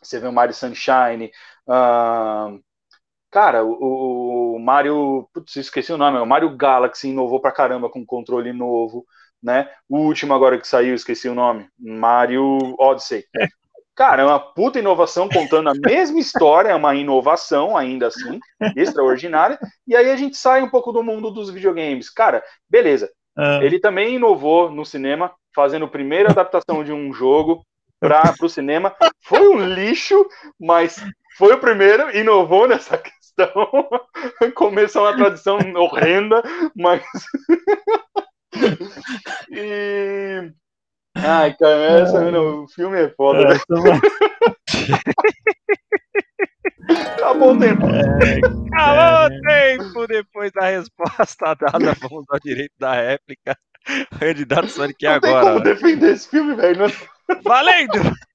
[0.01, 1.31] Você vê o Mario Sunshine.
[1.65, 2.61] Uh,
[3.31, 5.29] cara, o, o, Mario.
[5.33, 6.17] Putz, esqueci o nome.
[6.17, 9.05] O Mario Galaxy inovou pra caramba com controle novo.
[9.41, 9.69] Né?
[9.87, 11.69] O último agora que saiu, esqueci o nome.
[11.79, 13.23] Mario Odyssey.
[13.37, 13.47] É.
[13.95, 18.39] Cara, é uma puta inovação contando a mesma história, é uma inovação ainda assim,
[18.75, 19.57] extraordinária.
[19.87, 22.09] E aí a gente sai um pouco do mundo dos videogames.
[22.09, 23.09] Cara, beleza.
[23.37, 23.63] Uh.
[23.63, 27.65] Ele também inovou no cinema, fazendo a primeira adaptação de um jogo
[27.99, 28.93] para o cinema.
[29.21, 30.27] Foi um lixo,
[30.59, 31.03] mas
[31.37, 33.53] foi o primeiro, inovou nessa questão.
[34.55, 36.43] Começou uma tradição horrenda,
[36.75, 37.03] mas.
[39.49, 40.51] e.
[41.15, 43.53] Ai, cara, essa, não, o filme é foda.
[43.53, 43.57] É,
[47.15, 47.85] Acabou o tempo.
[47.87, 48.39] É,
[48.73, 51.93] Acabou o tempo depois da resposta dada.
[52.01, 53.55] Vamos ao direito da réplica.
[54.19, 55.43] Candidato Sonic não agora.
[55.43, 56.85] Tem como defender esse filme, velho.
[57.43, 57.93] Valendo!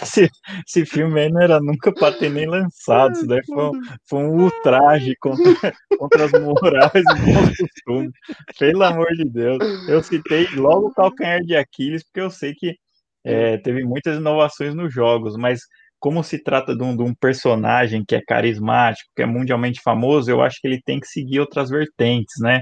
[0.00, 0.28] Esse,
[0.66, 3.12] esse, filme aí não era nunca para ter nem lançado.
[3.12, 3.72] Isso daí foi, um,
[4.08, 5.44] foi um ultraje contra,
[5.98, 8.12] contra as morais e bons costumes.
[8.58, 9.58] Pelo amor de Deus.
[9.88, 12.76] Eu citei logo o calcanhar de Aquiles, porque eu sei que
[13.24, 15.60] é, teve muitas inovações nos jogos, mas
[15.98, 20.30] como se trata de um, de um, personagem que é carismático, que é mundialmente famoso,
[20.30, 22.60] eu acho que ele tem que seguir outras vertentes, né?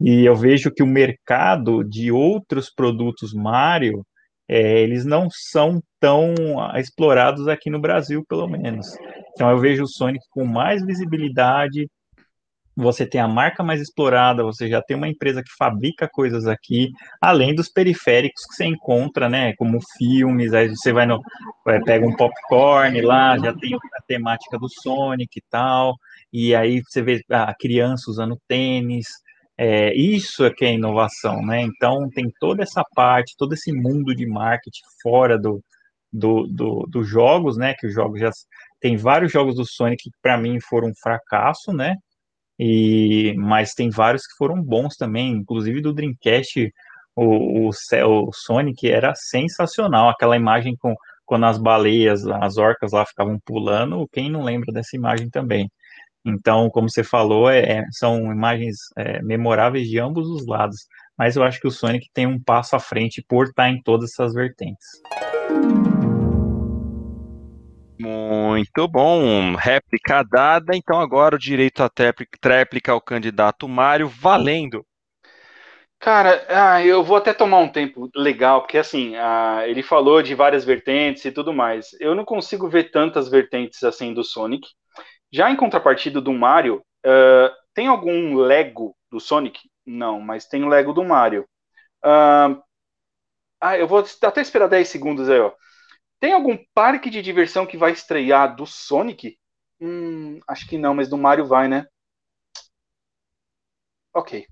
[0.00, 4.04] E eu vejo que o mercado de outros produtos Mario,
[4.48, 6.34] é, eles não são tão
[6.76, 8.86] explorados aqui no Brasil, pelo menos.
[9.32, 11.88] Então eu vejo o Sonic com mais visibilidade,
[12.76, 16.90] você tem a marca mais explorada, você já tem uma empresa que fabrica coisas aqui,
[17.20, 21.20] além dos periféricos que você encontra, né, como filmes, aí você vai no,
[21.68, 25.94] é, pega um popcorn lá, já tem a temática do Sonic e tal,
[26.32, 29.06] e aí você vê a criança usando tênis,
[29.56, 34.14] é, isso é que é inovação, né, então tem toda essa parte, todo esse mundo
[34.14, 35.62] de marketing fora do,
[36.12, 38.30] do, do, dos jogos, né, que os jogos já,
[38.80, 41.96] tem vários jogos do Sonic que para mim foram um fracasso, né,
[42.58, 46.72] e, mas tem vários que foram bons também, inclusive do Dreamcast,
[47.16, 50.94] o, o, o Sonic era sensacional, aquela imagem com
[51.24, 55.70] quando as baleias, as orcas lá ficavam pulando, quem não lembra dessa imagem também?
[56.26, 60.86] Então, como você falou, é, é são imagens é, memoráveis de ambos os lados,
[61.18, 64.12] mas eu acho que o Sonic tem um passo à frente por estar em todas
[64.12, 64.86] essas vertentes.
[68.00, 70.74] Muito bom, réplica dada.
[70.74, 71.90] Então agora o direito à
[72.40, 74.84] tréplica ao candidato Mário, valendo.
[76.00, 80.34] Cara, ah, eu vou até tomar um tempo legal, porque assim, ah, ele falou de
[80.34, 81.96] várias vertentes e tudo mais.
[81.98, 84.68] Eu não consigo ver tantas vertentes assim do Sonic.
[85.34, 89.68] Já em contrapartida do Mario, uh, tem algum Lego do Sonic?
[89.84, 91.42] Não, mas tem o Lego do Mario.
[92.04, 92.62] Uh,
[93.60, 95.52] ah, eu vou até esperar 10 segundos aí, ó.
[96.20, 99.36] Tem algum parque de diversão que vai estrear do Sonic?
[99.80, 101.84] Hum, acho que não, mas do Mario vai, né?
[104.14, 104.46] Ok.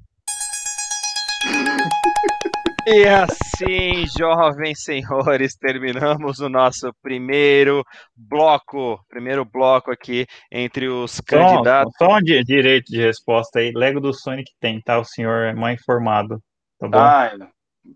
[2.84, 7.84] E assim, jovens senhores, terminamos o nosso primeiro
[8.16, 11.92] bloco, primeiro bloco aqui entre os só, candidatos.
[11.96, 13.70] Só um direito de resposta aí.
[13.72, 14.98] Lego do Sonic tem, tá?
[14.98, 16.42] O senhor é mal informado,
[16.76, 16.98] tá bom?
[16.98, 17.30] Ah,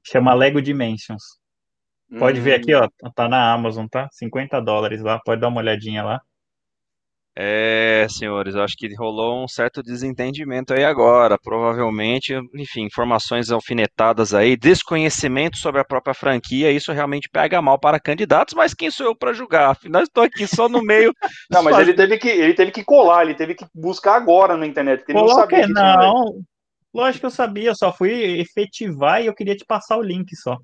[0.05, 1.23] Chama Lego Dimensions.
[2.17, 3.11] Pode ver aqui, ó, hum.
[3.13, 4.09] tá na Amazon, tá?
[4.13, 6.21] 50 dólares lá, pode dar uma olhadinha lá.
[7.35, 7.76] É,
[8.09, 11.39] senhores, eu acho que rolou um certo desentendimento aí agora.
[11.39, 18.01] Provavelmente, enfim, informações alfinetadas aí, desconhecimento sobre a própria franquia, isso realmente pega mal para
[18.01, 19.71] candidatos, mas quem sou eu para julgar?
[19.71, 21.13] Afinal, estou aqui só no meio.
[21.51, 24.67] não, mas ele teve, que, ele teve que colar, ele teve que buscar agora na
[24.67, 25.67] internet, porque ele não sabia.
[25.67, 26.41] Que não,
[26.95, 30.35] lógico que eu sabia, eu só fui efetivar e eu queria te passar o link
[30.37, 30.57] só.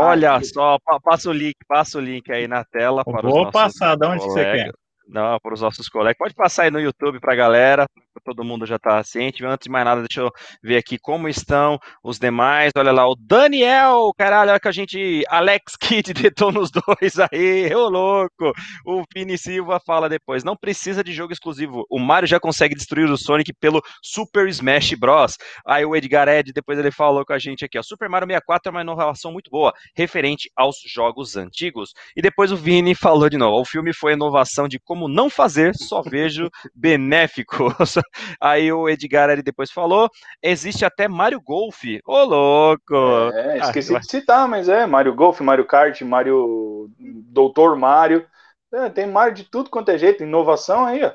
[0.00, 3.96] Olha só, passa o link, passa o link aí na tela para Vou os passar,
[3.96, 4.32] de onde colegas.
[4.32, 4.79] você quer?
[5.10, 6.16] Não, para os nossos colegas.
[6.16, 7.86] Pode passar aí no YouTube para a galera,
[8.24, 9.44] todo mundo já está ciente.
[9.44, 10.30] Antes de mais nada, deixa eu
[10.62, 12.72] ver aqui como estão os demais.
[12.76, 15.22] Olha lá, o Daniel, caralho, olha que a gente.
[15.28, 18.52] Alex Kidd detona os dois aí, ô louco.
[18.84, 21.84] O Vini Silva fala depois: não precisa de jogo exclusivo.
[21.90, 25.36] O Mario já consegue destruir o Sonic pelo Super Smash Bros.
[25.66, 28.68] Aí o Edgar Ed, depois ele falou com a gente aqui: ó, Super Mario 64
[28.68, 31.92] é uma inovação muito boa, referente aos jogos antigos.
[32.16, 35.74] E depois o Vini falou de novo: o filme foi inovação de como não fazer,
[35.74, 37.74] só vejo benéfico.
[38.40, 40.08] Aí o Edgar ali depois falou:
[40.42, 41.82] existe até Mario Golf.
[42.06, 42.94] Ô, louco!
[43.32, 48.26] É, esqueci ah, de citar, mas é Mario Golf, Mario Kart, Mario Doutor Mario.
[48.72, 51.12] É, tem Mario de tudo quanto é jeito, inovação aí, ó.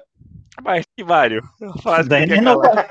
[0.63, 1.41] Mas que Mário?
[2.07, 2.83] Nem inovação.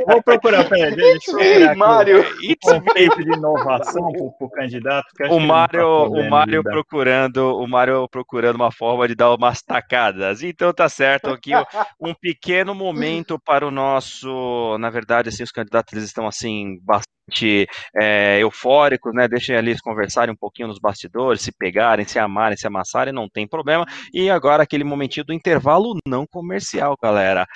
[0.00, 2.24] Eu vou procurar, peraí, deixa eu Mário.
[2.62, 5.06] Conceito de inovação para o candidato.
[5.30, 10.42] O Mário, tá o Mário procurando, o Mário procurando uma forma de dar umas tacadas.
[10.42, 11.52] Então tá certo aqui
[12.00, 17.66] um pequeno momento para o nosso, na verdade, assim, os candidatos eles estão assim bastante
[17.94, 19.28] é, eufóricos, né?
[19.28, 23.28] Deixem ali eles conversarem um pouquinho nos bastidores, se pegarem, se amarem, se amassarem, não
[23.28, 23.84] tem problema.
[24.14, 27.46] E agora aquele momentinho do intervalo não comercial, galera.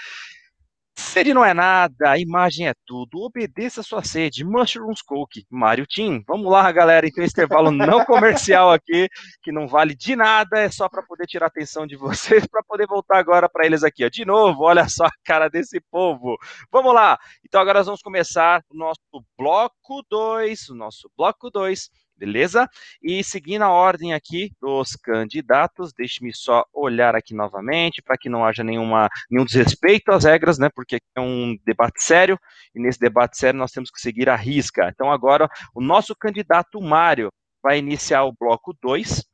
[0.94, 3.18] Sede não é nada, a imagem é tudo.
[3.18, 4.44] Obedeça a sua sede.
[4.44, 6.22] Mushrooms Coke, Mario Team.
[6.26, 7.06] Vamos lá, galera.
[7.06, 9.08] Então, intervalo não comercial aqui,
[9.42, 12.62] que não vale de nada, é só para poder tirar a atenção de vocês, para
[12.62, 14.04] poder voltar agora para eles aqui.
[14.04, 14.08] Ó.
[14.10, 16.36] De novo, olha só a cara desse povo.
[16.70, 17.18] Vamos lá.
[17.44, 19.00] Então, agora nós vamos começar o nosso
[19.38, 21.90] bloco 2, o nosso bloco 2
[22.24, 22.68] beleza?
[23.02, 28.44] E seguindo a ordem aqui dos candidatos, deixe-me só olhar aqui novamente para que não
[28.44, 30.68] haja nenhuma, nenhum desrespeito às regras, né?
[30.72, 32.38] Porque é um debate sério
[32.72, 34.88] e nesse debate sério nós temos que seguir a risca.
[34.88, 37.28] Então agora o nosso candidato Mário
[37.60, 39.24] vai iniciar o bloco 2.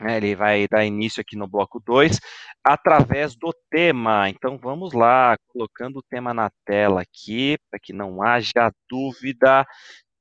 [0.00, 2.18] Né, ele vai dar início aqui no bloco 2
[2.64, 4.30] através do tema.
[4.30, 9.66] Então vamos lá, colocando o tema na tela aqui, para que não haja dúvida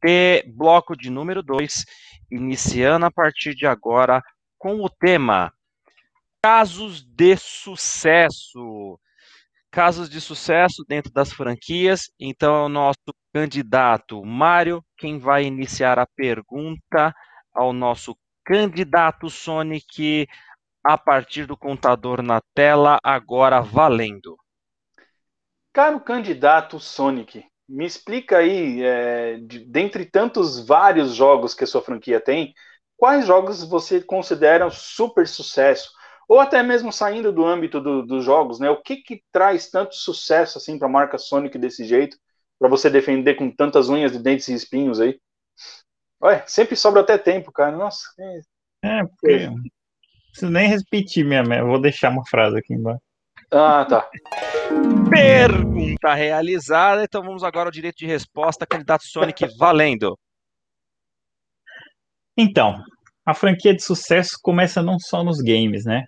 [0.02, 1.86] T, bloco de número 2,
[2.32, 4.22] iniciando a partir de agora
[4.58, 5.54] com o tema
[6.42, 9.00] casos de sucesso.
[9.72, 12.12] Casos de sucesso dentro das franquias.
[12.20, 17.14] Então, é o nosso candidato Mário, quem vai iniciar a pergunta
[17.54, 20.28] ao nosso candidato Sonic
[20.84, 24.36] a partir do contador na tela, agora valendo.
[25.72, 31.82] Caro candidato Sonic, me explica aí, é, de, dentre tantos vários jogos que a sua
[31.82, 32.54] franquia tem,
[32.98, 35.92] quais jogos você considera super sucesso?
[36.28, 38.70] Ou até mesmo saindo do âmbito do, dos jogos, né?
[38.70, 42.18] O que que traz tanto sucesso assim para a marca Sonic desse jeito,
[42.58, 45.20] para você defender com tantas unhas de dentes e espinhos aí?
[46.22, 47.76] Ué, sempre sobra até tempo, cara.
[47.76, 48.02] Nossa.
[48.84, 49.48] É, é porque.
[49.48, 49.64] Não
[50.32, 51.44] preciso nem repetir minha.
[51.58, 53.02] Eu vou deixar uma frase aqui embaixo.
[53.52, 54.10] Ah, tá.
[55.10, 57.04] Pergunta realizada.
[57.04, 58.66] Então vamos agora ao direito de resposta.
[58.66, 60.18] Candidato Sonic valendo.
[62.38, 62.82] Então,
[63.26, 66.06] a franquia de sucesso começa não só nos games, né?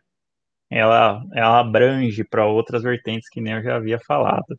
[0.69, 4.55] Ela, ela abrange para outras vertentes que nem eu já havia falado.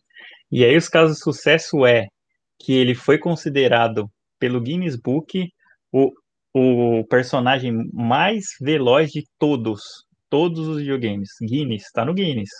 [0.50, 2.06] E aí os casos de sucesso é
[2.60, 5.48] que ele foi considerado pelo Guinness Book
[5.92, 6.12] o,
[6.54, 9.80] o personagem mais veloz de todos,
[10.28, 11.30] todos os videogames.
[11.40, 12.50] Guinness, tá no Guinness,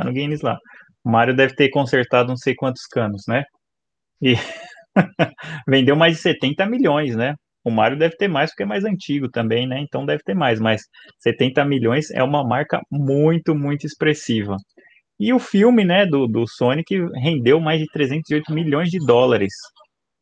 [0.00, 0.58] tá no Guinness lá.
[1.04, 3.44] O Mario deve ter consertado não sei quantos canos, né?
[4.22, 4.34] E
[5.68, 7.34] vendeu mais de 70 milhões, né?
[7.64, 9.80] O Mario deve ter mais porque é mais antigo também, né?
[9.80, 10.82] Então deve ter mais, mas
[11.20, 14.56] 70 milhões é uma marca muito, muito expressiva.
[15.18, 19.52] E o filme, né, do, do Sonic rendeu mais de 308 milhões de dólares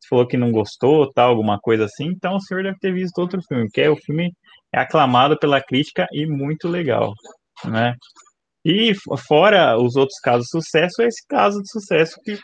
[0.07, 3.41] falou que não gostou, tal, alguma coisa assim, então o senhor deve ter visto outro
[3.41, 4.31] filme, que é o filme
[4.73, 7.13] é aclamado pela crítica e muito legal,
[7.65, 7.95] né?
[8.65, 8.93] E
[9.27, 12.39] fora os outros casos de sucesso, é esse caso de sucesso que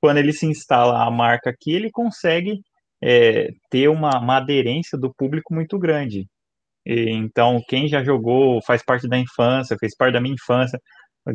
[0.00, 2.60] quando ele se instala a marca aqui, ele consegue
[3.02, 6.26] é, ter uma, uma aderência do público muito grande.
[6.84, 10.78] E, então, quem já jogou, faz parte da infância, fez parte da minha infância,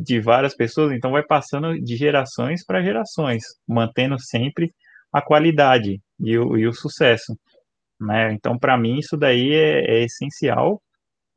[0.01, 4.73] de várias pessoas, então vai passando de gerações para gerações, mantendo sempre
[5.13, 7.37] a qualidade e o, e o sucesso.
[7.99, 8.33] Né?
[8.33, 10.81] Então, para mim, isso daí é, é, essencial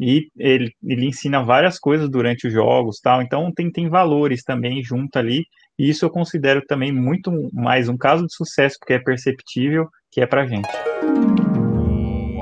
[0.00, 3.20] e ele, ele ensina várias coisas durante os jogos, tal.
[3.20, 5.44] Então, tem, tem valores também junto ali,
[5.78, 10.22] e isso eu considero também muito mais um caso de sucesso, porque é perceptível, que
[10.22, 10.70] é para gente.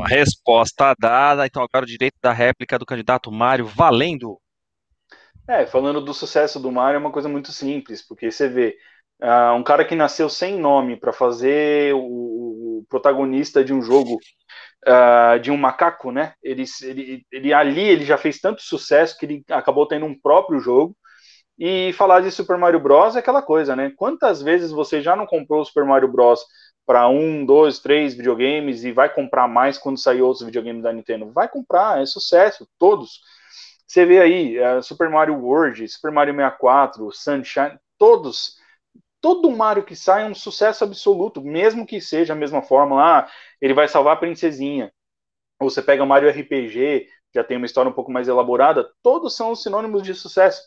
[0.05, 4.39] A resposta dada, então agora o direito da réplica do candidato Mário, valendo.
[5.49, 8.77] É, falando do sucesso do Mário, é uma coisa muito simples, porque você vê,
[9.21, 14.17] Uh, um cara que nasceu sem nome para fazer o, o, protagonista de um jogo
[14.87, 16.35] uh, de um macaco, né?
[16.43, 20.61] Ele, ele, ele ali ele já fez tanto sucesso que ele acabou tendo um próprio
[20.61, 20.97] jogo.
[21.59, 23.93] E falar de Super Mario Bros é aquela coisa, né?
[23.97, 26.41] Quantas vezes você já não comprou o Super Mario Bros
[26.87, 31.33] para um, dois, três videogames e vai comprar mais quando sair outros videogames da Nintendo?
[31.33, 33.21] Vai comprar, é sucesso, todos.
[33.87, 38.58] Você vê aí uh, Super Mario World, Super Mario 64, Sunshine, todos
[39.21, 43.29] todo Mario que sai é um sucesso absoluto, mesmo que seja a mesma fórmula, ah,
[43.61, 44.93] ele vai salvar a princesinha.
[45.61, 49.55] Ou você pega Mario RPG, já tem uma história um pouco mais elaborada, todos são
[49.55, 50.63] sinônimos de sucesso.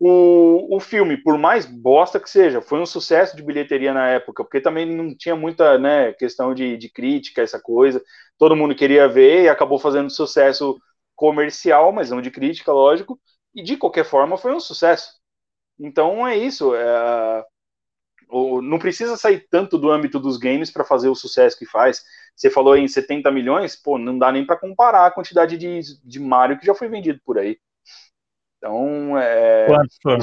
[0.00, 4.44] O, o filme, por mais bosta que seja, foi um sucesso de bilheteria na época,
[4.44, 8.02] porque também não tinha muita né, questão de, de crítica, essa coisa.
[8.38, 10.78] Todo mundo queria ver e acabou fazendo sucesso
[11.16, 13.20] comercial, mas não de crítica, lógico.
[13.54, 15.12] E de qualquer forma foi um sucesso.
[15.78, 16.74] Então é isso.
[16.74, 17.44] É,
[18.62, 22.02] não precisa sair tanto do âmbito dos games para fazer o sucesso que faz.
[22.36, 26.20] Você falou em 70 milhões, pô, não dá nem para comparar a quantidade de, de
[26.20, 27.58] Mario que já foi vendido por aí.
[28.58, 29.66] Então, é.
[29.66, 30.18] Quanto?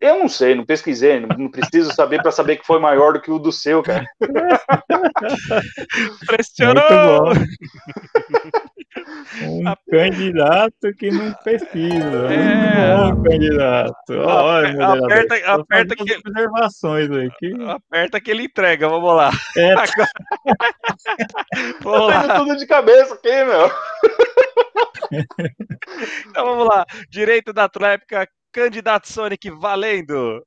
[0.00, 3.20] Eu não sei, não pesquisei, não, não preciso saber para saber que foi maior do
[3.20, 4.06] que o do seu, cara.
[6.26, 7.34] Pressionou!
[9.42, 9.76] Um a...
[9.88, 12.32] candidato que não pesquisa.
[12.32, 13.04] É...
[13.04, 14.12] Um candidato.
[14.12, 16.16] Olha, aperta, aperta que...
[16.16, 17.52] observações aqui.
[17.66, 19.30] Aperta que ele entrega, vamos lá.
[19.56, 19.72] É.
[19.78, 20.08] Agora...
[21.82, 22.38] vamos lá.
[22.38, 23.70] tudo de cabeça aqui, meu.
[26.28, 26.84] então vamos lá.
[27.08, 30.44] Direito da tréplica, candidato Sonic valendo.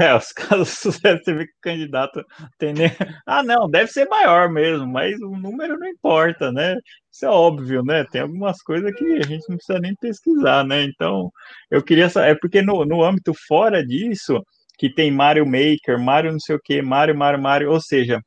[0.00, 2.24] É, os casos de sucesso, você vê que o candidato
[2.58, 2.90] tem nem...
[3.26, 6.76] Ah, não, deve ser maior mesmo, mas o número não importa, né?
[7.12, 8.04] Isso é óbvio, né?
[8.10, 10.84] Tem algumas coisas que a gente não precisa nem pesquisar, né?
[10.84, 11.30] Então,
[11.70, 14.42] eu queria saber, é porque no, no âmbito fora disso,
[14.78, 18.20] que tem Mario Maker, Mario não sei o que, Mario, Mario, Mario, ou seja,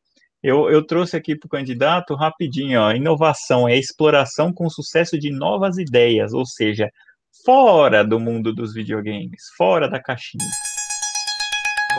[0.44, 5.32] eu, eu trouxe aqui para o candidato rapidinho, ó, inovação é exploração com sucesso de
[5.32, 6.90] novas ideias, ou seja,
[7.46, 10.50] fora do mundo dos videogames, fora da caixinha.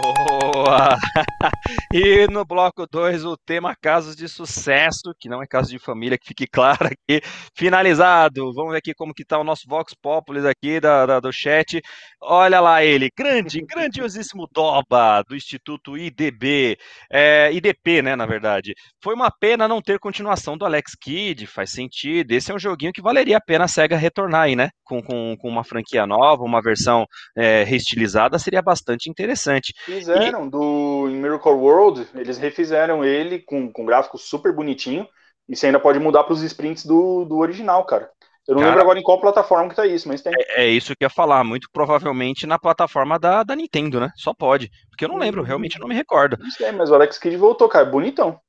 [0.00, 0.96] Boa!
[1.92, 6.16] E no bloco 2, o tema casos de sucesso, que não é caso de família,
[6.16, 7.20] que fique claro aqui,
[7.54, 8.50] finalizado.
[8.54, 11.82] Vamos ver aqui como que tá o nosso Vox Populis aqui da, da, do chat.
[12.20, 16.78] Olha lá ele, grande, grandiosíssimo Doba, do Instituto IDB,
[17.10, 18.72] é, IDP, né, na verdade.
[19.02, 22.32] Foi uma pena não ter continuação do Alex Kidd, faz sentido.
[22.32, 25.36] Esse é um joguinho que valeria a pena a SEGA retornar aí, né, com, com,
[25.36, 27.04] com uma franquia nova, uma versão
[27.36, 29.74] é, reestilizada, seria bastante interessante.
[29.84, 30.50] Fizeram, e...
[30.50, 35.06] do Miracle World, eles refizeram ele com, com gráfico super bonitinho,
[35.48, 38.10] e você ainda pode mudar para os sprints do, do original, cara.
[38.46, 40.32] Eu não cara, lembro agora em qual plataforma que tá isso, mas tem.
[40.36, 44.10] É, é, isso que eu ia falar, muito provavelmente na plataforma da, da Nintendo, né?
[44.16, 44.68] Só pode.
[44.90, 46.36] Porque eu não lembro, realmente não me recordo.
[46.40, 48.40] Não sei, mas o Alex Kidd voltou, cara, bonitão.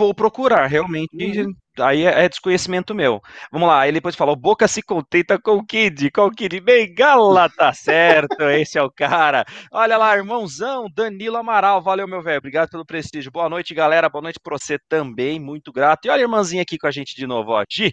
[0.00, 1.10] Vou procurar, realmente.
[1.14, 1.54] Uhum.
[1.78, 3.20] Aí é, é, desconhecimento meu.
[3.52, 7.50] Vamos lá, ele depois falou: Boca se contenta com o Kid, com o Kid Bengala,
[7.50, 9.44] tá certo, esse é o cara.
[9.70, 13.30] Olha lá, irmãozão, Danilo Amaral, valeu, meu velho, obrigado pelo prestígio.
[13.30, 16.06] Boa noite, galera, boa noite pra você também, muito grato.
[16.06, 17.62] E olha a irmãzinha aqui com a gente de novo, ó.
[17.70, 17.92] Gi,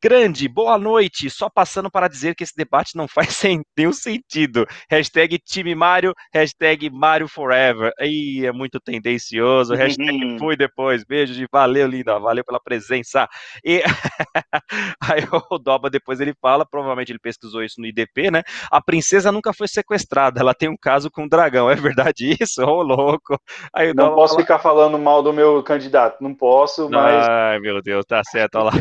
[0.00, 1.28] Grande, boa noite.
[1.28, 4.64] Só passando para dizer que esse debate não faz sem, nenhum sentido.
[4.88, 7.90] Hashtag time Mario, hashtag Mario Forever.
[7.98, 9.74] Aí é muito tendencioso.
[9.74, 11.02] Hashtag fui depois.
[11.02, 12.16] Beijo de valeu, linda.
[12.20, 13.28] Valeu pela presença.
[13.64, 13.82] E
[15.02, 18.44] aí o Doba depois ele fala, provavelmente ele pesquisou isso no IDP, né?
[18.70, 21.68] A princesa nunca foi sequestrada, ela tem um caso com um dragão.
[21.68, 22.62] É verdade isso?
[22.62, 23.36] Ô, oh, louco.
[23.74, 24.44] Aí, não posso fala...
[24.44, 26.22] ficar falando mal do meu candidato.
[26.22, 27.26] Não posso, mas.
[27.28, 28.72] Ai, meu Deus, tá certo, olha lá.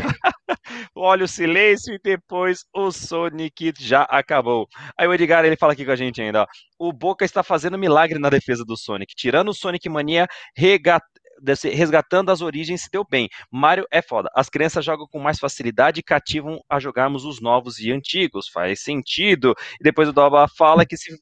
[1.08, 4.68] Olha o silêncio e depois o Sonic já acabou.
[4.98, 6.48] Aí o Edgar ele fala aqui com a gente ainda, ó.
[6.78, 10.28] O Boca está fazendo milagre na defesa do Sonic, tirando o Sonic Mania,
[11.64, 13.30] resgatando as origens se deu bem.
[13.52, 14.30] Mario é foda.
[14.36, 18.48] As crianças jogam com mais facilidade e cativam a jogarmos os novos e antigos.
[18.50, 19.56] Faz sentido.
[19.80, 21.18] E depois o Doba fala que se,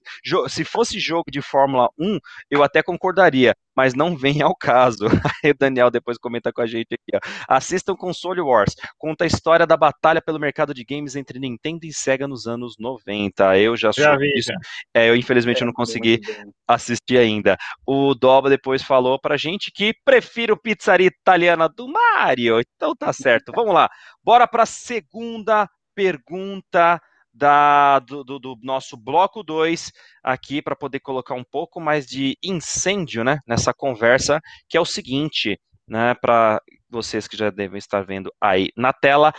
[0.49, 2.19] se fosse jogo de Fórmula 1,
[2.49, 5.05] eu até concordaria, mas não vem ao caso.
[5.43, 7.15] Aí o Daniel depois comenta com a gente aqui.
[7.15, 7.19] Ó.
[7.47, 8.73] Assistam Console Wars.
[8.97, 12.75] Conta a história da batalha pelo mercado de games entre Nintendo e Sega nos anos
[12.79, 13.57] 90.
[13.57, 14.51] Eu já, já vi, isso.
[14.93, 16.19] É, eu infelizmente é, não consegui
[16.67, 17.57] assistir ainda.
[17.85, 22.59] O Doba depois falou pra gente que prefiro pizzaria italiana do Mario.
[22.75, 23.51] Então tá certo.
[23.53, 23.89] Vamos lá.
[24.23, 27.01] Bora para a segunda pergunta
[27.35, 29.91] da, do, do, do nosso bloco 2
[30.23, 34.85] aqui para poder colocar um pouco mais de incêndio né, nessa conversa, que é o
[34.85, 39.33] seguinte, né, para vocês que já devem estar vendo aí na tela.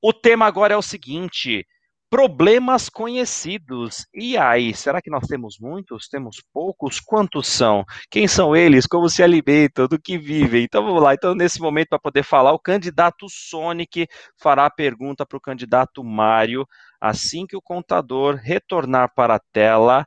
[0.00, 1.66] O tema agora é o seguinte:
[2.10, 4.04] Problemas conhecidos.
[4.12, 6.08] E aí, será que nós temos muitos?
[6.08, 6.98] Temos poucos?
[6.98, 7.84] Quantos são?
[8.10, 8.84] Quem são eles?
[8.84, 9.86] Como se alimentam?
[9.86, 10.64] Do que vivem?
[10.64, 11.14] Então vamos lá.
[11.14, 16.02] Então, nesse momento, para poder falar, o candidato Sonic fará a pergunta para o candidato
[16.02, 16.66] Mário
[17.00, 20.04] assim que o contador retornar para a tela.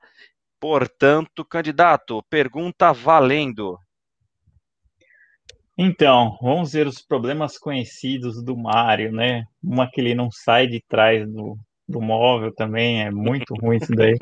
[0.59, 3.79] Portanto, candidato, pergunta valendo.
[5.77, 9.45] Então, vamos ver os problemas conhecidos do Mário, né?
[9.63, 11.57] Uma que ele não sai de trás do,
[11.87, 14.17] do móvel também, é muito ruim isso daí.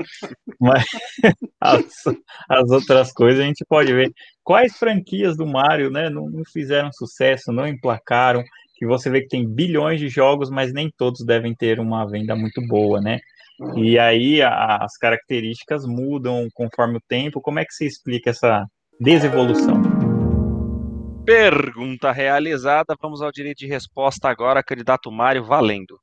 [0.60, 0.86] Mas
[1.60, 2.04] as,
[2.50, 4.12] as, outras coisas a gente pode ver.
[4.44, 8.44] Quais franquias do Mario né, não, não fizeram sucesso, não emplacaram,
[8.76, 12.36] que você vê que tem bilhões de jogos, mas nem todos devem ter uma venda
[12.36, 13.20] muito boa, né?
[13.76, 17.40] E aí a, as características mudam conforme o tempo.
[17.40, 18.66] Como é que se explica essa
[19.00, 19.82] desevolução?
[21.24, 22.96] Pergunta realizada.
[23.00, 26.00] Vamos ao direito de resposta agora, candidato Mário, valendo.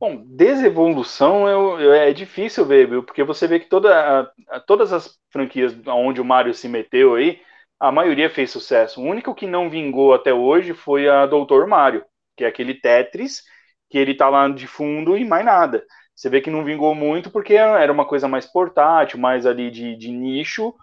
[0.00, 3.02] Bom, desevolução é, é difícil ver, viu?
[3.02, 7.40] Porque você vê que toda, a, todas as franquias onde o Mario se meteu aí,
[7.80, 9.00] a maioria fez sucesso.
[9.00, 12.04] O único que não vingou até hoje foi a Doutor Mario,
[12.36, 13.42] que é aquele Tetris,
[13.90, 15.84] que ele tá lá de fundo e mais nada.
[16.14, 19.96] Você vê que não vingou muito porque era uma coisa mais portátil, mais ali de,
[19.96, 20.74] de nicho,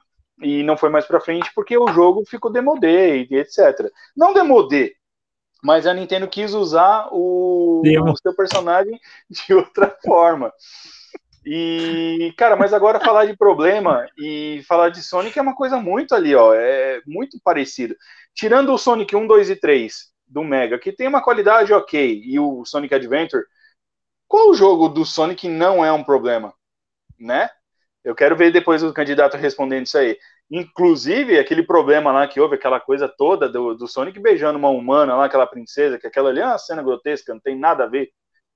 [0.42, 3.90] e não foi mais para frente porque o jogo ficou demodê e etc.
[4.16, 4.96] Não demodê,
[5.66, 10.54] mas a Nintendo quis usar o, o seu personagem de outra forma.
[11.44, 16.14] E, cara, mas agora falar de problema e falar de Sonic é uma coisa muito
[16.14, 17.96] ali, ó, é muito parecido.
[18.34, 22.40] Tirando o Sonic 1, 2 e 3 do Mega, que tem uma qualidade ok, e
[22.40, 23.44] o Sonic Adventure,
[24.28, 26.54] qual jogo do Sonic não é um problema,
[27.20, 27.50] né?
[28.04, 30.16] Eu quero ver depois o candidato respondendo isso aí.
[30.50, 35.16] Inclusive, aquele problema lá que houve, aquela coisa toda do, do Sonic beijando uma humana
[35.16, 38.12] lá, aquela princesa, que aquela ali é uma cena grotesca, não tem nada a ver,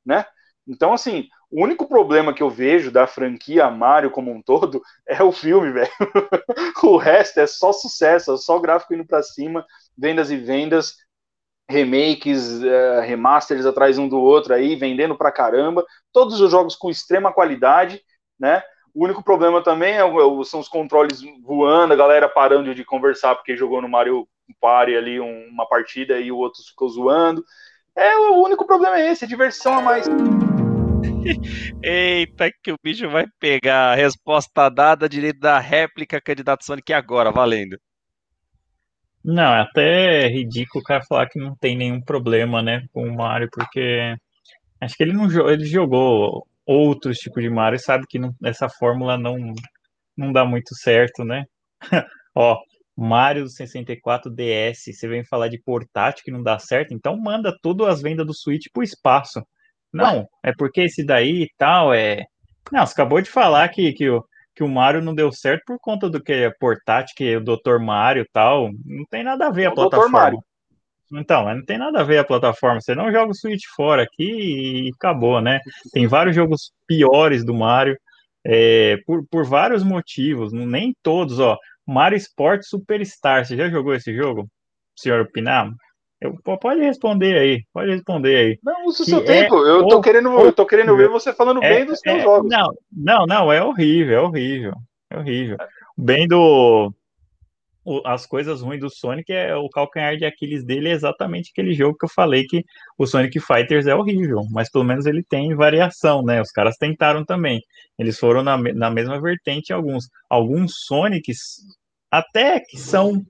[0.06, 0.26] né?
[0.68, 5.24] Então, assim, o único problema que eu vejo da franquia Mario como um todo é
[5.24, 5.90] o filme, velho.
[6.84, 9.66] o resto é só sucesso, é só gráfico indo para cima,
[9.98, 10.96] vendas e vendas,
[11.70, 16.90] remakes, uh, remasters atrás um do outro aí, vendendo pra caramba, todos os jogos com
[16.90, 18.02] extrema qualidade,
[18.40, 18.64] né?
[18.94, 20.02] O único problema também é,
[20.46, 24.28] são os controles voando, a galera parando de conversar porque jogou no Mario
[24.60, 27.44] Party ali uma partida e o outro ficou zoando.
[27.96, 30.08] É, o único problema é esse, diversão a mais.
[31.84, 33.96] Eita, que o bicho vai pegar.
[33.96, 37.78] Resposta dada, direito da réplica, candidato Sonic agora, valendo.
[39.24, 43.16] Não, é até ridículo o cara falar que não tem nenhum problema, né, com o
[43.16, 44.16] Mario, porque
[44.80, 48.70] acho que ele não ele jogou outros tipos de Mario e sabe que não, essa
[48.70, 49.36] fórmula não,
[50.16, 51.44] não dá muito certo, né?
[52.36, 52.60] Ó,
[52.96, 57.88] Mario 64 DS, você vem falar de portátil que não dá certo, então manda todas
[57.88, 59.42] as vendas do Switch pro espaço.
[59.92, 62.24] Não, é porque esse daí e tal é.
[62.72, 65.80] Não, você acabou de falar que, que, o, que o Mario não deu certo por
[65.80, 67.80] conta do que é portátil, que é o Dr.
[67.80, 68.70] Mario e tal.
[68.86, 70.08] Não tem nada a ver a o plataforma.
[70.08, 70.12] Dr.
[70.12, 70.44] Mario.
[71.14, 72.80] Então, não tem nada a ver a plataforma.
[72.80, 75.60] Você não joga o Switch fora aqui e acabou, né?
[75.92, 77.98] Tem vários jogos piores do Mario,
[78.46, 81.58] é, por, por vários motivos, nem todos, ó.
[81.86, 84.48] Mario Sport Superstar, você já jogou esse jogo?
[84.96, 85.72] Senhor Pinar?
[86.22, 88.60] Eu, pode responder aí, pode responder aí.
[88.62, 89.56] Não, usa o seu tempo.
[89.66, 92.52] Eu tô, querendo, eu tô querendo ver você falando é, bem dos seus é, jogos.
[92.52, 94.74] Não, não, não, é horrível, é horrível.
[95.10, 95.58] É horrível.
[95.98, 96.94] Bem do.
[98.06, 101.98] As coisas ruins do Sonic é o calcanhar de Aquiles dele é exatamente aquele jogo
[101.98, 102.64] que eu falei que
[102.98, 106.42] o Sonic Fighters é horrível, mas pelo menos ele tem variação, né?
[106.42, 107.62] Os caras tentaram também.
[107.98, 110.06] Eles foram na, na mesma vertente alguns.
[110.30, 111.38] Alguns Sonics
[112.12, 113.24] até que são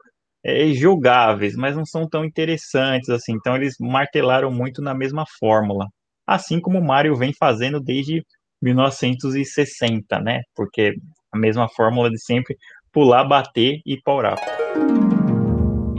[0.43, 3.33] é, jogáveis, mas não são tão interessantes assim.
[3.33, 5.87] Então eles martelaram muito na mesma fórmula,
[6.27, 8.23] assim como o Mario vem fazendo desde
[8.61, 10.41] 1960, né?
[10.55, 10.95] Porque
[11.31, 12.57] a mesma fórmula de sempre
[12.91, 14.41] pular, bater e up.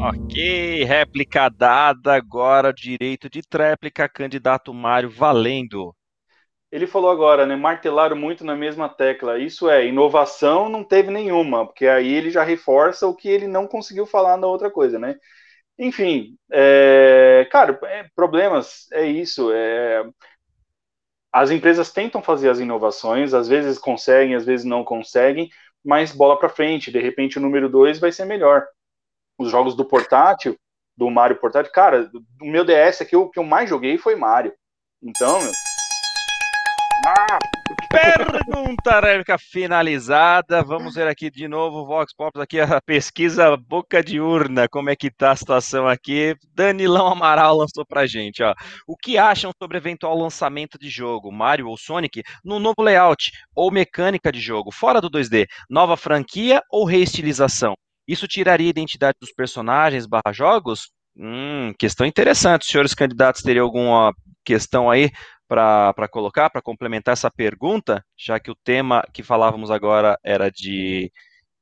[0.03, 5.95] Ok, réplica dada, agora direito de tréplica, candidato Mário valendo.
[6.73, 7.57] Ele falou agora, né?
[7.57, 9.39] Martelaram muito na mesma tecla.
[9.39, 13.67] Isso é, inovação não teve nenhuma, porque aí ele já reforça o que ele não
[13.67, 15.17] conseguiu falar na outra coisa, né?
[15.79, 19.51] Enfim, é, cara, é, problemas é isso.
[19.53, 20.05] É,
[21.33, 25.49] as empresas tentam fazer as inovações, às vezes conseguem, às vezes não conseguem,
[25.85, 26.91] mas bola para frente.
[26.91, 28.67] De repente o número 2 vai ser melhor.
[29.39, 30.57] Os jogos do portátil,
[30.97, 32.11] do Mario portátil, cara,
[32.43, 34.53] o meu DS aqui, o que eu mais joguei foi Mario.
[35.03, 35.53] Então, meu,
[37.91, 40.63] Pergunta réplica finalizada.
[40.63, 44.69] Vamos ver aqui de novo, Vox Pop, aqui a pesquisa boca de urna.
[44.69, 46.35] Como é que tá a situação aqui?
[46.55, 48.55] Danilão Amaral lançou pra gente, ó.
[48.87, 53.71] O que acham sobre eventual lançamento de jogo, Mario ou Sonic, no novo layout ou
[53.71, 55.47] mecânica de jogo, fora do 2D?
[55.69, 57.75] Nova franquia ou reestilização?
[58.07, 60.91] Isso tiraria a identidade dos personagens barra jogos?
[61.17, 62.63] Hum, questão interessante.
[62.63, 64.13] Os senhores candidatos teriam alguma
[64.45, 65.11] questão aí
[65.51, 71.11] para colocar, para complementar essa pergunta, já que o tema que falávamos agora era de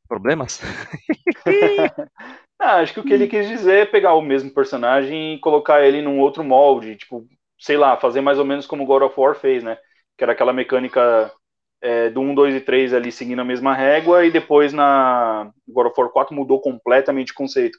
[0.06, 0.60] problemas?
[2.60, 5.82] ah, acho que o que ele quis dizer é pegar o mesmo personagem e colocar
[5.82, 7.26] ele num outro molde, tipo,
[7.58, 9.78] sei lá, fazer mais ou menos como God of War fez, né?
[10.18, 11.32] Que era aquela mecânica
[11.80, 15.86] é, do 1, 2 e 3 ali seguindo a mesma régua, e depois na God
[15.86, 17.78] of War 4 mudou completamente o conceito.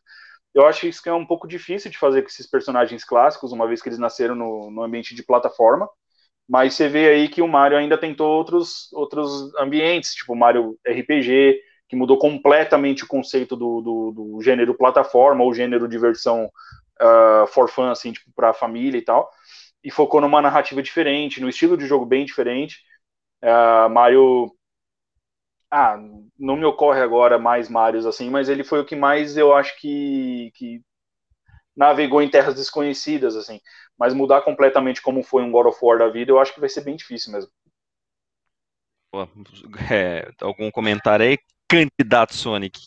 [0.53, 3.67] Eu acho isso que é um pouco difícil de fazer com esses personagens clássicos, uma
[3.67, 5.87] vez que eles nasceram no, no ambiente de plataforma.
[6.47, 11.61] Mas você vê aí que o Mario ainda tentou outros, outros ambientes, tipo Mario RPG,
[11.87, 16.49] que mudou completamente o conceito do, do, do gênero plataforma ou gênero de versão
[17.01, 19.29] uh, for fun, assim, tipo, pra família e tal.
[19.83, 22.77] E focou numa narrativa diferente, no estilo de jogo bem diferente.
[23.43, 24.51] Uh, Mario
[25.71, 25.97] ah,
[26.37, 29.79] não me ocorre agora mais Marios assim, mas ele foi o que mais eu acho
[29.79, 30.81] que, que
[31.75, 33.59] navegou em terras desconhecidas, assim.
[33.97, 36.69] Mas mudar completamente como foi um God of War da vida, eu acho que vai
[36.69, 37.51] ser bem difícil mesmo.
[39.91, 41.37] É, algum comentário aí?
[41.67, 42.79] Candidato Sonic.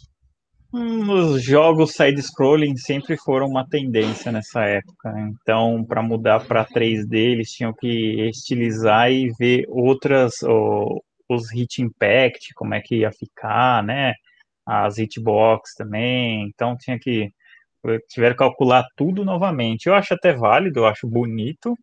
[0.74, 5.12] Hum, os jogos side-scrolling sempre foram uma tendência nessa época.
[5.12, 5.30] Né?
[5.40, 10.42] Então, para mudar para 3D, eles tinham que estilizar e ver outras,
[11.34, 14.14] os hit impact, como é que ia ficar, né?
[14.66, 17.30] As hitbox também, então tinha que
[18.08, 19.86] tiveram que calcular tudo novamente.
[19.86, 21.76] Eu acho até válido, eu acho bonito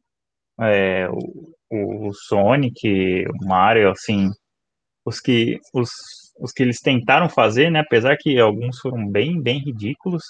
[0.60, 4.30] é, o, o Sonic, o Mario, assim,
[5.06, 5.90] os que os,
[6.40, 7.80] os que eles tentaram fazer, né?
[7.82, 10.24] Apesar que alguns foram bem bem ridículos,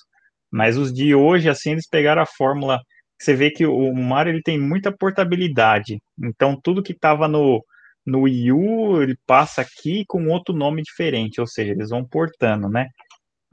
[0.51, 2.80] mas os de hoje, assim, eles pegaram a fórmula.
[3.20, 7.63] Você vê que o Mario ele tem muita portabilidade, então tudo que estava no
[8.10, 12.70] no Wii U ele passa aqui com outro nome diferente, ou seja, eles vão portando,
[12.70, 12.88] né?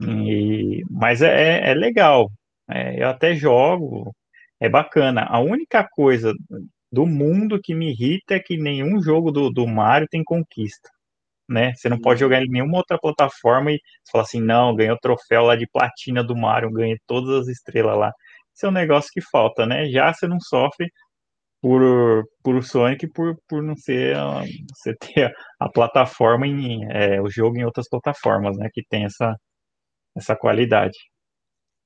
[0.01, 2.29] E, mas é, é, é legal,
[2.69, 4.13] é, eu até jogo,
[4.59, 5.23] é bacana.
[5.29, 6.33] A única coisa
[6.91, 10.89] do mundo que me irrita é que nenhum jogo do, do Mario tem conquista.
[11.49, 11.73] né?
[11.75, 13.79] Você não pode jogar em nenhuma outra plataforma e
[14.11, 17.97] falar assim, não, ganhei o troféu lá de platina do Mario, ganhei todas as estrelas
[17.97, 18.11] lá.
[18.53, 19.85] Isso é um negócio que falta, né?
[19.89, 20.91] Já você não sofre
[21.61, 24.15] por, por Sonic por, por não ser
[24.73, 28.69] você ter a plataforma em é, o jogo em outras plataformas, né?
[28.73, 29.35] Que tem essa,
[30.15, 30.97] essa qualidade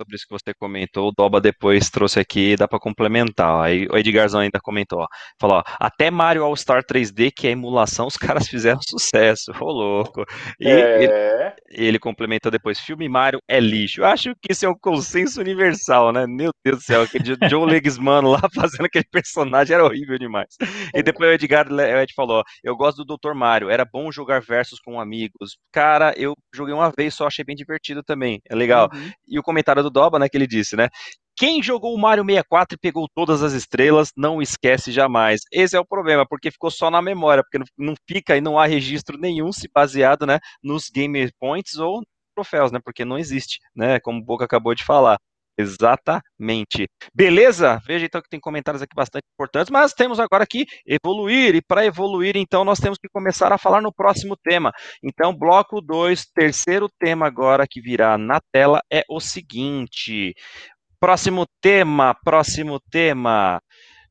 [0.02, 3.64] sobre isso que você comentou, o Doba depois trouxe aqui, dá para complementar.
[3.64, 5.08] Aí o Edgarzão ainda comentou, ó,
[5.40, 9.66] falou, ó, até Mario All Star 3D, que é emulação, os caras fizeram sucesso, ô
[9.66, 10.26] louco.
[10.60, 11.04] E é...
[11.04, 14.02] ele, ele, complementou depois, filme Mario é lixo.
[14.02, 16.26] Eu acho que isso é um consenso universal, né?
[16.28, 20.56] Meu Deus do céu, aquele Joe Legsmano lá fazendo aquele personagem era horrível demais.
[20.94, 23.34] E depois o Edgar o Ed falou, eu gosto do Dr.
[23.36, 25.58] Mario, era bom jogar versus com amigos.
[25.72, 28.90] Cara, eu joguei uma vez só, achei bem divertido também, é legal.
[28.94, 29.12] Uhum.
[29.28, 30.90] E o comentário do Doba, né, que ele disse, né?
[31.36, 35.42] Quem jogou o Mario 64 e pegou todas as estrelas, não esquece jamais.
[35.52, 38.66] Esse é o problema, porque ficou só na memória, porque não fica e não há
[38.66, 42.02] registro nenhum se baseado, né, nos game points ou
[42.36, 45.18] troféus, né, porque não existe, né, como o Boca acabou de falar.
[45.58, 46.88] Exatamente.
[47.14, 47.80] Beleza?
[47.86, 51.86] Veja então que tem comentários aqui bastante importantes, mas temos agora que evoluir, e para
[51.86, 54.72] evoluir, então, nós temos que começar a falar no próximo tema.
[55.04, 60.34] Então, bloco 2, terceiro tema agora que virá na tela é o seguinte.
[61.00, 63.62] Próximo tema, próximo tema.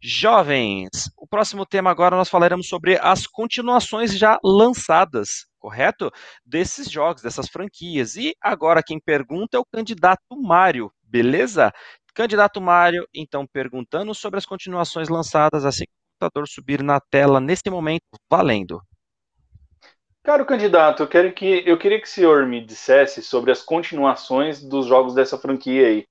[0.02, 6.10] Jovens, o próximo tema agora nós falaremos sobre as continuações já lançadas, correto?
[6.44, 8.16] Desses jogos, dessas franquias.
[8.16, 11.72] E agora quem pergunta é o candidato Mário, beleza?
[12.14, 17.40] Candidato Mário, então, perguntando sobre as continuações lançadas assim que o computador subir na tela
[17.40, 18.80] nesse momento, valendo.
[20.22, 24.62] Caro candidato, eu, quero que, eu queria que o senhor me dissesse sobre as continuações
[24.62, 26.06] dos jogos dessa franquia aí.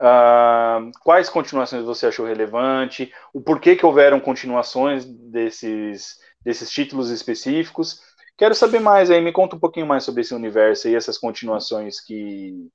[0.00, 3.12] Uh, quais continuações você achou relevante?
[3.32, 8.00] O porquê que houveram continuações desses, desses títulos específicos?
[8.36, 12.00] Quero saber mais aí, me conta um pouquinho mais sobre esse universo e essas continuações
[12.00, 12.68] que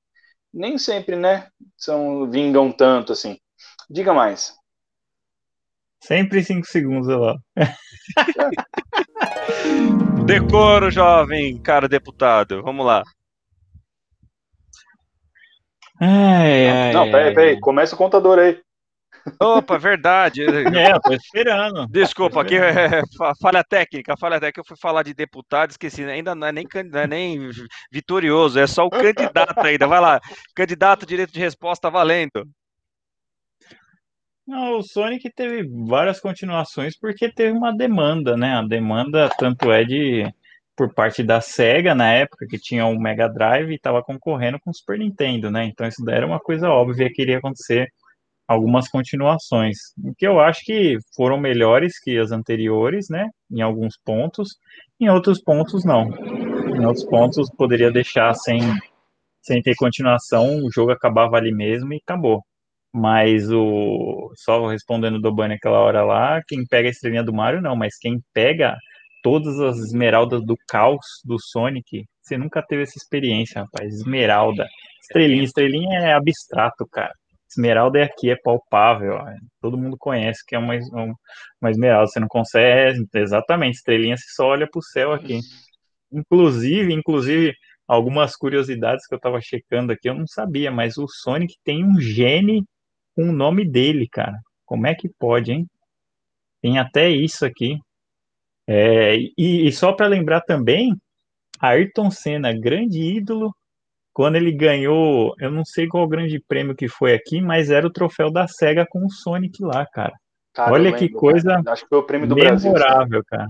[0.53, 3.39] nem sempre, né, são vingam tanto assim.
[3.89, 4.55] Diga mais.
[6.01, 7.35] Sempre cinco segundos lá.
[10.25, 12.61] Decoro, jovem, cara deputado.
[12.61, 13.01] Vamos lá.
[15.99, 17.59] Ai, ai, não, peraí, peraí.
[17.59, 18.61] Começa o contador aí.
[19.39, 20.43] Opa, verdade.
[20.43, 21.87] É, eu tô esperando.
[21.87, 23.01] Desculpa, aqui é
[23.41, 24.61] falha técnica, falha técnica.
[24.61, 26.03] Eu fui falar de deputado, esqueci.
[26.03, 27.49] Ainda não é nem, não é nem
[27.91, 29.87] vitorioso, é só o candidato ainda.
[29.87, 30.19] Vai lá,
[30.55, 32.47] candidato, direito de resposta valendo.
[34.47, 38.55] Não, o Sonic teve várias continuações porque teve uma demanda, né?
[38.55, 40.33] A demanda tanto é de
[40.73, 44.59] por parte da Sega na época, que tinha o um Mega Drive e estava concorrendo
[44.59, 45.65] com o Super Nintendo, né?
[45.65, 47.91] Então isso daí era uma coisa óbvia que iria acontecer
[48.47, 49.77] algumas continuações,
[50.17, 53.27] que eu acho que foram melhores que as anteriores, né?
[53.51, 54.55] Em alguns pontos,
[54.99, 56.09] em outros pontos não.
[56.75, 58.59] Em outros pontos poderia deixar sem
[59.41, 62.41] sem ter continuação, o jogo acabava ali mesmo e acabou.
[62.93, 67.61] Mas o só respondendo do Bunny aquela hora lá, quem pega a estrelinha do Mario
[67.61, 68.75] não, mas quem pega
[69.23, 73.93] todas as esmeraldas do caos do Sonic, você nunca teve essa experiência, rapaz.
[73.93, 74.67] Esmeralda.
[75.01, 77.13] Estrelinha, estrelinha é abstrato, cara.
[77.57, 79.17] Esmeralda é aqui, é palpável.
[79.59, 80.75] Todo mundo conhece que é uma,
[81.59, 82.07] uma esmeralda.
[82.07, 83.03] Você não consegue.
[83.15, 85.39] Exatamente, estrelinha, você só olha para o céu aqui.
[86.11, 87.53] Inclusive, inclusive,
[87.87, 91.99] algumas curiosidades que eu estava checando aqui, eu não sabia, mas o Sonic tem um
[91.99, 92.63] gene
[93.15, 94.37] com o nome dele, cara.
[94.65, 95.67] Como é que pode, hein?
[96.61, 97.77] Tem até isso aqui.
[98.67, 100.93] É, e, e só para lembrar também,
[101.59, 103.51] Ayrton Senna, grande ídolo
[104.17, 107.91] quando ele ganhou, eu não sei qual grande prêmio que foi aqui, mas era o
[107.91, 110.13] troféu da SEGA com o Sonic lá, cara.
[110.55, 111.73] cara Olha que coisa cara.
[111.73, 113.47] Acho que foi o prêmio do memorável, Brasil, cara.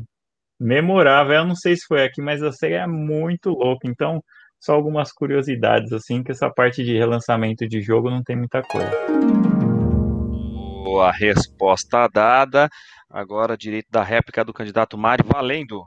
[0.60, 1.36] Memorável.
[1.38, 3.88] Eu não sei se foi aqui, mas a SEGA é muito louca.
[3.88, 4.22] Então,
[4.60, 8.92] só algumas curiosidades, assim, que essa parte de relançamento de jogo não tem muita coisa.
[11.02, 12.68] A resposta dada.
[13.10, 15.82] Agora, direito da réplica do candidato Mário, valendo.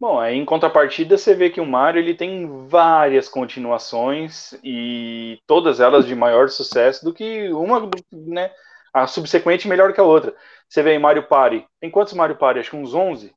[0.00, 5.78] Bom, aí em contrapartida você vê que o Mario ele tem várias continuações e todas
[5.78, 8.50] elas de maior sucesso do que uma, né?
[8.94, 10.34] A subsequente melhor que a outra.
[10.66, 12.60] Você vê em Mario Party, tem quantos Mario Party?
[12.60, 13.34] Acho que uns 11.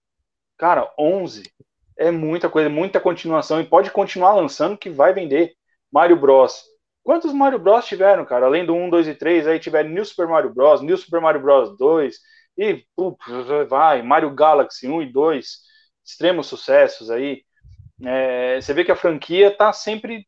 [0.58, 1.44] Cara, 11
[1.98, 5.54] é muita coisa, muita continuação e pode continuar lançando que vai vender.
[5.92, 6.64] Mario Bros.
[7.04, 8.46] Quantos Mario Bros tiveram, cara?
[8.46, 11.42] Além do 1, 2 e 3, aí tiveram New Super Mario Bros, New Super Mario
[11.42, 12.16] Bros 2
[12.58, 12.86] e
[13.68, 15.73] vai, Mario Galaxy 1 e 2
[16.06, 17.44] extremos sucessos aí.
[18.04, 20.28] É, você vê que a franquia está sempre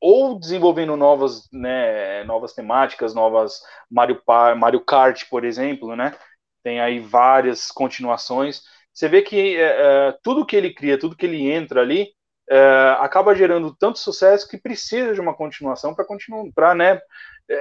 [0.00, 3.60] ou desenvolvendo novas, né, novas temáticas, novas
[3.90, 4.20] Mario,
[4.58, 6.16] Mario Kart, por exemplo, né?
[6.62, 8.62] Tem aí várias continuações.
[8.92, 12.08] você vê que é, é, tudo que ele cria, tudo que ele entra ali,
[12.50, 17.00] é, acaba gerando tanto sucesso que precisa de uma continuação para continuar, para né,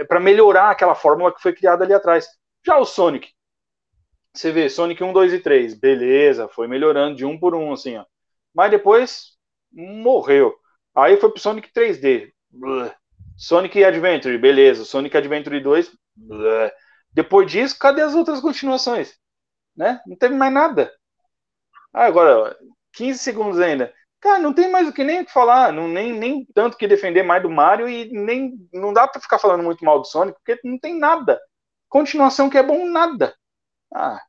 [0.07, 2.27] para melhorar aquela fórmula que foi criada ali atrás.
[2.65, 3.30] Já o Sonic,
[4.33, 7.97] você vê Sonic 1, 2 e 3, beleza, foi melhorando de um por um, assim,
[7.97, 8.05] ó.
[8.53, 9.37] Mas depois
[9.71, 10.53] morreu.
[10.95, 12.31] Aí foi pro Sonic 3D.
[12.49, 12.93] Bleh.
[13.37, 14.85] Sonic Adventure, beleza.
[14.85, 15.91] Sonic Adventure 2.
[16.15, 16.73] Bleh.
[17.13, 19.15] Depois disso, cadê as outras continuações?
[19.75, 19.99] Né?
[20.05, 20.91] Não teve mais nada.
[21.93, 22.55] Ah, agora,
[22.93, 23.93] 15 segundos ainda.
[24.19, 26.87] Cara, não tem mais o que nem o que falar, não, nem, nem tanto que
[26.87, 30.37] defender mais do Mario e nem não dá para ficar falando muito mal do Sonic,
[30.37, 31.39] porque não tem nada.
[31.89, 33.33] Continuação que é bom, nada.
[33.93, 34.19] Ah,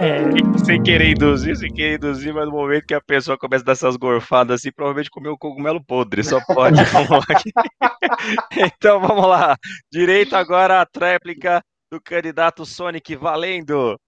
[0.00, 0.58] é.
[0.64, 3.72] Sem querer induzir, sem querer induzir, mas no momento que a pessoa começa a dar
[3.72, 6.76] essas gorfadas assim, provavelmente comeu um cogumelo podre, só pode.
[8.56, 9.56] então vamos lá.
[9.92, 13.98] Direito agora a tréplica do candidato Sonic valendo.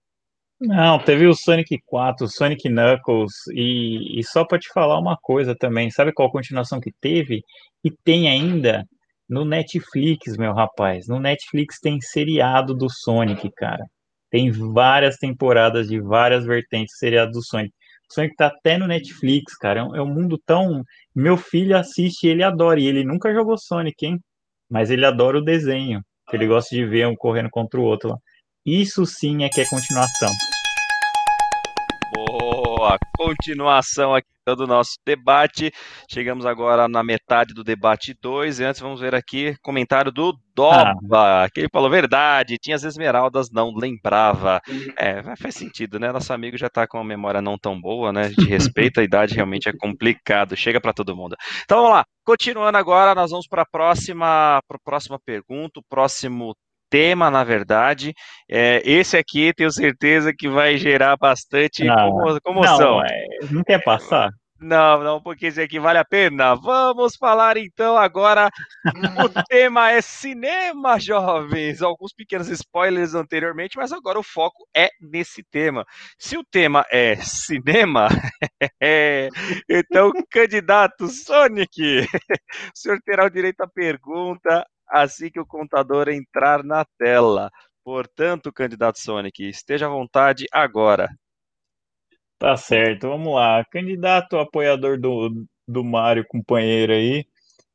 [0.59, 5.15] Não, teve o Sonic 4, o Sonic Knuckles, e, e só para te falar uma
[5.15, 7.43] coisa também, sabe qual continuação que teve?
[7.83, 8.83] E tem ainda
[9.29, 11.07] no Netflix, meu rapaz.
[11.07, 13.85] No Netflix tem seriado do Sonic, cara.
[14.29, 17.73] Tem várias temporadas de várias vertentes seriados do Sonic.
[18.09, 19.81] O Sonic tá até no Netflix, cara.
[19.81, 20.83] É um, é mundo tão.
[21.13, 22.79] Meu filho assiste ele adora.
[22.79, 24.19] E ele nunca jogou Sonic, hein?
[24.69, 26.01] Mas ele adora o desenho.
[26.29, 28.17] Que ele gosta de ver um correndo contra o outro lá.
[28.65, 30.31] Isso sim é que é continuação.
[32.13, 32.97] Boa!
[33.17, 35.71] Continuação aqui do nosso debate.
[36.09, 38.59] Chegamos agora na metade do debate 2.
[38.59, 41.49] E antes vamos ver aqui comentário do Doba, ah.
[41.53, 44.59] que ele falou verdade, tinha as esmeraldas, não lembrava.
[44.97, 46.11] É, faz sentido, né?
[46.11, 48.21] Nosso amigo já tá com uma memória não tão boa, né?
[48.21, 51.35] A gente respeita a idade, realmente é complicado, chega para todo mundo.
[51.63, 56.55] Então vamos lá, continuando agora, nós vamos para a próxima, pra próxima pergunta, o próximo
[56.89, 58.13] tema, na verdade.
[58.49, 62.97] É, esse aqui tenho certeza que vai gerar bastante não, comoção.
[62.97, 64.31] Não, é, não quer passar?
[64.59, 66.55] Não, não, porque esse aqui vale a pena.
[66.55, 68.49] Vamos falar então agora.
[68.85, 68.87] o
[69.47, 71.81] tema é cinema, jovens.
[71.81, 75.85] Alguns pequenos spoilers anteriormente, mas agora o foco é nesse tema.
[76.17, 78.07] Se o tema é cinema,
[78.81, 79.29] é,
[79.69, 82.01] então, candidato Sonic,
[82.73, 87.51] o senhor terá o direito à pergunta assim que o contador entrar na tela.
[87.83, 91.09] Portanto, candidato Sonic, esteja à vontade agora.
[92.39, 93.63] Tá certo, vamos lá.
[93.71, 97.25] Candidato apoiador do, do Mário, companheiro aí,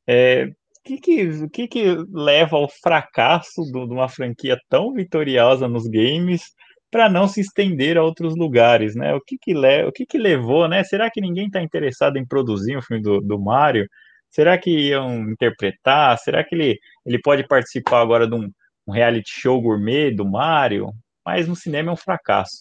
[0.07, 0.47] é,
[0.85, 6.43] que, que, que, que leva ao fracasso de uma franquia tão vitoriosa nos games
[6.91, 9.15] para não se estender a outros lugares, né?
[9.15, 10.85] O que que, le, o que, que levou, né?
[10.85, 13.89] Será que ninguém está interessado em produzir um filme do, do Mario?
[14.33, 16.19] Será que iam interpretar?
[16.19, 18.51] Será que ele, ele pode participar agora de um,
[18.87, 20.91] um reality show gourmet do Mario?
[21.25, 22.57] Mas no cinema é um fracasso.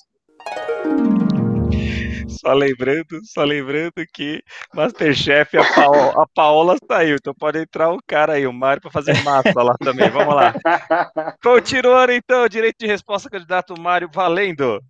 [2.27, 4.43] Só lembrando, só lembrando que
[4.73, 8.91] Masterchef, a, Paola, a Paola saiu, então pode entrar um cara aí, o Mário, para
[8.91, 10.10] fazer massa lá também.
[10.10, 10.53] Vamos lá.
[11.41, 14.81] Continuando então, direito de resposta, candidato Mário, valendo.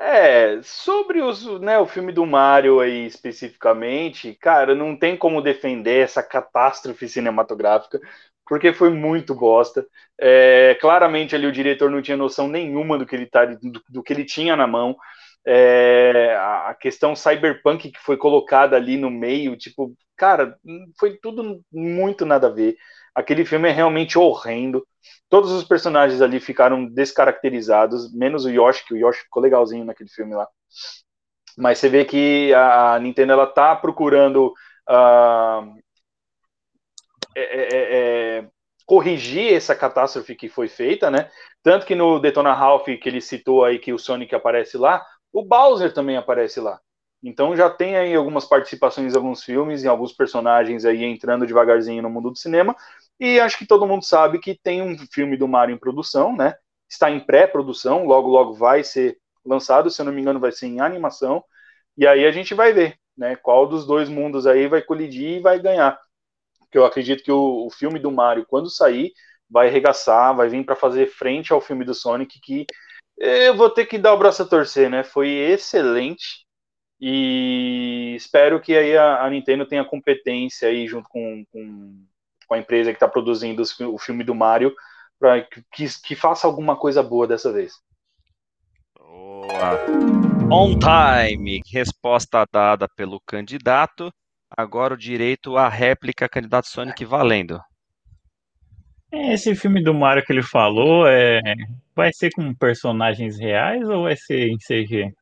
[0.00, 6.04] É, sobre os, né, o filme do Mario aí especificamente, cara, não tem como defender
[6.04, 8.00] essa catástrofe cinematográfica,
[8.46, 9.84] porque foi muito bosta.
[10.16, 14.02] É, claramente ali o diretor não tinha noção nenhuma do que ele, tá, do, do
[14.02, 14.96] que ele tinha na mão.
[15.44, 20.56] É, a questão cyberpunk que foi colocada ali no meio, tipo, cara,
[20.98, 22.76] foi tudo muito nada a ver.
[23.18, 24.86] Aquele filme é realmente horrendo.
[25.28, 30.08] Todos os personagens ali ficaram descaracterizados, menos o Yoshi, que o Yoshi ficou legalzinho naquele
[30.08, 30.46] filme lá.
[31.56, 34.54] Mas você vê que a Nintendo ela tá procurando
[34.88, 35.74] uh,
[37.36, 38.48] é, é, é,
[38.86, 41.28] corrigir essa catástrofe que foi feita, né?
[41.60, 45.44] Tanto que no Detona Ralph, que ele citou aí que o Sonic aparece lá, o
[45.44, 46.80] Bowser também aparece lá.
[47.20, 52.02] Então já tem aí algumas participações em alguns filmes, em alguns personagens aí entrando devagarzinho
[52.02, 52.76] no mundo do cinema.
[53.20, 56.54] E acho que todo mundo sabe que tem um filme do Mario em produção, né?
[56.88, 60.66] Está em pré-produção, logo logo vai ser lançado, se eu não me engano vai ser
[60.66, 61.44] em animação.
[61.96, 63.36] E aí a gente vai ver, né?
[63.36, 65.98] Qual dos dois mundos aí vai colidir e vai ganhar.
[66.60, 69.12] Porque eu acredito que o, o filme do Mario, quando sair,
[69.50, 72.66] vai arregaçar, vai vir para fazer frente ao filme do Sonic, que
[73.18, 75.02] eu vou ter que dar o braço a torcer, né?
[75.02, 76.46] Foi excelente
[77.00, 82.04] e espero que aí a, a Nintendo tenha competência aí junto com, com,
[82.48, 84.74] com a empresa que está produzindo o filme do Mario
[85.20, 87.74] para que, que faça alguma coisa boa dessa vez.
[88.98, 89.78] Boa.
[90.50, 94.10] On time, resposta dada pelo candidato.
[94.50, 97.60] Agora o direito à réplica, candidato Sonic valendo.
[99.12, 101.40] É, Esse filme do Mario que ele falou é
[101.94, 105.12] vai ser com personagens reais ou vai ser em CG?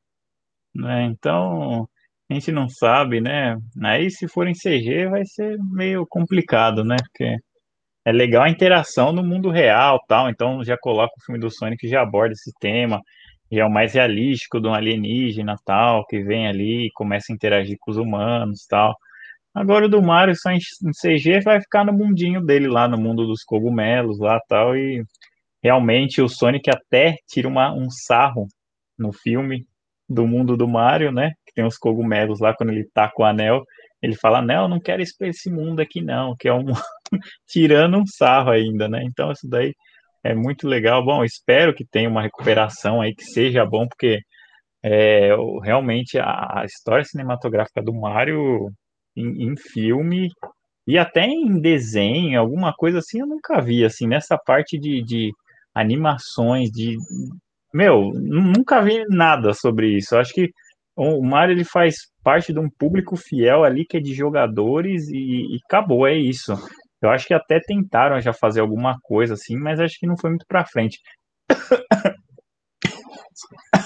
[0.74, 1.04] Né?
[1.04, 1.88] Então,
[2.28, 3.56] a gente não sabe, né?
[3.84, 6.96] Aí se for em CG vai ser meio complicado, né?
[6.96, 7.36] Porque
[8.04, 10.28] é legal a interação no mundo real, tal.
[10.30, 13.00] Então já coloca o filme do Sonic que já aborda esse tema,
[13.50, 17.34] e é o mais realístico de um alienígena, tal, que vem ali e começa a
[17.34, 18.96] interagir com os humanos, tal.
[19.54, 23.26] Agora o do Mario só em CG vai ficar no mundinho dele lá, no mundo
[23.26, 25.02] dos cogumelos lá, tal, e
[25.62, 28.46] realmente o Sonic até tira uma, um sarro
[28.98, 29.64] no filme
[30.08, 31.32] do mundo do Mario, né?
[31.46, 33.62] Que tem os cogumelos lá quando ele tá com o anel.
[34.02, 36.64] Ele fala, não, não quero pra esse mundo aqui, não, que é um
[37.48, 39.02] tirando um sarro ainda, né?
[39.04, 39.74] Então isso daí
[40.24, 41.04] é muito legal.
[41.04, 44.20] Bom, espero que tenha uma recuperação aí que seja bom, porque
[44.82, 45.30] é,
[45.62, 48.70] realmente a, a história cinematográfica do Mario
[49.16, 50.30] em, em filme
[50.86, 55.32] e até em desenho, alguma coisa assim, eu nunca vi, assim, nessa parte de, de
[55.74, 56.96] animações, de...
[57.76, 60.14] Meu, nu- nunca vi nada sobre isso.
[60.14, 60.48] Eu acho que
[60.96, 65.56] o Mario, ele faz parte de um público fiel ali, que é de jogadores, e,
[65.56, 66.54] e acabou, é isso.
[67.02, 70.30] Eu acho que até tentaram já fazer alguma coisa assim, mas acho que não foi
[70.30, 70.98] muito pra frente.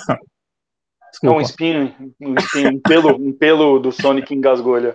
[0.06, 0.20] É um
[1.10, 1.42] Desculpa.
[1.42, 4.94] espinho, um espinho, um pelo, um pelo do Sonic engasgou ele.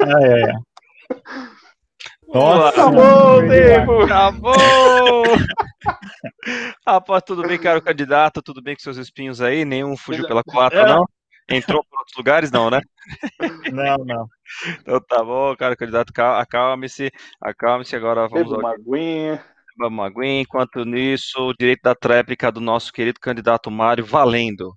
[0.00, 0.52] Ah, é.
[2.32, 4.00] Nossa, Acabou o tempo!
[4.02, 4.54] Acabou!
[6.86, 8.42] Rapaz, tudo bem, caro candidato?
[8.42, 9.64] Tudo bem com seus espinhos aí?
[9.64, 11.04] Nenhum fugiu pela quatro, não?
[11.48, 12.80] Entrou por outros lugares, não, né?
[13.72, 14.26] Não, não.
[14.80, 17.96] Então tá bom, cara, candidato, cal- acalme-se, acalme-se.
[17.96, 19.44] Agora vamos Beba uma aguinha.
[19.76, 20.42] Vamos, aguinha.
[20.42, 24.72] Enquanto nisso, o direito da tréplica do nosso querido candidato Mário valendo.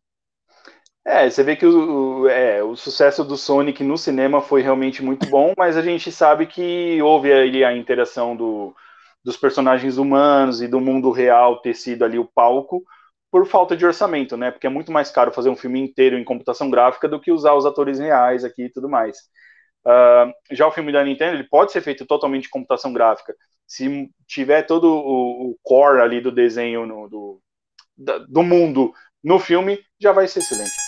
[1.05, 5.27] É, você vê que o, é, o sucesso do Sonic no cinema foi realmente muito
[5.29, 8.73] bom, mas a gente sabe que houve ali a interação do,
[9.23, 12.83] dos personagens humanos e do mundo real ter sido ali o palco
[13.29, 14.49] por falta de orçamento, né?
[14.51, 17.53] Porque é muito mais caro fazer um filme inteiro em computação gráfica do que usar
[17.53, 19.17] os atores reais aqui e tudo mais.
[19.85, 23.35] Ah, já o filme da Nintendo, ele pode ser feito totalmente em computação gráfica.
[23.67, 27.41] Se tiver todo o, o core ali do desenho no- do,
[27.97, 28.93] da- do mundo
[29.23, 30.82] no filme, já vai ser excelente.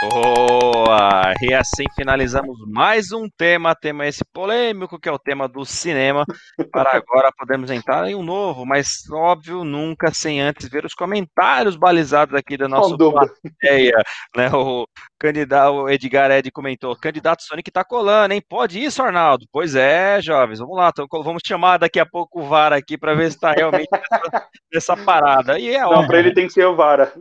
[0.00, 1.34] Boa!
[1.42, 6.24] E assim finalizamos mais um tema, tema esse polêmico, que é o tema do cinema.
[6.72, 11.76] Para agora podemos entrar em um novo, mas óbvio, nunca sem antes ver os comentários
[11.76, 14.02] balizados aqui da nossa plateia.
[14.34, 14.50] Né?
[14.54, 14.86] O
[15.20, 18.42] candidato o Edgar Ed comentou: candidato Sonic tá colando, hein?
[18.48, 19.46] Pode isso, Arnaldo?
[19.52, 23.14] Pois é, jovens, vamos lá, então, vamos chamar daqui a pouco o VAR aqui para
[23.14, 25.58] ver se está realmente nessa, nessa parada.
[25.58, 27.12] E é Não, pra ele tem que ser o Vara.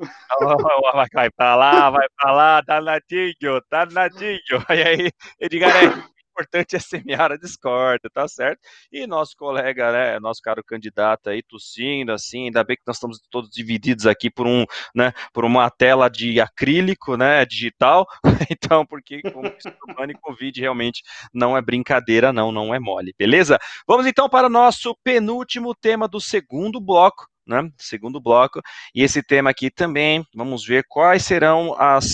[0.94, 4.40] Vai, vai pra lá, vai pra lá, tá natinho, tá natinho.
[4.70, 8.60] E aí, Edgar, o importante é semear a discórdia, tá certo?
[8.92, 13.20] E nosso colega, né, nosso caro candidato aí, tossindo, assim, ainda bem que nós estamos
[13.30, 18.08] todos divididos aqui por um, né, por uma tela de acrílico, né, digital,
[18.50, 19.50] então, porque como
[20.10, 21.04] e Covid realmente
[21.34, 23.60] não é brincadeira, não, não é mole, beleza?
[23.88, 27.70] Vamos então para o nosso penúltimo tema do segundo bloco, né?
[27.78, 28.62] Segundo bloco.
[28.94, 32.06] E esse tema aqui também, vamos ver quais serão as,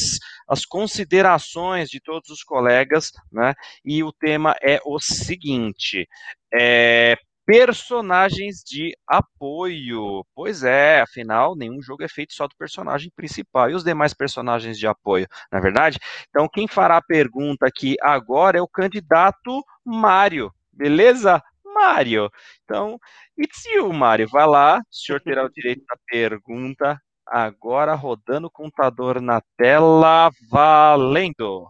[0.47, 3.53] as considerações de todos os colegas, né?
[3.83, 6.07] E o tema é o seguinte:
[6.53, 10.25] é, personagens de apoio.
[10.33, 13.69] Pois é, afinal, nenhum jogo é feito só do personagem principal.
[13.69, 15.99] E os demais personagens de apoio, na é verdade?
[16.29, 20.51] Então, quem fará a pergunta aqui agora é o candidato Mário.
[20.71, 21.41] Beleza?
[21.76, 22.31] Mário.
[22.64, 22.97] Então,
[23.38, 24.27] it's you, Mário.
[24.30, 26.99] Vai lá, o senhor terá o direito da pergunta.
[27.27, 31.68] Agora rodando o contador na tela, valendo.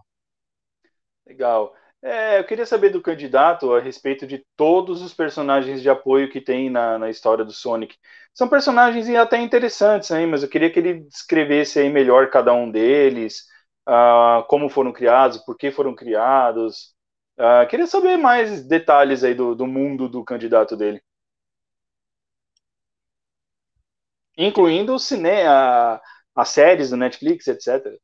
[1.26, 1.74] Legal.
[2.02, 6.40] É, eu queria saber do candidato a respeito de todos os personagens de apoio que
[6.40, 7.96] tem na, na história do Sonic.
[8.32, 12.70] São personagens até interessantes, hein, mas eu queria que ele descrevesse aí melhor cada um
[12.70, 13.46] deles,
[13.88, 16.94] uh, como foram criados, por que foram criados.
[17.38, 21.02] Uh, queria saber mais detalhes aí do, do mundo do candidato dele.
[24.38, 26.00] Incluindo o cinema,
[26.34, 27.98] as séries do Netflix, etc.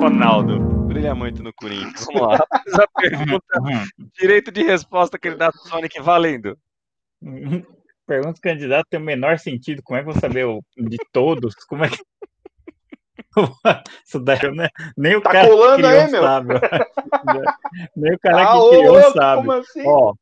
[0.00, 2.06] Ronaldo, brilha muito no Corinthians.
[2.06, 2.46] Vamos lá.
[2.66, 3.46] Essa pergunta,
[4.18, 6.58] direito de resposta, candidato Sonic, valendo.
[8.06, 9.82] Pergunta do candidato tem o menor sentido.
[9.82, 11.54] Como é que eu vou saber o, de todos?
[11.66, 11.98] Como é que.
[14.06, 14.38] Isso daí?
[14.96, 16.22] Nem o tá cara colando que criou aí, meu.
[16.22, 16.54] sabe.
[17.96, 19.52] Nem o cara ah, que ô, criou louco, sabe.
[19.52, 19.82] Assim?
[19.86, 20.14] Ó,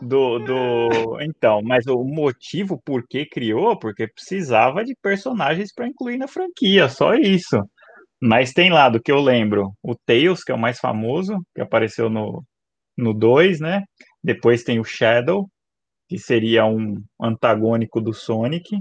[0.00, 1.20] do, do.
[1.20, 3.78] Então, mas o motivo por que criou?
[3.78, 7.60] Porque precisava de personagens para incluir na franquia, só isso.
[8.22, 11.60] Mas tem lá, do que eu lembro, o Tails, que é o mais famoso, que
[11.60, 12.44] apareceu no,
[12.96, 13.82] no 2, né?
[14.22, 15.48] Depois tem o Shadow,
[16.08, 18.76] que seria um antagônico do Sonic.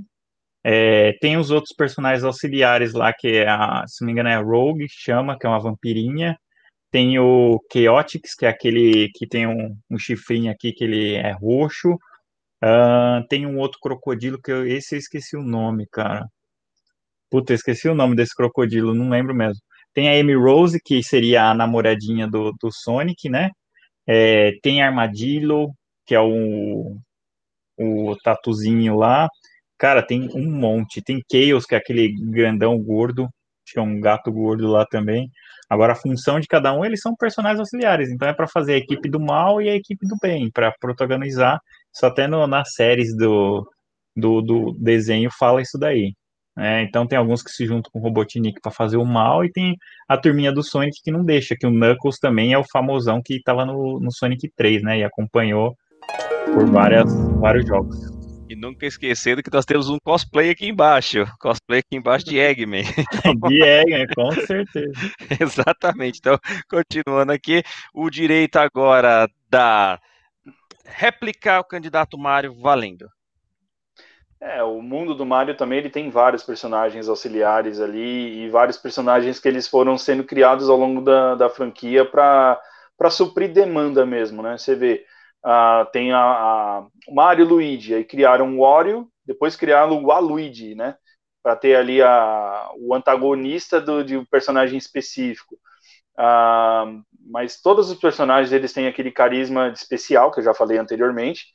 [0.71, 4.35] É, tem os outros personagens auxiliares lá, que é a, se não me engano, é
[4.35, 6.37] a Rogue, chama, que é uma vampirinha.
[6.91, 11.31] Tem o Chaotix, que é aquele que tem um, um chifrinho aqui, que ele é
[11.31, 11.93] roxo.
[12.63, 16.27] Uh, tem um outro crocodilo, que eu, esse eu esqueci o nome, cara.
[17.31, 19.61] Puta, eu esqueci o nome desse crocodilo, não lembro mesmo.
[19.93, 23.49] Tem a Amy Rose, que seria a namoradinha do, do Sonic, né?
[24.07, 25.73] É, tem Armadillo,
[26.05, 26.97] que é o,
[27.79, 29.27] o tatuzinho lá.
[29.80, 31.01] Cara, tem um monte.
[31.01, 33.30] Tem Chaos, que é aquele grandão gordo.
[33.65, 35.30] Tinha um gato gordo lá também.
[35.69, 38.10] Agora, a função de cada um, eles são personagens auxiliares.
[38.10, 41.60] Então, é para fazer a equipe do mal e a equipe do bem, para protagonizar.
[41.93, 43.65] Só até no, nas séries do,
[44.15, 46.14] do, do desenho fala isso daí.
[46.57, 49.51] É, então tem alguns que se juntam com o Robotnik para fazer o mal e
[49.51, 49.77] tem
[50.10, 53.35] a turminha do Sonic que não deixa, que o Knuckles também é o famosão que
[53.35, 54.99] estava no, no Sonic 3, né?
[54.99, 55.73] E acompanhou
[56.53, 58.18] por várias, vários jogos.
[58.60, 61.26] Nunca esquecendo que nós temos um cosplay aqui embaixo.
[61.40, 62.84] Cosplay aqui embaixo de Eggman.
[63.48, 64.91] de Eggman, com certeza.
[65.40, 66.19] Exatamente.
[66.19, 66.38] Então,
[66.69, 67.64] continuando aqui,
[67.94, 69.98] o direito agora da
[70.84, 73.07] replicar o candidato Mário valendo.
[74.41, 79.40] É, o mundo do Mario também ele tem vários personagens auxiliares ali e vários personagens
[79.40, 82.60] que eles foram sendo criados ao longo da, da franquia para
[83.10, 84.57] suprir demanda mesmo, né?
[84.57, 85.06] Você vê,
[85.45, 90.95] uh, tem a, a Mario Luigi, aí criaram o Wario, depois criaram o Waluigi, né?
[91.41, 95.56] Para ter ali a, o antagonista do, de um personagem específico.
[96.18, 101.45] Uh, mas todos os personagens eles têm aquele carisma especial que eu já falei anteriormente.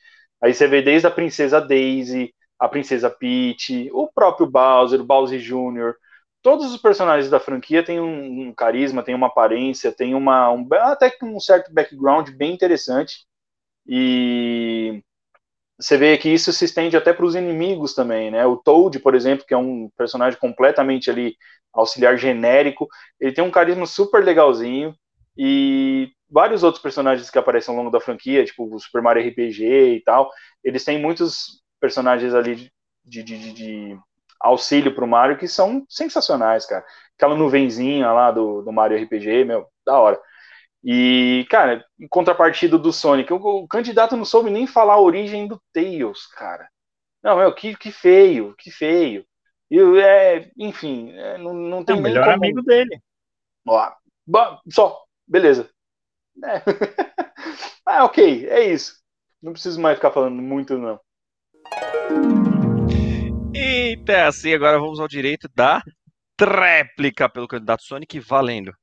[0.43, 5.41] Aí você vê desde a princesa Daisy, a Princesa Peach, o próprio Bowser, o Bowser
[5.41, 5.95] Jr.,
[6.43, 10.67] todos os personagens da franquia têm um, um carisma, têm uma aparência, têm uma, um,
[10.73, 13.27] até um certo background bem interessante.
[13.87, 15.03] E
[15.79, 18.47] você vê que isso se estende até para os inimigos também, né?
[18.47, 21.37] O Toad, por exemplo, que é um personagem completamente ali
[21.73, 22.89] auxiliar genérico,
[23.21, 24.95] ele tem um carisma super legalzinho
[25.37, 29.97] e vários outros personagens que aparecem ao longo da franquia, tipo o Super Mario RPG
[29.97, 30.31] e tal,
[30.63, 32.71] eles têm muitos personagens ali
[33.05, 33.99] de, de, de, de
[34.41, 36.85] auxílio pro Mario que são sensacionais, cara.
[37.17, 40.21] Aquela nuvenzinha lá do, do Mario RPG, meu, da hora.
[40.85, 45.49] E, cara, em contrapartida do Sonic, o, o, candidato não soube nem falar a origem
[45.49, 46.69] do Tails, cara.
[47.23, 49.25] Não, meu, que, que feio, que feio.
[49.71, 52.37] E, é, enfim, é, não, não tem é o melhor como...
[52.37, 53.01] amigo dele.
[53.67, 53.93] Ó,
[54.71, 55.71] só, beleza.
[56.45, 56.61] É.
[57.87, 59.03] ah, ok, é isso.
[59.43, 61.01] Não preciso mais ficar falando muito, não.
[63.55, 65.83] Eita, assim, agora vamos ao direito da
[66.37, 68.75] tréplica pelo candidato Sonic valendo.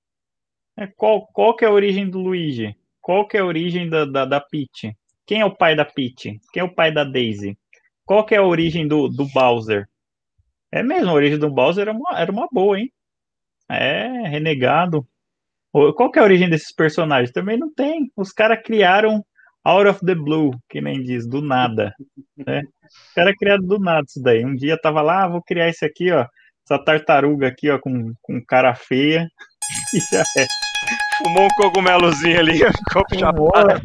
[0.82, 2.76] É, qual, qual que é a origem do Luigi?
[3.00, 4.92] Qual que é a origem da, da, da Peach?
[5.28, 6.42] Quem é o pai da Peach?
[6.52, 7.56] Quem é o pai da Daisy?
[8.04, 9.88] Qual que é a origem do, do Bowser?
[10.72, 12.92] É mesmo, a origem do Bowser era uma, era uma boa, hein?
[13.70, 15.08] É, renegado.
[15.72, 17.32] Qual que é a origem desses personagens?
[17.32, 18.12] Também não tem.
[18.18, 19.24] Os caras criaram
[19.64, 21.94] out of the blue, que nem diz, do nada.
[22.36, 22.64] Né?
[22.64, 24.44] O cara é criado do nada isso daí.
[24.44, 26.26] Um dia tava lá, ah, vou criar esse aqui, ó.
[26.66, 29.30] Essa tartaruga aqui, ó, com, com cara feia.
[29.94, 30.71] E já é.
[31.24, 33.82] Fumou um cogumelozinho ali, ficou chapado.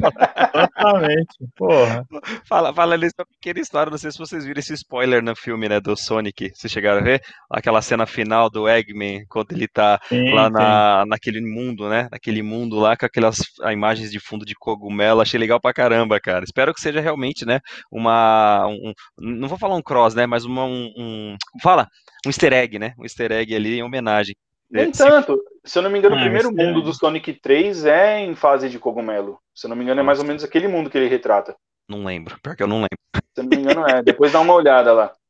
[0.55, 2.07] Exatamente, porra.
[2.49, 5.69] Fala, fala ali uma pequena história, não sei se vocês viram esse spoiler no filme,
[5.69, 7.21] né, do Sonic, vocês chegaram a ver?
[7.51, 12.43] Aquela cena final do Eggman, quando ele tá sim, lá na, naquele mundo, né, naquele
[12.43, 13.37] mundo lá, com aquelas
[13.71, 16.45] imagens de fundo de cogumelo, achei legal pra caramba, cara.
[16.45, 17.61] Espero que seja realmente, né,
[17.93, 21.87] uma, um, não vou falar um cross, né, mas uma, um, um fala,
[22.25, 24.35] um easter egg, né, um easter egg ali em homenagem.
[24.71, 25.41] Nem tanto.
[25.65, 26.83] Se eu não me engano, ah, o primeiro mundo é...
[26.83, 29.39] do Sonic 3 é em fase de cogumelo.
[29.55, 31.57] Se eu não me engano, é mais ou menos aquele mundo que ele retrata.
[31.89, 32.99] Não lembro, pior que eu não lembro.
[33.35, 34.03] Se eu não me engano, é.
[34.03, 35.13] Depois dá uma olhada lá.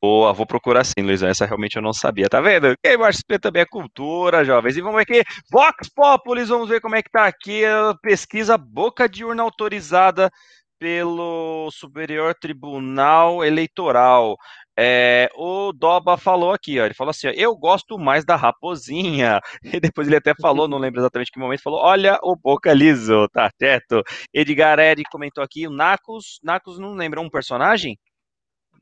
[0.00, 1.22] Boa, vou procurar sim, Luiz.
[1.22, 2.28] Essa realmente eu não sabia.
[2.28, 2.74] Tá vendo?
[2.82, 4.76] Quem participa também é cultura, jovens.
[4.76, 5.24] E vamos ver aqui.
[5.50, 10.30] Vox Populis, vamos ver como é que tá aqui a pesquisa boca de urna autorizada
[10.78, 14.36] pelo Superior Tribunal Eleitoral.
[14.78, 19.40] É, o Doba falou aqui, ó, ele falou assim, ó, eu gosto mais da raposinha.
[19.76, 23.28] E depois ele até falou, não lembro exatamente que momento, falou, olha o Boca Liso,
[23.28, 24.02] tá certo.
[24.32, 27.98] Edgar Ed comentou aqui, o Nacos, Nacos não lembra um personagem?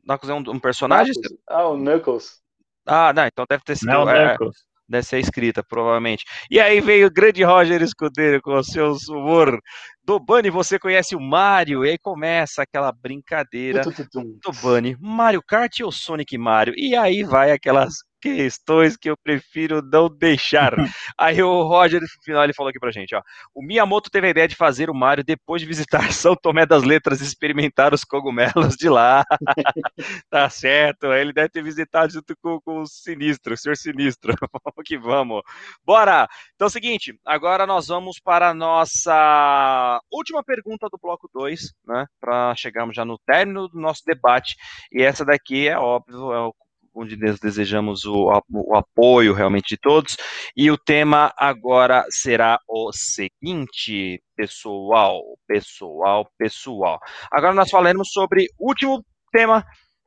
[0.05, 1.13] Nacos é um, um personagem?
[1.49, 2.43] Ah, o Knuckles.
[2.87, 3.89] Ah, não, então deve ter sido...
[3.89, 4.57] Não, é, Knuckles
[4.89, 6.25] deve ser escrita, provavelmente.
[6.51, 9.59] E aí veio o grande Roger Escudeiro com o seu humor
[10.05, 11.85] do Bunny, você conhece o Mario?
[11.85, 16.75] E aí começa aquela brincadeira do Bunny, Mario Kart ou Sonic Mario?
[16.77, 17.95] E aí vai aquelas
[18.25, 20.73] questões que eu prefiro não deixar.
[21.19, 23.21] Aí o Roger, no final, ele falou aqui pra gente, ó.
[23.55, 26.83] O Miyamoto teve a ideia de fazer o Mario depois de visitar São Tomé das
[26.83, 29.25] Letras e experimentar os cogumelos de lá.
[30.31, 34.35] tá certo, ele deve ter visitado junto com, com o Sinistro, o Senhor Sinistro.
[34.41, 35.43] vamos que vamos.
[35.85, 36.27] Bora!
[36.55, 41.61] Então é o seguinte, agora nós vamos para a nossa última pergunta do bloco 2,
[41.87, 42.07] né?
[42.19, 44.57] Para chegarmos já no término do nosso debate.
[44.91, 46.55] E essa daqui é óbvio, é o
[46.95, 50.17] onde desejamos o, o, apoio realmente de todos.
[50.57, 57.01] E o tema agora será o seguinte, pessoal, pessoal, pessoal.
[57.31, 59.65] Agora nós falaremos sobre o último tema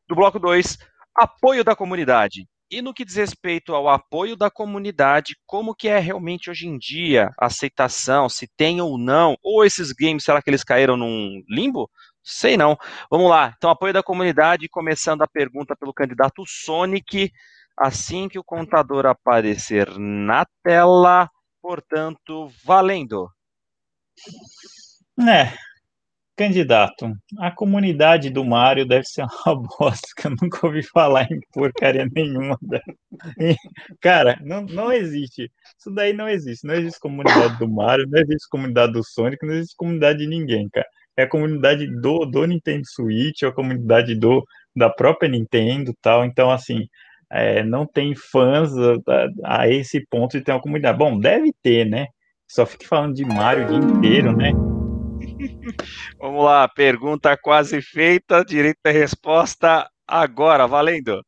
[0.08, 0.78] do bloco 2,
[1.16, 2.48] apoio da comunidade.
[2.70, 6.78] E no que diz respeito ao apoio da comunidade, como que é realmente hoje em
[6.78, 11.42] dia a aceitação, se tem ou não, ou esses games, será que eles caíram num
[11.50, 11.90] limbo?
[12.30, 12.78] Sei não.
[13.10, 13.54] Vamos lá.
[13.56, 17.32] Então, apoio da comunidade, começando a pergunta pelo candidato Sonic,
[17.78, 21.30] assim que o contador aparecer na tela,
[21.62, 23.30] portanto, valendo.
[25.26, 25.54] É,
[26.36, 31.40] candidato, a comunidade do Mario deve ser uma bosta, que eu nunca ouvi falar em
[31.54, 32.60] porcaria nenhuma.
[34.02, 35.50] Cara, não, não existe.
[35.80, 36.68] Isso daí não existe.
[36.68, 40.68] Não existe comunidade do Mario, não existe comunidade do Sonic, não existe comunidade de ninguém,
[40.68, 40.86] cara
[41.18, 44.46] é a comunidade do, do Nintendo Switch, é a comunidade do,
[44.76, 46.24] da própria Nintendo tal.
[46.24, 46.88] Então, assim,
[47.32, 50.98] é, não tem fãs a, a, esse ponto de ter uma comunidade.
[50.98, 52.06] Bom, deve ter, né?
[52.48, 54.52] Só fique falando de Mario o dia inteiro, né?
[56.22, 61.22] Vamos lá, pergunta quase feita, direito à resposta agora, valendo.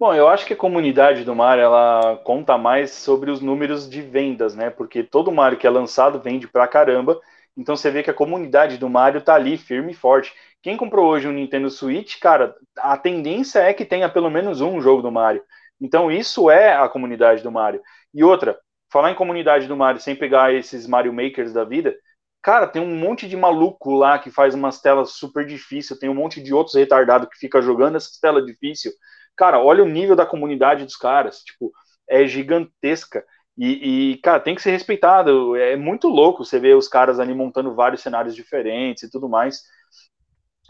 [0.00, 4.00] Bom, eu acho que a comunidade do Mario ela conta mais sobre os números de
[4.00, 4.70] vendas, né?
[4.70, 7.20] Porque todo Mario que é lançado vende pra caramba
[7.58, 10.32] então você vê que a comunidade do Mario tá ali firme e forte.
[10.62, 14.80] Quem comprou hoje um Nintendo Switch, cara, a tendência é que tenha pelo menos um
[14.80, 15.42] jogo do Mario.
[15.80, 17.82] Então isso é a comunidade do Mario.
[18.14, 18.56] E outra,
[18.92, 21.96] falar em comunidade do Mario sem pegar esses Mario Makers da vida,
[22.40, 26.14] cara, tem um monte de maluco lá que faz umas telas super difíceis, tem um
[26.14, 28.94] monte de outros retardados que fica jogando essas telas difíceis.
[29.36, 31.72] Cara, olha o nível da comunidade dos caras, tipo,
[32.08, 33.24] é gigantesca.
[33.58, 35.56] E, e, cara, tem que ser respeitado.
[35.56, 39.64] É muito louco você ver os caras ali montando vários cenários diferentes e tudo mais.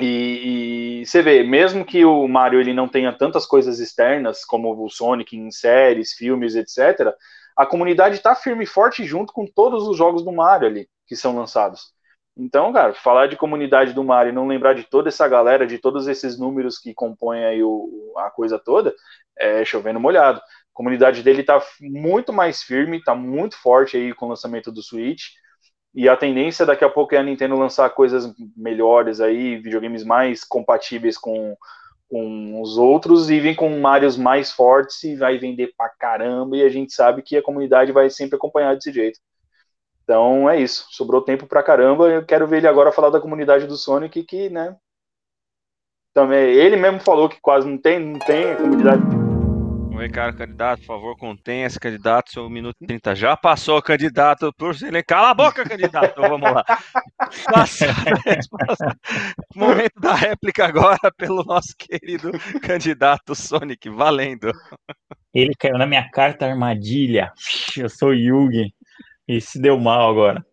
[0.00, 4.84] E, e, você vê, mesmo que o Mario ele não tenha tantas coisas externas como
[4.84, 7.12] o Sonic em séries, filmes, etc.,
[7.56, 11.16] a comunidade está firme e forte junto com todos os jogos do Mario ali que
[11.16, 11.92] são lançados.
[12.36, 15.78] Então, cara, falar de comunidade do Mario e não lembrar de toda essa galera, de
[15.78, 18.94] todos esses números que compõem aí o, a coisa toda,
[19.36, 20.40] é chovendo molhado
[20.78, 25.30] comunidade dele está muito mais firme, está muito forte aí com o lançamento do Switch.
[25.92, 30.44] E a tendência daqui a pouco é a Nintendo lançar coisas melhores aí, videogames mais
[30.44, 31.56] compatíveis com,
[32.08, 36.56] com os outros e vir com Marios mais fortes e vai vender pra caramba.
[36.56, 39.18] E a gente sabe que a comunidade vai sempre acompanhar desse jeito.
[40.04, 40.86] Então é isso.
[40.90, 42.08] Sobrou tempo pra caramba.
[42.08, 44.76] Eu quero ver ele agora falar da comunidade do Sonic, que, né?
[46.14, 49.17] Também, ele mesmo falou que quase não tem, não tem comunidade
[49.98, 54.72] Oi, cara, candidato, por favor, contenha esse candidato, seu minuto 30 já passou, candidato, por
[54.80, 55.02] ele.
[55.02, 56.64] Cala a boca, candidato, então, vamos lá.
[59.56, 62.30] Momento da réplica agora pelo nosso querido
[62.62, 64.52] candidato Sonic, valendo.
[65.34, 67.32] Ele caiu na minha carta armadilha.
[67.76, 68.72] Eu sou Yugi.
[69.26, 70.46] E se deu mal agora.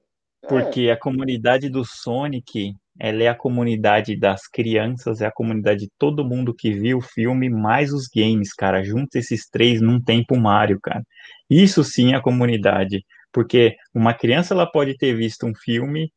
[0.50, 5.92] Porque a comunidade do Sonic ela é a comunidade das crianças, é a comunidade de
[5.98, 8.84] todo mundo que viu o filme, mais os games, cara.
[8.84, 11.04] Junta esses três num tempo Mario, cara.
[11.50, 13.04] Isso sim é a comunidade.
[13.34, 16.12] Porque uma criança ela pode ter visto um filme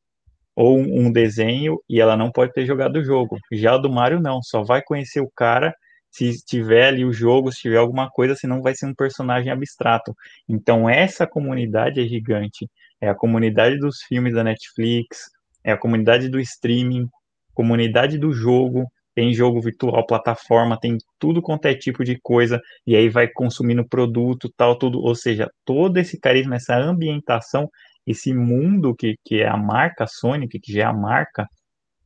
[0.55, 3.39] ou um desenho e ela não pode ter jogado o jogo.
[3.53, 5.75] Já do Mario não, só vai conhecer o cara
[6.11, 10.15] se tiver ali o jogo, se tiver alguma coisa, senão vai ser um personagem abstrato.
[10.49, 12.69] Então essa comunidade é gigante.
[13.01, 15.31] É a comunidade dos filmes da Netflix,
[15.69, 17.07] é a comunidade do streaming,
[17.53, 22.97] comunidade do jogo, tem jogo virtual, plataforma, tem tudo quanto é tipo de coisa, e
[22.97, 27.69] aí vai consumindo produto, tal, tudo, ou seja, todo esse carisma, essa ambientação,
[28.07, 31.47] esse mundo que, que é a marca Sonic, que já é a marca,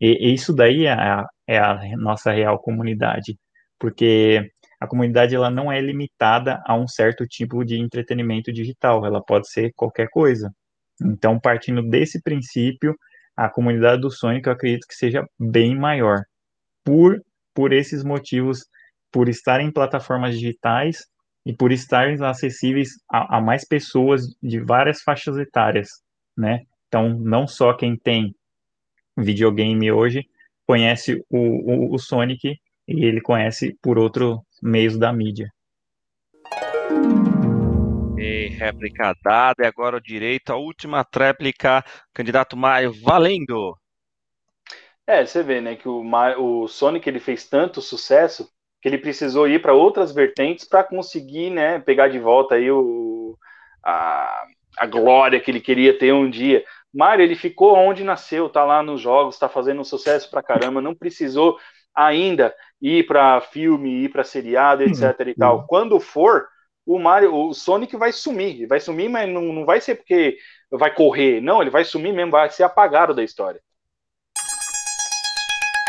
[0.00, 3.36] e, e isso daí é a, é a nossa real comunidade,
[3.78, 9.22] porque a comunidade ela não é limitada a um certo tipo de entretenimento digital, ela
[9.22, 10.50] pode ser qualquer coisa.
[11.00, 12.96] Então, partindo desse princípio,
[13.36, 16.22] a comunidade do Sonic eu acredito que seja bem maior.
[16.84, 17.20] Por,
[17.54, 18.66] por esses motivos,
[19.10, 21.04] por estar em plataformas digitais
[21.46, 25.88] e por estarem acessíveis a, a mais pessoas de várias faixas etárias,
[26.36, 26.60] né?
[26.88, 28.34] Então, não só quem tem
[29.16, 30.24] videogame hoje
[30.66, 32.56] conhece o, o, o Sonic
[32.88, 35.48] e ele conhece por outro meios da mídia.
[38.62, 41.84] Réplica dada, e agora o direito à última tréplica.
[42.14, 43.76] Candidato Maio, valendo!
[45.04, 46.04] É, você vê, né, que o,
[46.38, 48.48] o Sonic ele fez tanto sucesso
[48.80, 53.36] que ele precisou ir para outras vertentes para conseguir, né, pegar de volta aí o,
[53.84, 54.44] a,
[54.78, 56.64] a glória que ele queria ter um dia.
[56.94, 60.80] Mario, ele ficou onde nasceu, tá lá nos jogos, tá fazendo um sucesso pra caramba,
[60.80, 61.58] não precisou
[61.94, 65.28] ainda ir para filme, ir para seriado, etc uhum.
[65.28, 65.66] e tal.
[65.66, 66.46] Quando for,
[66.84, 70.36] o Mario, o Sonic vai sumir, vai sumir, mas não, não vai ser porque
[70.70, 73.60] vai correr, não, ele vai sumir mesmo, vai ser apagado da história.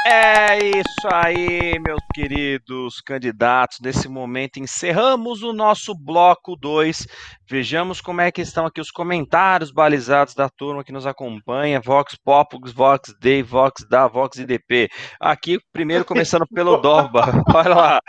[0.06, 3.80] É isso aí, meus queridos candidatos.
[3.80, 7.08] Nesse momento encerramos o nosso bloco 2.
[7.50, 11.80] Vejamos como é que estão aqui os comentários balizados da turma que nos acompanha.
[11.80, 14.90] Vox Popux, Vox Day, Vox Da, Vox IDP.
[15.22, 17.24] Aqui, primeiro começando pelo Dorba.
[17.56, 18.02] Olha lá.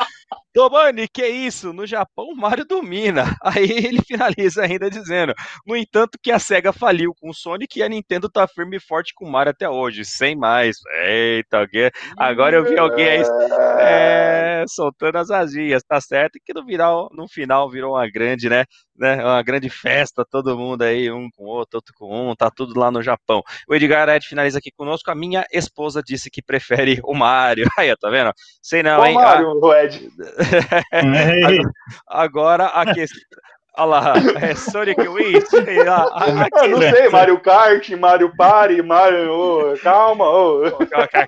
[0.55, 1.73] Domani, que isso?
[1.73, 3.25] No Japão, Mario domina.
[3.43, 5.35] Aí ele finaliza ainda dizendo:
[5.67, 8.81] No entanto, que a SEGA faliu com o Sonic e a Nintendo tá firme e
[8.81, 10.05] forte com o Mario até hoje.
[10.05, 10.77] Sem mais.
[11.03, 11.69] Eita,
[12.17, 13.23] agora eu vi alguém aí
[13.81, 16.39] é, soltando as asinhas, tá certo?
[16.45, 18.65] Que no final, no final virou uma grande, né?
[18.97, 19.25] Né?
[19.25, 22.79] Uma grande festa, todo mundo aí, um com o outro, outro com um, tá tudo
[22.79, 23.43] lá no Japão.
[23.69, 25.11] O Edgar Ed finaliza aqui conosco.
[25.11, 27.67] A minha esposa disse que prefere o Mario.
[27.79, 28.33] Aí, tá vendo?
[28.63, 29.15] Sei não, Qual hein?
[29.15, 30.11] Mario, ah, o Ed.
[32.07, 33.21] Agora a questão.
[33.77, 35.01] Olha lá, é Sonic
[35.85, 36.07] lá.
[36.63, 39.33] Eu não sei, Mario Kart, Mario Party, Mario.
[39.33, 40.71] Oh, calma, oh.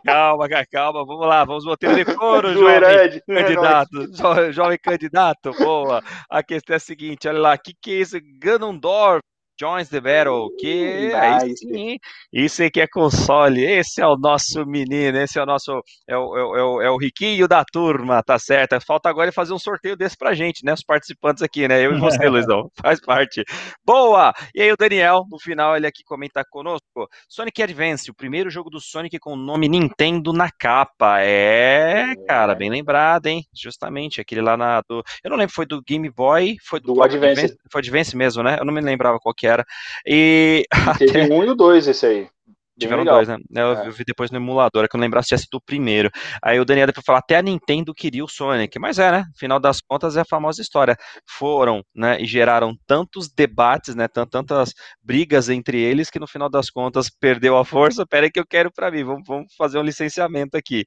[0.05, 4.09] calma, calma, calma, vamos lá, vamos botar de couro, jovem candidato.
[4.39, 6.03] É jovem candidato, boa.
[6.31, 8.17] A questão é a seguinte: olha lá, o que, que é isso?
[8.39, 9.23] Ganondorf
[9.59, 11.97] Joins the Battle, que aí sim,
[12.31, 16.37] isso aqui é console, esse é o nosso menino, esse é o nosso, é o,
[16.37, 18.79] é o, é o riquinho da turma, tá certo?
[18.87, 21.99] Falta agora fazer um sorteio desse pra gente, né, os participantes aqui, né, eu e
[21.99, 23.43] você, Luizão, faz parte.
[23.85, 24.35] Boa!
[24.55, 28.69] E aí o Daniel, no final, ele aqui comenta conosco, Sonic Advance, o primeiro jogo
[28.69, 34.43] do Sonic com o nome Nintendo na capa, é, cara, bem lembrado, hein, justamente, aquele
[34.43, 37.41] lá na, do, eu não lembro, foi do Game Boy, foi do, do Advance.
[37.41, 39.65] Advance, foi Advance mesmo, né, eu não me lembrava qual que que era.
[40.05, 40.65] E.
[40.99, 41.35] Teve até...
[41.35, 42.29] um e o dois esse aí.
[42.79, 43.39] Tiveram dois, né?
[43.51, 43.87] Eu, é.
[43.87, 46.11] eu, vi depois no emulador, é que eu não lembrasse se tivesse do primeiro.
[46.43, 48.79] Aí o Daniel depois falou, até a Nintendo queria o Sonic.
[48.79, 49.25] Mas é, né?
[49.39, 50.95] Final das contas é a famosa história.
[51.27, 52.21] Foram, né?
[52.21, 54.07] E geraram tantos debates, né?
[54.09, 58.05] Tantas brigas entre eles que no final das contas perdeu a força.
[58.07, 59.05] Pera aí que eu quero para mim.
[59.05, 60.85] Vamos, vamos, fazer um licenciamento aqui.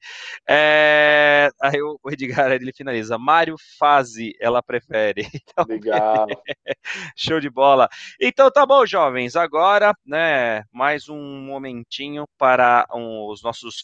[0.48, 1.50] É...
[1.60, 3.18] Aí o Edgar ele finaliza.
[3.18, 5.26] Mario Fase, ela prefere.
[5.50, 6.26] Então, Legal.
[7.16, 7.88] Show de bola.
[8.20, 9.34] Então tá bom, jovens.
[9.34, 10.62] Agora, né?
[10.72, 13.82] Mais um momento momentinho para os nossos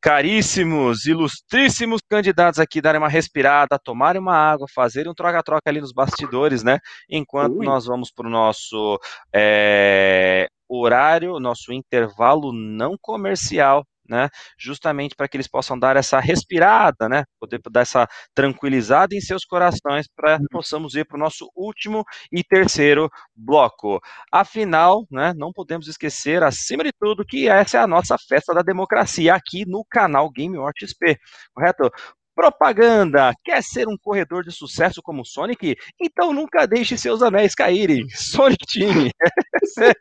[0.00, 5.92] caríssimos, ilustríssimos candidatos aqui darem uma respirada, tomarem uma água, fazerem um troca-troca ali nos
[5.92, 6.78] bastidores, né?
[7.08, 7.64] Enquanto Ui.
[7.64, 8.98] nós vamos para o nosso
[9.32, 14.28] é, horário, nosso intervalo não comercial né?
[14.58, 17.24] Justamente para que eles possam dar essa respirada, né?
[17.40, 20.46] Poder dar essa tranquilizada em seus corações para uhum.
[20.50, 24.00] possamos ir para o nosso último e terceiro bloco.
[24.30, 25.32] Afinal, né?
[25.36, 29.64] Não podemos esquecer, acima de tudo, que essa é a nossa festa da democracia aqui
[29.66, 31.18] no canal Game Watch XP,
[31.54, 31.90] correto?
[32.34, 33.32] Propaganda!
[33.44, 35.76] Quer ser um corredor de sucesso como Sonic?
[36.00, 38.08] Então nunca deixe seus anéis caírem.
[38.10, 39.10] Sonic Team.
[39.62, 39.92] Essa é,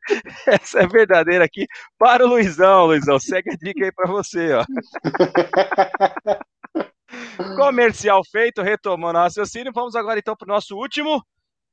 [0.48, 1.68] essa é verdadeira aqui
[1.98, 3.20] para o Luizão, Luizão.
[3.20, 4.66] Segue a dica aí para você, ó.
[7.56, 9.72] Comercial feito, retomando o raciocínio.
[9.74, 11.24] Vamos agora então para o nosso último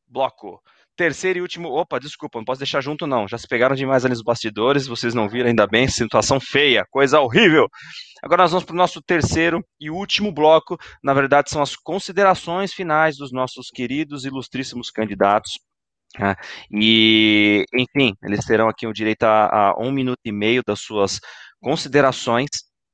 [0.06, 0.62] bloco.
[0.98, 1.68] Terceiro e último.
[1.68, 3.28] Opa, desculpa, não posso deixar junto, não.
[3.28, 5.86] Já se pegaram demais ali nos bastidores, vocês não viram ainda bem.
[5.86, 7.68] Situação feia, coisa horrível.
[8.20, 10.76] Agora nós vamos para o nosso terceiro e último bloco.
[11.00, 15.60] Na verdade, são as considerações finais dos nossos queridos ilustríssimos candidatos.
[16.18, 16.34] Né?
[16.72, 21.20] e, enfim, eles terão aqui o direito a, a um minuto e meio das suas
[21.60, 22.48] considerações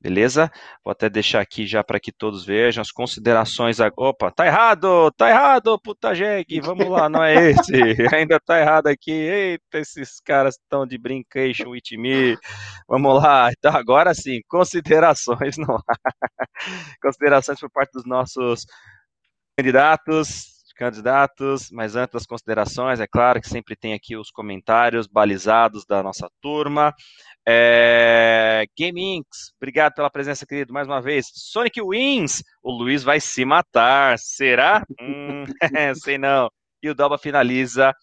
[0.05, 0.51] Beleza?
[0.83, 3.79] Vou até deixar aqui já para que todos vejam as considerações.
[3.97, 7.73] Opa, tá errado, tá errado, puta jegue, vamos lá, não é esse.
[8.15, 9.09] Ainda tá errado aqui.
[9.11, 12.37] Eita, esses caras estão de brincation with me.
[12.87, 13.49] Vamos lá.
[13.51, 15.79] Então, agora sim, considerações não.
[17.01, 18.63] considerações por parte dos nossos
[19.57, 25.85] candidatos candidatos, mas antes das considerações, é claro que sempre tem aqui os comentários balizados
[25.85, 26.93] da nossa turma.
[27.47, 31.27] É, Game Inks, obrigado pela presença, querido, mais uma vez.
[31.33, 34.83] Sonic Wins, o Luiz vai se matar, será?
[34.99, 35.45] hum,
[36.03, 36.49] sei não.
[36.81, 37.93] E o Dalba finaliza.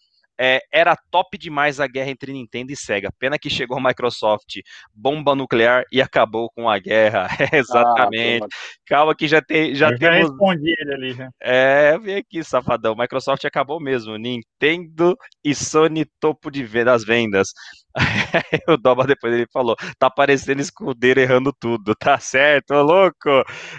[0.45, 3.09] É, era top demais a guerra entre Nintendo e Sega.
[3.17, 4.57] Pena que chegou a Microsoft,
[4.93, 7.29] bomba nuclear e acabou com a guerra.
[7.53, 8.43] exatamente.
[8.43, 8.47] Ah,
[8.85, 10.17] Calma que já tem, já eu temos.
[10.17, 11.29] Já respondi ele ali já.
[11.41, 12.93] É, vem aqui, safadão.
[12.93, 14.17] Microsoft acabou mesmo.
[14.17, 17.47] Nintendo e Sony topo de das vendas.
[18.67, 23.29] o Doba depois ele falou: tá parecendo escudeiro errando tudo, tá certo, ô louco?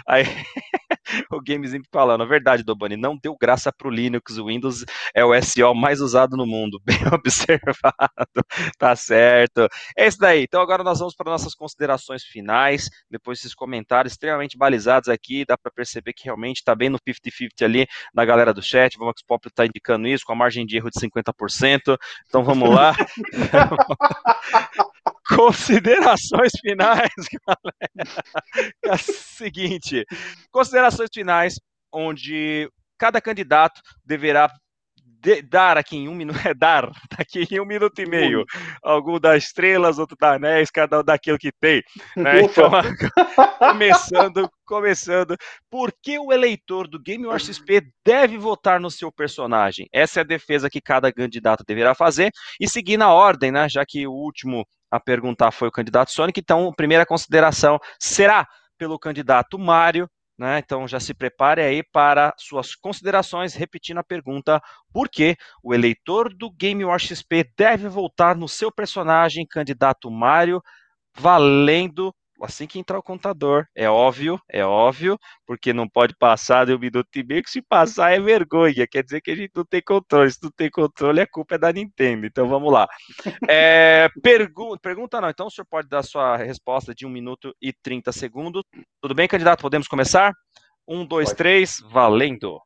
[0.07, 0.23] Aí
[1.31, 5.73] o Gamezinho falando, verdade, Dobani, não deu graça pro Linux, o Windows é o SO
[5.75, 8.43] mais usado no mundo, bem observado,
[8.77, 9.67] tá certo.
[9.97, 14.57] É isso daí, então agora nós vamos para nossas considerações finais, depois desses comentários extremamente
[14.57, 18.61] balizados aqui, dá para perceber que realmente tá bem no 50-50 ali na galera do
[18.61, 22.43] chat, o Vox Pop tá indicando isso, com a margem de erro de 50%, então
[22.43, 22.95] vamos lá.
[25.27, 27.09] Considerações finais,
[27.47, 28.23] galera.
[28.83, 30.05] É o seguinte,
[30.51, 31.59] considerações finais,
[31.91, 34.49] onde cada candidato deverá
[35.25, 38.45] de, dar aqui em um minuto, é dar aqui em um minuto e meio,
[38.83, 41.81] algum das estrelas, outro da anéis, cada um daquilo que tem.
[42.15, 42.41] Né?
[42.41, 42.69] Então,
[43.57, 45.35] começando, começando,
[45.69, 49.87] por que o eleitor do Game War XP deve votar no seu personagem?
[49.91, 53.67] Essa é a defesa que cada candidato deverá fazer e seguir na ordem, né?
[53.67, 58.47] Já que o último a perguntar foi o candidato Sonic, então, primeira consideração será
[58.77, 60.59] pelo candidato Mário, né?
[60.59, 64.61] Então já se prepare aí para suas considerações, repetindo a pergunta:
[64.93, 70.61] por que o eleitor do Game War XP deve voltar no seu personagem, candidato Mario,
[71.17, 73.65] valendo assim que entrar o contador.
[73.75, 77.61] É óbvio, é óbvio, porque não pode passar de um minuto e meio, que se
[77.61, 80.31] passar é vergonha, quer dizer que a gente não tem controle.
[80.31, 82.25] Se não tem controle, a culpa é da Nintendo.
[82.25, 82.87] Então vamos lá.
[83.47, 87.71] É, pergu pergunta não, então o senhor pode dar sua resposta de um minuto e
[87.71, 88.63] 30 segundos.
[88.99, 89.61] Tudo bem, candidato?
[89.61, 90.33] Podemos começar?
[90.87, 91.37] Um, dois, pode.
[91.37, 92.59] três, valendo.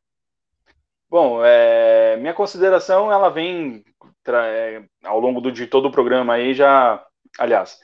[1.08, 3.84] Bom, é, minha consideração ela vem
[4.28, 7.04] é, ao longo do, de todo o programa aí já,
[7.38, 7.80] aliás,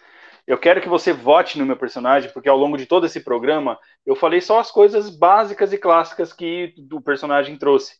[0.47, 3.78] eu quero que você vote no meu personagem, porque ao longo de todo esse programa
[4.05, 7.97] eu falei só as coisas básicas e clássicas que o personagem trouxe.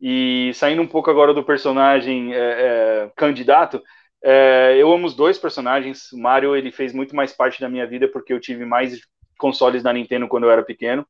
[0.00, 3.82] E saindo um pouco agora do personagem é, é, candidato,
[4.22, 6.12] é, eu amo os dois personagens.
[6.12, 9.00] O Mario ele fez muito mais parte da minha vida porque eu tive mais
[9.38, 11.06] consoles da Nintendo quando eu era pequeno.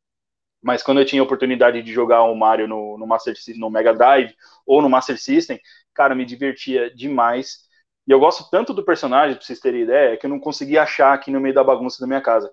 [0.62, 3.94] Mas quando eu tinha a oportunidade de jogar o Mario no, no Master no Mega
[3.94, 4.34] Drive
[4.66, 5.60] ou no Master System,
[5.94, 7.65] cara, me divertia demais.
[8.06, 11.12] E eu gosto tanto do personagem, pra vocês terem ideia, que eu não consegui achar
[11.12, 12.50] aqui no meio da bagunça da minha casa.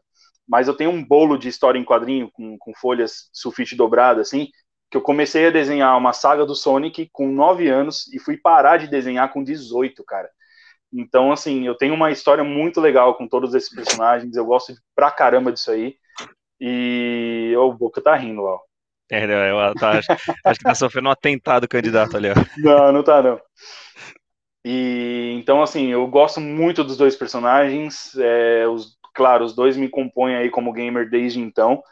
[0.48, 4.50] Mas eu tenho um bolo de história em quadrinho com, com folhas sulfite dobrada, assim,
[4.90, 8.78] que eu comecei a desenhar uma saga do Sonic com 9 anos e fui parar
[8.78, 10.30] de desenhar com 18, cara.
[10.92, 15.10] Então, assim, eu tenho uma história muito legal com todos esses personagens, eu gosto pra
[15.10, 15.96] caramba disso aí.
[16.60, 18.60] E o Boca tá rindo, ó.
[19.12, 20.12] É, eu, tá, acho,
[20.46, 22.34] acho que tá sofrendo um atentado candidato ali, ó.
[22.58, 23.40] Não, não tá, não.
[24.66, 28.16] E então, assim, eu gosto muito dos dois personagens.
[28.18, 31.84] É, os, claro, os dois me compõem aí como gamer desde então.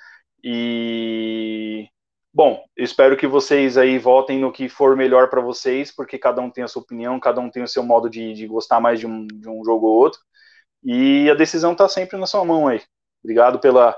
[0.43, 1.87] E
[2.33, 6.49] bom, espero que vocês aí votem no que for melhor para vocês, porque cada um
[6.49, 9.07] tem a sua opinião, cada um tem o seu modo de, de gostar mais de
[9.07, 10.19] um, de um jogo ou outro.
[10.83, 12.81] E a decisão está sempre na sua mão aí.
[13.23, 13.95] Obrigado pela,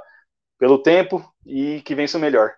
[0.59, 2.53] pelo tempo e que vença o melhor.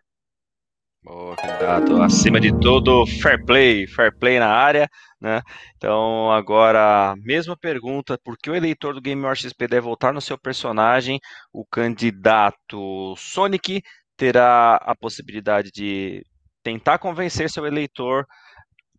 [1.05, 2.01] Boa, candidato.
[2.01, 4.89] Acima de tudo, fair play, fair play na área,
[5.21, 5.39] né?
[5.77, 10.35] Então, agora, mesma pergunta, por que o eleitor do Game XP deve voltar no seu
[10.35, 11.19] personagem?
[11.53, 13.83] O candidato Sonic
[14.17, 16.25] terá a possibilidade de
[16.63, 18.25] tentar convencer seu eleitor.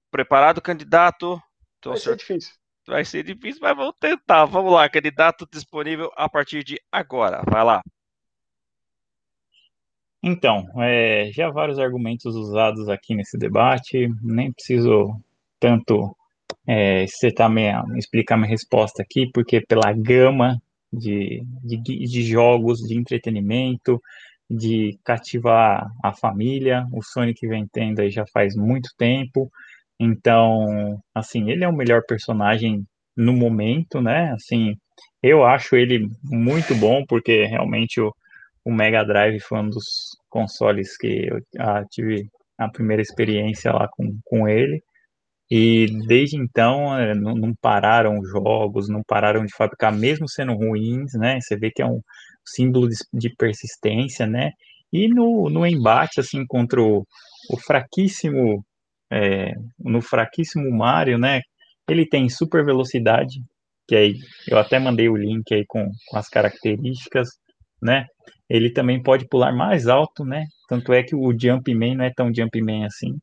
[0.09, 1.41] Preparado, candidato?
[1.81, 2.55] Então, Vai ser difícil.
[2.87, 4.45] Vai ser difícil, mas vamos tentar.
[4.45, 7.43] Vamos lá, candidato disponível a partir de agora.
[7.51, 7.83] Vai lá.
[10.23, 15.15] Então, é, já vários argumentos usados aqui nesse debate, nem preciso
[15.61, 16.17] tanto
[16.67, 17.05] é,
[17.51, 20.61] minha, explicar minha resposta aqui, porque pela gama
[20.93, 24.01] de, de, de jogos, de entretenimento,
[24.51, 29.51] de cativar a família, o Sonic vem tendo aí já faz muito tempo,
[29.99, 32.85] então, assim, ele é o melhor personagem
[33.17, 34.31] no momento, né?
[34.33, 34.77] Assim,
[35.23, 38.13] eu acho ele muito bom, porque realmente o
[38.67, 39.85] o Mega Drive foi um dos
[40.29, 42.29] consoles que eu ah, tive
[42.59, 44.83] a primeira experiência lá com, com ele.
[45.49, 50.53] E desde então é, não, não, pararam os jogos, não pararam de fabricar, mesmo sendo
[50.55, 51.41] ruins, né?
[51.41, 52.01] Você vê que é um
[52.45, 54.51] símbolo de, de persistência, né?
[54.93, 57.07] E no, no embate, assim, contra o,
[57.51, 58.65] o fraquíssimo,
[59.13, 61.41] é, no fraquíssimo Mario, né?
[61.89, 63.41] Ele tem super velocidade,
[63.87, 64.15] que aí
[64.49, 67.29] eu até mandei o link aí com, com as características,
[67.83, 68.07] né?
[68.49, 70.45] Ele também pode pular mais alto, né?
[70.69, 73.17] Tanto é que o Jumpman não é tão Jumpman assim.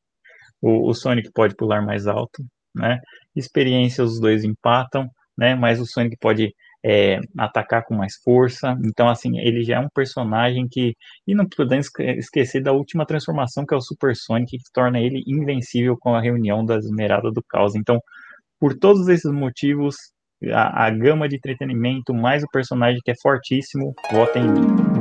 [0.61, 2.43] O, o Sonic pode pular mais alto.
[2.75, 2.99] né?
[3.35, 5.55] Experiência, os dois empatam, né?
[5.55, 6.53] Mas o Sonic pode
[6.85, 8.77] é, atacar com mais força.
[8.85, 10.95] Então, assim, ele já é um personagem que.
[11.27, 15.23] E não podemos esquecer da última transformação, que é o Super Sonic, que torna ele
[15.27, 17.75] invencível com a reunião da Esmeralda do Caos.
[17.75, 17.99] Então,
[18.59, 19.95] por todos esses motivos,
[20.51, 24.93] a, a gama de entretenimento, mais o personagem que é fortíssimo, votem em mim.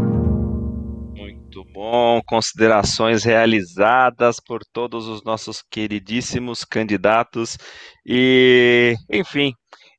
[1.15, 7.59] Muito bom, considerações realizadas por todos os nossos queridíssimos candidatos.
[8.07, 9.53] E, enfim,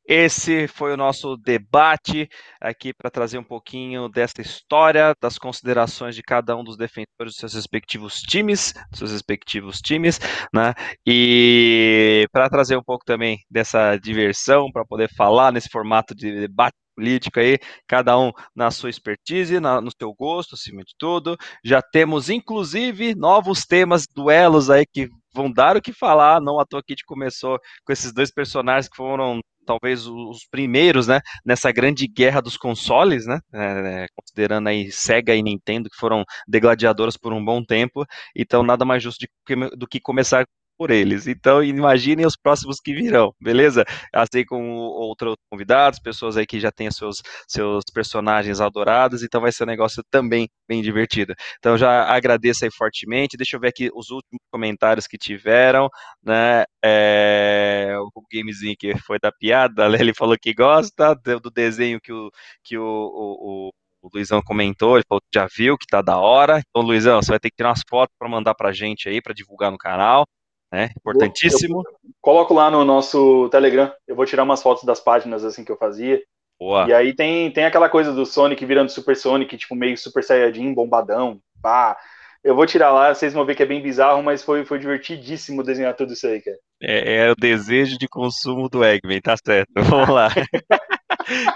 [0.06, 2.28] esse foi o nosso debate
[2.60, 7.36] aqui para trazer um pouquinho dessa história, das considerações de cada um dos defensores dos
[7.38, 10.20] seus respectivos times, dos seus respectivos times,
[10.54, 10.74] né?
[11.06, 16.76] E para trazer um pouco também dessa diversão, para poder falar nesse formato de debate
[16.96, 17.58] político aí,
[17.88, 21.38] cada um na sua expertise, na, no seu gosto, acima de tudo.
[21.64, 26.42] Já temos, inclusive, novos temas, duelos aí que vão dar o que falar.
[26.42, 30.46] Não à toa que a gente começou com esses dois personagens que foram talvez os
[30.50, 35.98] primeiros, né, nessa grande guerra dos consoles, né, é, considerando aí Sega e Nintendo que
[35.98, 39.30] foram degladiadoras por um bom tempo, então nada mais justo de,
[39.78, 40.46] do que começar
[40.78, 41.28] por eles.
[41.28, 43.86] Então, imaginem os próximos que virão, beleza?
[44.14, 49.52] Assim com outros convidados, pessoas aí que já têm seus, seus personagens adorados, então vai
[49.52, 51.34] ser um negócio também bem divertido.
[51.60, 53.38] Então, já agradeço aí fortemente.
[53.38, 55.90] Deixa eu ver aqui os últimos comentários que tiveram,
[56.24, 56.66] né?
[56.84, 62.30] É, o gamezinho que foi da piada, ele falou que gosta do desenho que o,
[62.64, 63.70] que o, o,
[64.02, 66.60] o Luizão comentou, ele falou que já viu, que tá da hora.
[66.60, 69.34] Então, Luizão, você vai ter que tirar umas fotos para mandar pra gente aí, para
[69.34, 70.26] divulgar no canal
[70.74, 70.90] né?
[70.98, 71.84] Importantíssimo.
[71.86, 75.72] Eu coloco lá no nosso Telegram, eu vou tirar umas fotos das páginas assim que
[75.72, 76.20] eu fazia.
[76.60, 76.88] Boa.
[76.88, 80.74] E aí tem, tem aquela coisa do Sonic virando Super Sonic, tipo meio Super Saiyajin,
[80.74, 81.96] bombadão, pá.
[82.44, 85.64] Eu vou tirar lá, vocês vão ver que é bem bizarro, mas foi, foi divertidíssimo
[85.64, 86.58] desenhar tudo isso aí, cara.
[86.82, 89.70] É, é o desejo de consumo do Eggman, tá certo.
[89.78, 90.30] Vamos lá.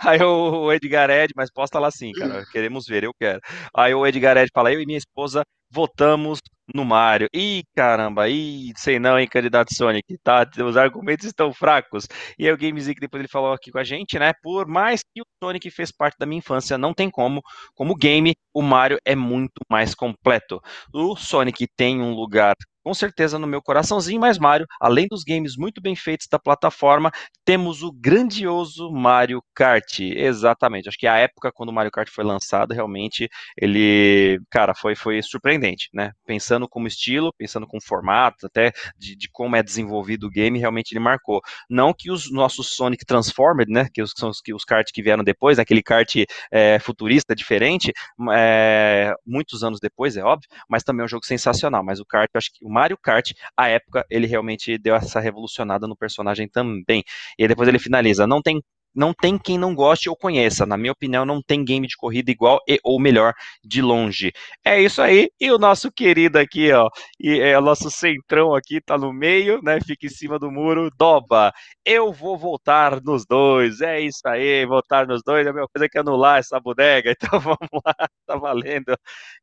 [0.03, 2.45] Aí o Edgar Ed, mas posta lá sim, cara.
[2.52, 3.41] Queremos ver, eu quero.
[3.76, 6.39] Aí o Edgar Ed fala: eu e minha esposa votamos
[6.73, 7.27] no Mario.
[7.34, 10.45] Ih, caramba, ih, sei não, hein, candidato Sonic, tá?
[10.65, 12.07] Os argumentos estão fracos.
[12.38, 14.34] E aí o GameZig depois ele falou aqui com a gente, né?
[14.41, 17.41] Por mais que o Sonic fez parte da minha infância, não tem como.
[17.76, 20.60] Como game, o Mario é muito mais completo.
[20.94, 22.56] O Sonic tem um lugar
[22.88, 27.11] com certeza no meu coraçãozinho, mas Mario, além dos games muito bem feitos da plataforma,
[27.44, 29.99] temos o grandioso Mario Kart.
[29.99, 30.88] Exatamente.
[30.88, 33.27] Acho que a época quando o Mario Kart foi lançado, realmente
[33.57, 35.56] ele, cara, foi foi surpreendente,
[35.93, 36.11] né?
[36.25, 40.91] Pensando como estilo, pensando com formato, até de, de como é desenvolvido o game, realmente
[40.91, 41.41] ele marcou.
[41.69, 44.63] Não que os nossos Sonic Transformed, né, que são os, que os
[44.93, 46.15] que vieram depois, aquele kart
[46.51, 47.91] é, futurista diferente,
[48.31, 51.84] é, muitos anos depois, é óbvio, mas também é um jogo sensacional.
[51.84, 55.88] Mas o kart, acho que o Mario Kart, à época, ele realmente deu essa revolucionada
[55.88, 57.03] no personagem também.
[57.38, 58.61] E depois ele finaliza: não tem
[58.98, 60.65] não tem quem não goste ou conheça.
[60.65, 63.34] Na minha opinião, não tem game de corrida igual e ou melhor
[63.64, 64.32] de longe.
[64.65, 65.30] É isso aí.
[65.40, 69.61] E o nosso querido aqui, ó, e é o nosso centrão aqui tá no meio,
[69.64, 69.80] né?
[69.82, 70.90] Fica em cima do muro.
[70.98, 71.53] Doba.
[71.86, 73.82] Eu vou voltar nos dois.
[73.82, 77.14] É isso aí, voltar nos dois é a mesma coisa que anular essa bodega.
[77.28, 77.95] Então vamos lá,
[78.26, 78.95] tá valendo.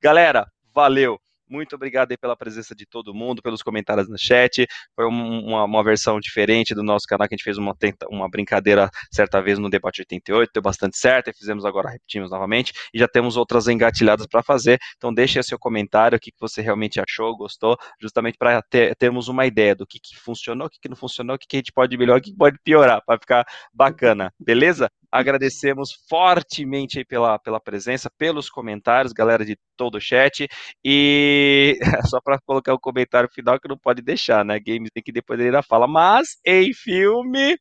[0.02, 1.18] Galera, valeu.
[1.48, 4.66] Muito obrigado aí pela presença de todo mundo, pelos comentários no chat.
[4.96, 7.76] Foi uma, uma versão diferente do nosso canal, que a gente fez uma,
[8.08, 12.72] uma brincadeira certa vez no debate 88, deu bastante certo, e fizemos agora, repetimos novamente,
[12.94, 14.78] e já temos outras engatilhadas para fazer.
[14.96, 19.28] Então deixe seu comentário, o que, que você realmente achou, gostou, justamente para ter, termos
[19.28, 21.58] uma ideia do que, que funcionou, o que, que não funcionou, o que, que a
[21.58, 24.90] gente pode melhorar, o que pode piorar, para ficar bacana, beleza?
[25.14, 30.48] Agradecemos fortemente pela, pela presença, pelos comentários, galera de todo o chat.
[30.84, 31.78] E
[32.10, 34.58] só para colocar o comentário final que não pode deixar, né?
[34.58, 37.56] Games tem que depois ele ainda fala, mas em filme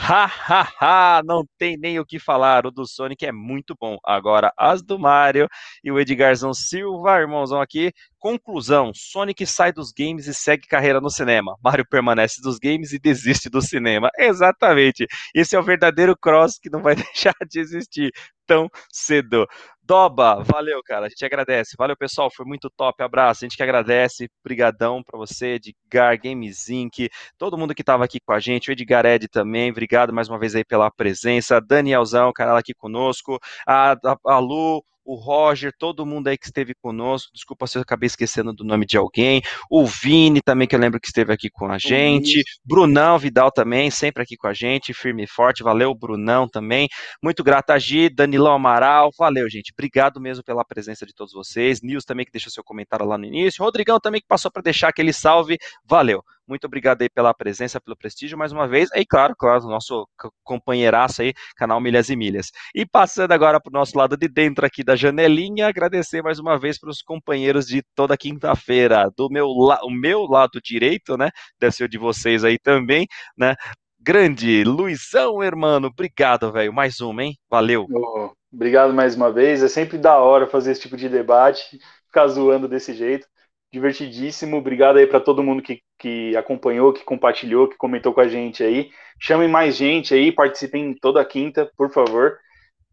[0.00, 2.64] Ha, ha, ha, não tem nem o que falar.
[2.64, 3.98] O do Sonic é muito bom.
[4.04, 5.48] Agora, as do Mario
[5.82, 7.92] e o Edgarzão Silva, irmãozão aqui.
[8.18, 11.56] Conclusão: Sonic sai dos games e segue carreira no cinema.
[11.62, 14.08] Mario permanece dos games e desiste do cinema.
[14.16, 15.04] Exatamente.
[15.34, 18.12] Esse é o verdadeiro cross que não vai deixar de existir
[18.48, 19.46] tão cedo.
[19.82, 21.06] Doba, valeu, cara.
[21.06, 21.74] A gente agradece.
[21.78, 22.30] Valeu, pessoal.
[22.34, 23.02] Foi muito top.
[23.02, 23.44] Abraço.
[23.44, 24.28] A gente que agradece.
[24.44, 27.08] Brigadão para você, Edgar, Games Inc.,
[27.38, 28.70] todo mundo que estava aqui com a gente.
[28.70, 29.70] O Edgar Ed também.
[29.70, 31.60] Obrigado mais uma vez aí pela presença.
[31.60, 33.38] Danielzão, canal aqui conosco.
[33.66, 37.32] A, a, a Lu, o Roger, todo mundo aí que esteve conosco.
[37.32, 39.40] Desculpa se eu acabei esquecendo do nome de alguém.
[39.70, 42.42] O Vini também, que eu lembro que esteve aqui com a gente.
[42.62, 45.62] Brunão Vidal também, sempre aqui com a gente, firme e forte.
[45.62, 46.88] Valeu, Brunão também.
[47.22, 49.10] Muito grato a Gi, Danilão Amaral.
[49.18, 49.72] Valeu, gente.
[49.72, 51.80] Obrigado mesmo pela presença de todos vocês.
[51.80, 53.64] Nils também que deixou seu comentário lá no início.
[53.64, 55.56] Rodrigão também que passou para deixar aquele salve.
[55.86, 56.22] Valeu.
[56.48, 58.88] Muito obrigado aí pela presença, pelo prestígio mais uma vez.
[58.94, 60.08] E claro, claro, nosso
[60.42, 62.50] companheiraço aí, canal Milhas e Milhas.
[62.74, 66.58] E passando agora para o nosso lado de dentro aqui da janelinha, agradecer mais uma
[66.58, 69.10] vez para os companheiros de toda quinta-feira.
[69.16, 71.30] Do meu, la o meu lado direito, né?
[71.60, 73.06] Deve ser o de vocês aí também,
[73.36, 73.54] né?
[74.00, 76.72] Grande Luizão, hermano, obrigado, velho.
[76.72, 77.36] Mais uma, hein?
[77.50, 77.86] Valeu.
[77.90, 79.62] Oh, obrigado mais uma vez.
[79.62, 83.26] É sempre da hora fazer esse tipo de debate, ficar zoando desse jeito.
[83.72, 84.56] Divertidíssimo.
[84.56, 88.62] Obrigado aí para todo mundo que, que acompanhou, que compartilhou, que comentou com a gente
[88.62, 88.90] aí.
[89.20, 92.38] Chamem mais gente aí, participem toda quinta, por favor.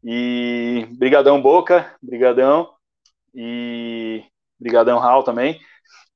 [0.04, 2.70] E brigadão Boca, brigadão.
[3.34, 4.24] E
[4.60, 5.60] brigadão Raul também.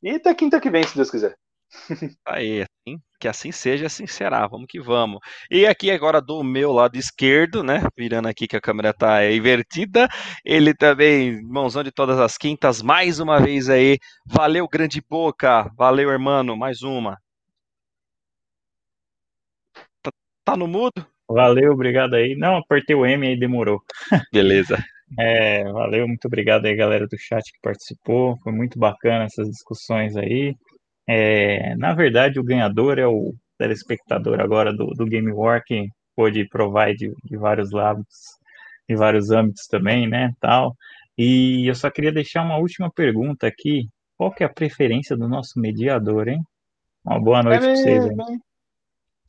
[0.03, 1.35] E até quinta que vem, se Deus quiser.
[2.25, 4.47] Aí, assim, que assim seja, assim será.
[4.47, 5.19] Vamos que vamos.
[5.49, 7.81] E aqui agora do meu lado esquerdo, né?
[7.97, 10.07] Virando aqui que a câmera tá invertida.
[10.43, 13.97] Ele também, mãozão de todas as quintas, mais uma vez aí.
[14.25, 15.69] Valeu, grande boca.
[15.77, 16.55] Valeu, irmão.
[16.55, 17.17] Mais uma.
[20.01, 20.11] Tá,
[20.45, 21.05] tá no mudo?
[21.29, 22.35] Valeu, obrigado aí.
[22.35, 23.81] Não, apertei o M aí, demorou.
[24.31, 24.77] Beleza.
[25.17, 28.37] É, valeu, muito obrigado aí, galera do chat que participou.
[28.43, 30.55] Foi muito bacana essas discussões aí.
[31.11, 36.47] É, na verdade, o ganhador é o telespectador agora do, do Game War, que pôde
[36.47, 38.05] provar de, de vários lados,
[38.87, 40.75] de vários âmbitos também, né, tal.
[41.17, 43.89] E eu só queria deixar uma última pergunta aqui.
[44.15, 46.43] Qual que é a preferência do nosso mediador, hein?
[47.03, 48.03] Uma boa noite é para vocês.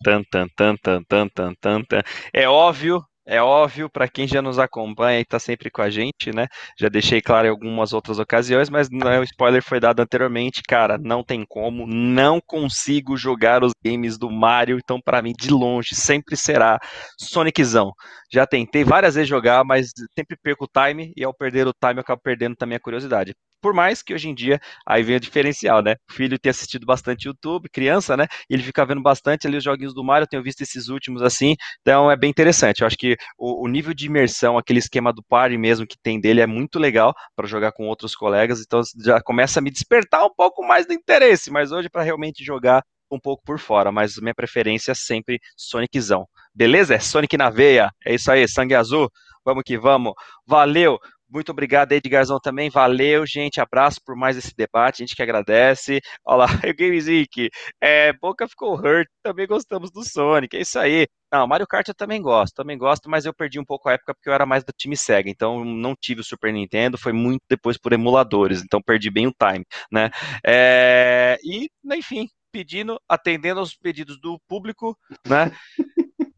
[0.05, 2.03] Tan, tan, tan, tan, tan, tan, tan, tan.
[2.33, 6.35] É óbvio, é óbvio para quem já nos acompanha e está sempre com a gente,
[6.35, 6.49] né?
[6.79, 10.99] Já deixei claro em algumas outras ocasiões, mas não, o spoiler foi dado anteriormente, cara.
[10.99, 15.95] Não tem como, não consigo jogar os games do Mario, então para mim de longe
[15.95, 16.81] sempre será
[17.19, 17.93] Soniczão.
[18.33, 21.99] Já tentei várias vezes jogar, mas sempre perco o time e ao perder o time
[21.99, 23.33] eu acabo perdendo também a curiosidade.
[23.61, 25.97] Por mais que hoje em dia, aí vem o diferencial, né?
[26.11, 28.27] O filho tem assistido bastante YouTube, criança, né?
[28.49, 31.55] Ele fica vendo bastante ali os joguinhos do Mario, eu tenho visto esses últimos assim,
[31.81, 32.81] então é bem interessante.
[32.81, 36.21] Eu acho que o, o nível de imersão, aquele esquema do party mesmo que tem
[36.21, 40.25] dele é muito legal para jogar com outros colegas, então já começa a me despertar
[40.25, 44.17] um pouco mais do interesse, mas hoje para realmente jogar um pouco por fora, mas
[44.17, 46.27] minha preferência é sempre Soniczão.
[46.55, 46.95] Beleza?
[46.95, 47.91] É Sonic na veia.
[48.05, 49.11] É isso aí, sangue azul.
[49.45, 50.13] Vamos que vamos.
[50.47, 50.99] Valeu.
[51.31, 52.69] Muito obrigado, Edgarzão, também.
[52.69, 53.61] Valeu, gente.
[53.61, 54.97] Abraço por mais esse debate.
[55.03, 56.01] A gente que agradece.
[56.25, 57.49] Olha lá, o GameZic.
[57.81, 59.07] É, Boca ficou hurt.
[59.23, 60.57] Também gostamos do Sonic.
[60.57, 61.07] É isso aí.
[61.33, 62.55] Não, Mario Kart eu também gosto.
[62.55, 64.97] Também gosto, mas eu perdi um pouco a época porque eu era mais do time
[64.97, 65.31] Sega.
[65.31, 66.99] Então não tive o Super Nintendo.
[66.99, 68.63] Foi muito depois por emuladores.
[68.63, 70.11] Então perdi bem o time, né?
[70.45, 75.53] É, e, enfim, pedindo, atendendo aos pedidos do público, né?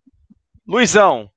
[0.66, 1.31] Luizão,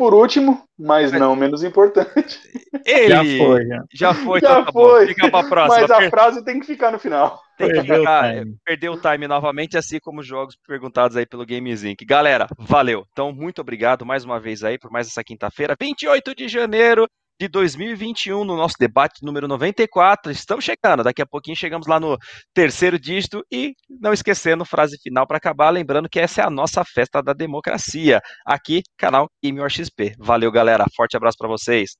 [0.00, 2.40] por último, mas não menos importante.
[2.86, 5.06] Ele já foi, já, já foi, já tá foi.
[5.08, 5.86] Fica pra próxima.
[5.86, 7.38] Mas a frase tem que ficar no final.
[7.58, 8.32] Tem que ficar,
[8.64, 12.02] perdeu o time novamente, assim como os jogos perguntados aí pelo Games Inc.
[12.06, 13.04] Galera, valeu.
[13.12, 17.06] Então, muito obrigado mais uma vez aí por mais essa quinta-feira, 28 de janeiro
[17.40, 20.30] de 2021, no nosso debate número 94.
[20.30, 22.18] Estamos chegando, daqui a pouquinho chegamos lá no
[22.52, 26.84] terceiro dígito e não esquecendo, frase final para acabar, lembrando que essa é a nossa
[26.84, 30.16] festa da democracia, aqui, canal Game XP.
[30.18, 30.84] Valeu, galera.
[30.94, 31.96] Forte abraço para vocês.